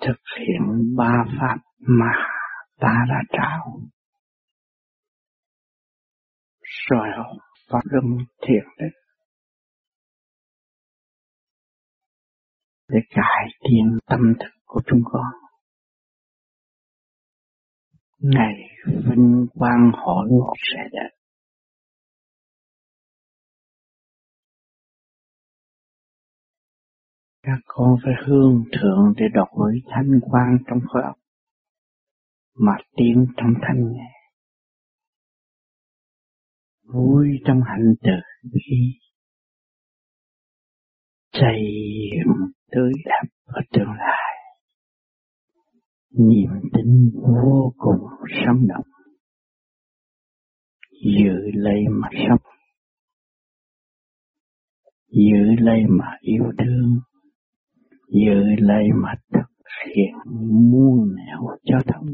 Thực 0.00 0.20
hiện 0.38 0.94
ba 0.96 1.24
pháp 1.40 1.56
mà 1.78 2.12
ta 2.80 3.04
đã 3.08 3.20
trao. 3.32 3.80
Rồi 6.90 7.08
pháp 7.68 7.80
luân 7.84 8.04
thiền 8.42 8.64
định 8.78 9.02
để 12.88 12.98
cải 13.10 13.46
thiện 13.60 13.98
tâm 14.06 14.20
thức 14.40 14.60
của 14.64 14.80
chúng 14.86 15.00
con. 15.04 15.26
Ngày 18.18 18.54
vinh 18.84 19.46
quang 19.54 19.90
hội 19.94 20.28
ngộ 20.30 20.52
sẽ 20.72 20.88
đến. 20.92 21.18
Các 27.42 27.58
con 27.66 27.96
phải 28.04 28.12
hương 28.26 28.64
thượng 28.72 29.14
để 29.16 29.24
đổi 29.34 29.72
thanh 29.86 30.20
quang 30.30 30.58
trong 30.66 30.78
khối 30.88 31.02
óc 31.02 31.16
mà 32.54 32.72
tiến 32.96 33.26
trong 33.36 33.54
thanh 33.62 33.92
nhẹ. 33.92 34.11
Vui 36.92 37.28
trong 37.46 37.60
hạnh 37.66 37.94
từ 38.02 38.10
bi 38.52 38.98
xây 41.32 41.62
tươi 42.72 42.92
đẹp 43.04 43.28
ở 43.44 43.60
tương 43.72 43.88
lai. 43.88 44.32
Niềm 46.10 46.70
tin 46.72 47.10
vô 47.14 47.72
cùng 47.76 48.06
sống 48.46 48.66
động. 48.68 48.86
Giữ 51.04 51.50
lấy 51.54 51.80
mà 51.90 52.08
sống. 52.28 52.52
Giữ 55.08 55.44
lấy 55.58 55.80
mà 55.88 56.16
yêu 56.20 56.44
thương. 56.58 57.00
Giữ 58.08 58.40
lấy 58.58 58.84
mà 59.02 59.14
thực 59.32 59.66
hiện 59.96 60.14
muôn 60.70 61.14
nẻo 61.16 61.56
cho 61.64 61.78
thông. 61.86 62.06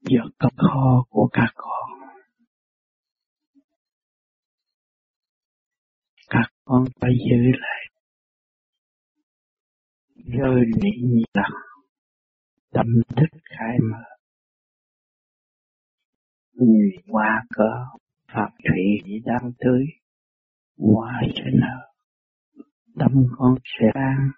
Giờ 0.00 0.20
cấp 0.38 0.52
kho 0.56 1.04
của 1.10 1.28
các 1.32 1.52
con 1.54 1.81
con 6.64 6.84
phải 7.00 7.10
giữ 7.30 7.50
lại. 7.60 7.86
Rơi 10.14 10.60
niệm 10.82 11.10
nhị 11.10 11.22
tâm 12.72 12.86
thức 13.16 13.38
khai 13.44 13.76
mở. 13.90 14.04
Người 16.52 16.90
qua 17.08 17.42
cỡ 17.54 17.98
phật 18.34 18.50
thủy 18.68 19.20
đang 19.24 19.52
tới, 19.58 19.84
hoa 20.78 21.22
sẽ 21.36 21.50
nở 21.52 21.92
tâm 22.98 23.12
con 23.36 23.54
sẽ 23.64 23.86
an. 23.94 24.30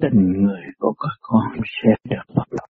Tình 0.00 0.32
người 0.42 0.62
của 0.78 0.94
các 0.98 1.18
con 1.20 1.60
sẽ 1.82 1.90
được 2.10 2.34
vận 2.34 2.48
động 2.50 2.70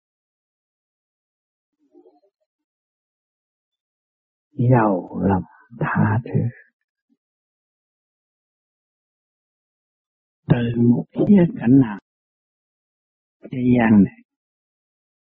giàu 4.70 5.20
lòng 5.22 5.42
tha 5.80 6.18
thứ. 6.24 6.65
Từ 10.48 10.80
một 10.82 11.04
khía 11.12 11.44
cạnh 11.60 11.80
nào, 11.80 11.98
thế 13.42 13.58
gian 13.78 14.04
này, 14.04 14.20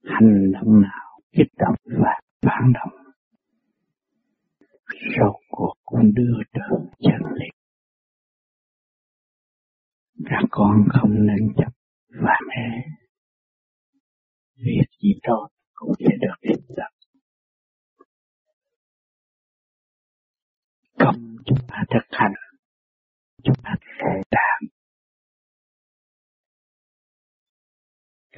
hành 0.03 0.51
động 0.51 0.81
nào, 0.81 1.19
kích 1.31 1.53
động 1.57 1.75
và 1.85 2.19
phản 2.41 2.73
động 2.73 3.07
sau 5.17 5.39
cuộc 5.49 5.73
cũng 5.85 6.13
đưa 6.13 6.37
đến 6.53 6.89
chân 6.99 7.33
lý. 7.35 7.45
Các 10.25 10.43
con 10.49 10.85
không 10.89 11.25
nên 11.27 11.53
chấp 11.57 11.71
và 12.09 12.35
mê. 12.47 12.93
Việc 14.55 14.87
gì 15.01 15.09
tốt 15.23 15.47
cũng 15.73 15.91
sẽ 15.99 16.15
được 16.21 16.35
thiết 16.41 16.61
lập 16.67 16.89
công 20.99 21.37
chúng 21.45 21.57
ta 21.67 21.83
thực 21.89 22.07
hành. 22.09 22.33
Chúng 23.43 23.55
ta 23.63 23.75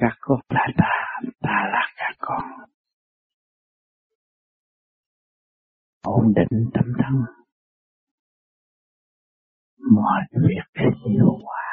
các 0.00 0.16
con 0.20 0.40
là 0.48 0.66
ta 0.76 1.20
ta 1.40 1.68
là 1.72 1.86
các 1.96 2.14
con. 2.18 2.42
Ổn 6.02 6.32
định 6.36 6.70
tâm 6.74 6.84
thân. 6.98 7.24
Mọi 9.92 10.22
việc 10.32 10.82
hiệu 11.06 11.38
quả. 11.44 11.64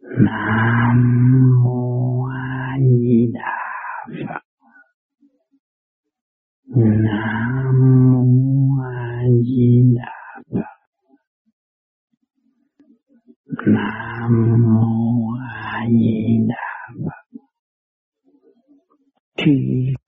Nam 0.00 0.98
mô 1.64 2.24
A 2.26 2.76
Di 2.80 3.32
Đà 3.34 3.58
Phật. 4.28 4.40
Nam 6.76 7.74
mô 8.04 8.82
A 8.84 9.22
Di 9.42 9.96
Đà 9.96 10.18
Nam 13.74 14.32
mô 14.62 15.32
A 15.40 15.86
Di 15.90 16.38
Đà 16.48 16.68
Phật. 17.04 17.38
Khi 19.36 19.52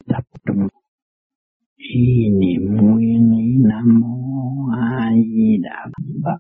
tập 0.07 0.25
trung 0.47 0.69
ý 1.77 2.29
niệm 2.41 2.77
nguyên 2.77 3.33
ý 3.39 3.57
Nam 3.69 4.01
mô 4.01 4.73
A 4.73 5.11
Di 5.15 5.57
Đà 5.63 5.87
Phật. 6.25 6.39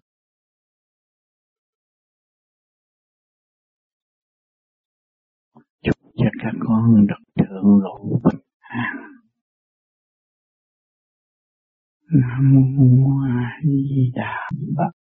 Chúc 5.83 5.97
cho 6.17 6.31
các 6.43 6.55
con 6.61 7.07
được 7.07 7.25
thượng 7.39 7.79
lộ 7.83 8.21
bình 8.25 8.41
an. 8.59 8.97
Nam 12.11 12.55
mô 12.77 13.23
A 13.25 13.61
Di 13.65 14.13
Đà 14.15 14.51
Phật. 14.77 15.00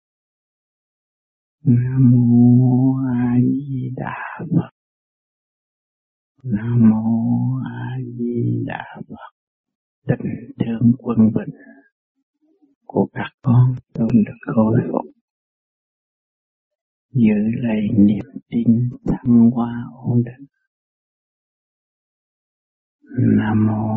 Nam 1.68 2.11
mô 2.11 2.95
A 3.13 3.36
Di 3.41 3.89
Đà 3.95 4.15
Phật. 4.39 4.70
Nam 6.43 6.89
mô 6.89 7.59
A 7.65 7.97
Di 8.18 8.63
Đà 8.65 8.84
Phật. 9.09 9.32
Tình 10.07 10.55
thương 10.59 10.91
quân 10.97 11.18
bình 11.34 11.55
của 12.86 13.07
các 13.13 13.32
con 13.41 13.76
luôn 13.99 14.09
được 14.13 14.53
khôi 14.55 14.80
phục. 14.91 15.05
Giữ 17.11 17.39
lấy 17.53 17.82
niềm 17.97 18.26
tin 18.49 18.89
thăng 19.07 19.51
hoa 19.51 19.84
ổn 20.03 20.24
định. 20.26 20.47
Nam 23.38 23.68
mô 23.68 23.88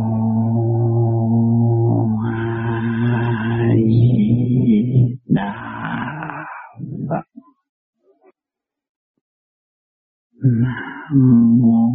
Nam 10.42 11.58
mô 11.60 11.90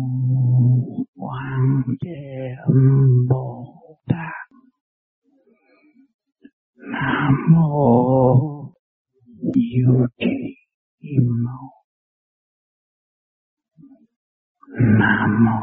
Quan 1.15 1.83
Thế 2.05 2.49
Âm 2.67 3.27
Bồ 3.29 3.65
Tát. 4.07 4.47
Nam 6.77 7.33
mô 7.51 8.69
Diệu 9.37 10.07
Trì 10.19 10.27
Kim 11.01 11.23
Mâu. 11.45 11.69
Nam 14.99 15.45
mô 15.45 15.59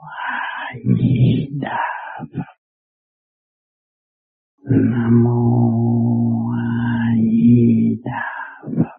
A 0.00 0.74
Di 0.84 1.48
Đà 1.60 1.78
Phật. 2.36 2.54
Nam 4.64 5.24
mô 5.24 6.50
A 6.52 7.14
Di 7.22 7.96
Đà 8.04 8.22
Phật 8.62 8.98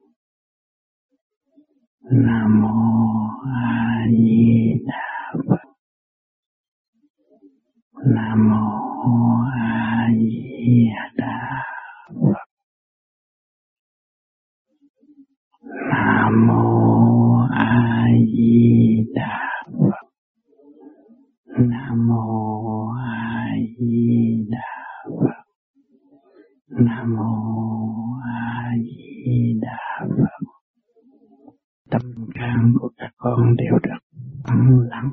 Nam 2.12 2.53
nam 8.06 8.50
mô 8.50 9.46
a 9.54 10.08
di 10.12 10.90
đà 11.18 11.64
phật 12.22 12.46
nam 15.90 16.48
mô 16.48 17.40
a 17.50 18.06
di 18.34 19.06
đà 19.16 19.64
phật 19.80 20.08
nam 21.58 22.08
mô 22.08 22.92
a 22.98 23.56
di 23.78 24.46
đà 24.50 25.06
phật 25.06 25.44
nam 26.70 27.16
mô 27.16 27.32
a 28.26 28.72
di 28.84 29.60
đà 29.62 30.08
phật 30.10 30.48
tâm 31.92 32.02
can 32.34 32.74
của 32.80 32.90
các 32.98 33.12
con 33.18 33.56
đều 33.58 33.80
được 33.84 34.00
lắng 34.48 34.80
lặng 34.90 35.12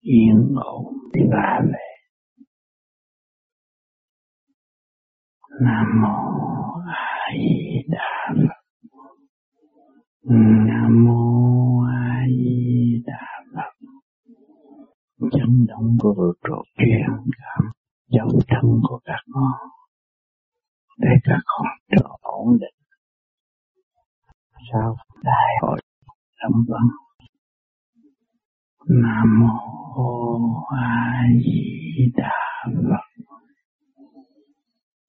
yên 0.00 0.54
ổn 0.56 0.84
và 1.30 1.60
Nam 5.60 5.86
mô 6.02 6.14
A 6.86 7.30
Di 7.32 7.82
Đà 7.88 8.34
Phật. 8.34 8.60
Nam 10.68 11.04
mô 11.04 11.82
A 11.82 12.26
Di 12.28 13.02
Đà 13.06 13.26
Phật. 13.54 13.86
Chấn 15.32 15.66
động 15.68 15.96
của 16.00 16.14
vũ 16.16 16.32
trụ 16.44 16.62
truyền 16.78 17.06
cảm 17.38 17.70
dấu 18.10 18.28
thân 18.48 18.80
của 18.82 19.00
các 19.04 19.20
con, 19.32 19.52
để 20.98 21.10
các 21.24 21.40
con 21.46 21.66
trở 21.90 22.08
ổn 22.20 22.58
định 22.60 22.74
sau 24.72 24.96
đại 25.22 25.52
hội, 25.62 25.80
lâm 26.42 26.52
vấn 26.68 26.88
nam 28.88 29.40
mô 29.40 30.64
a 30.76 31.22
di 31.44 32.12
đà 32.16 32.64
phật 32.64 33.27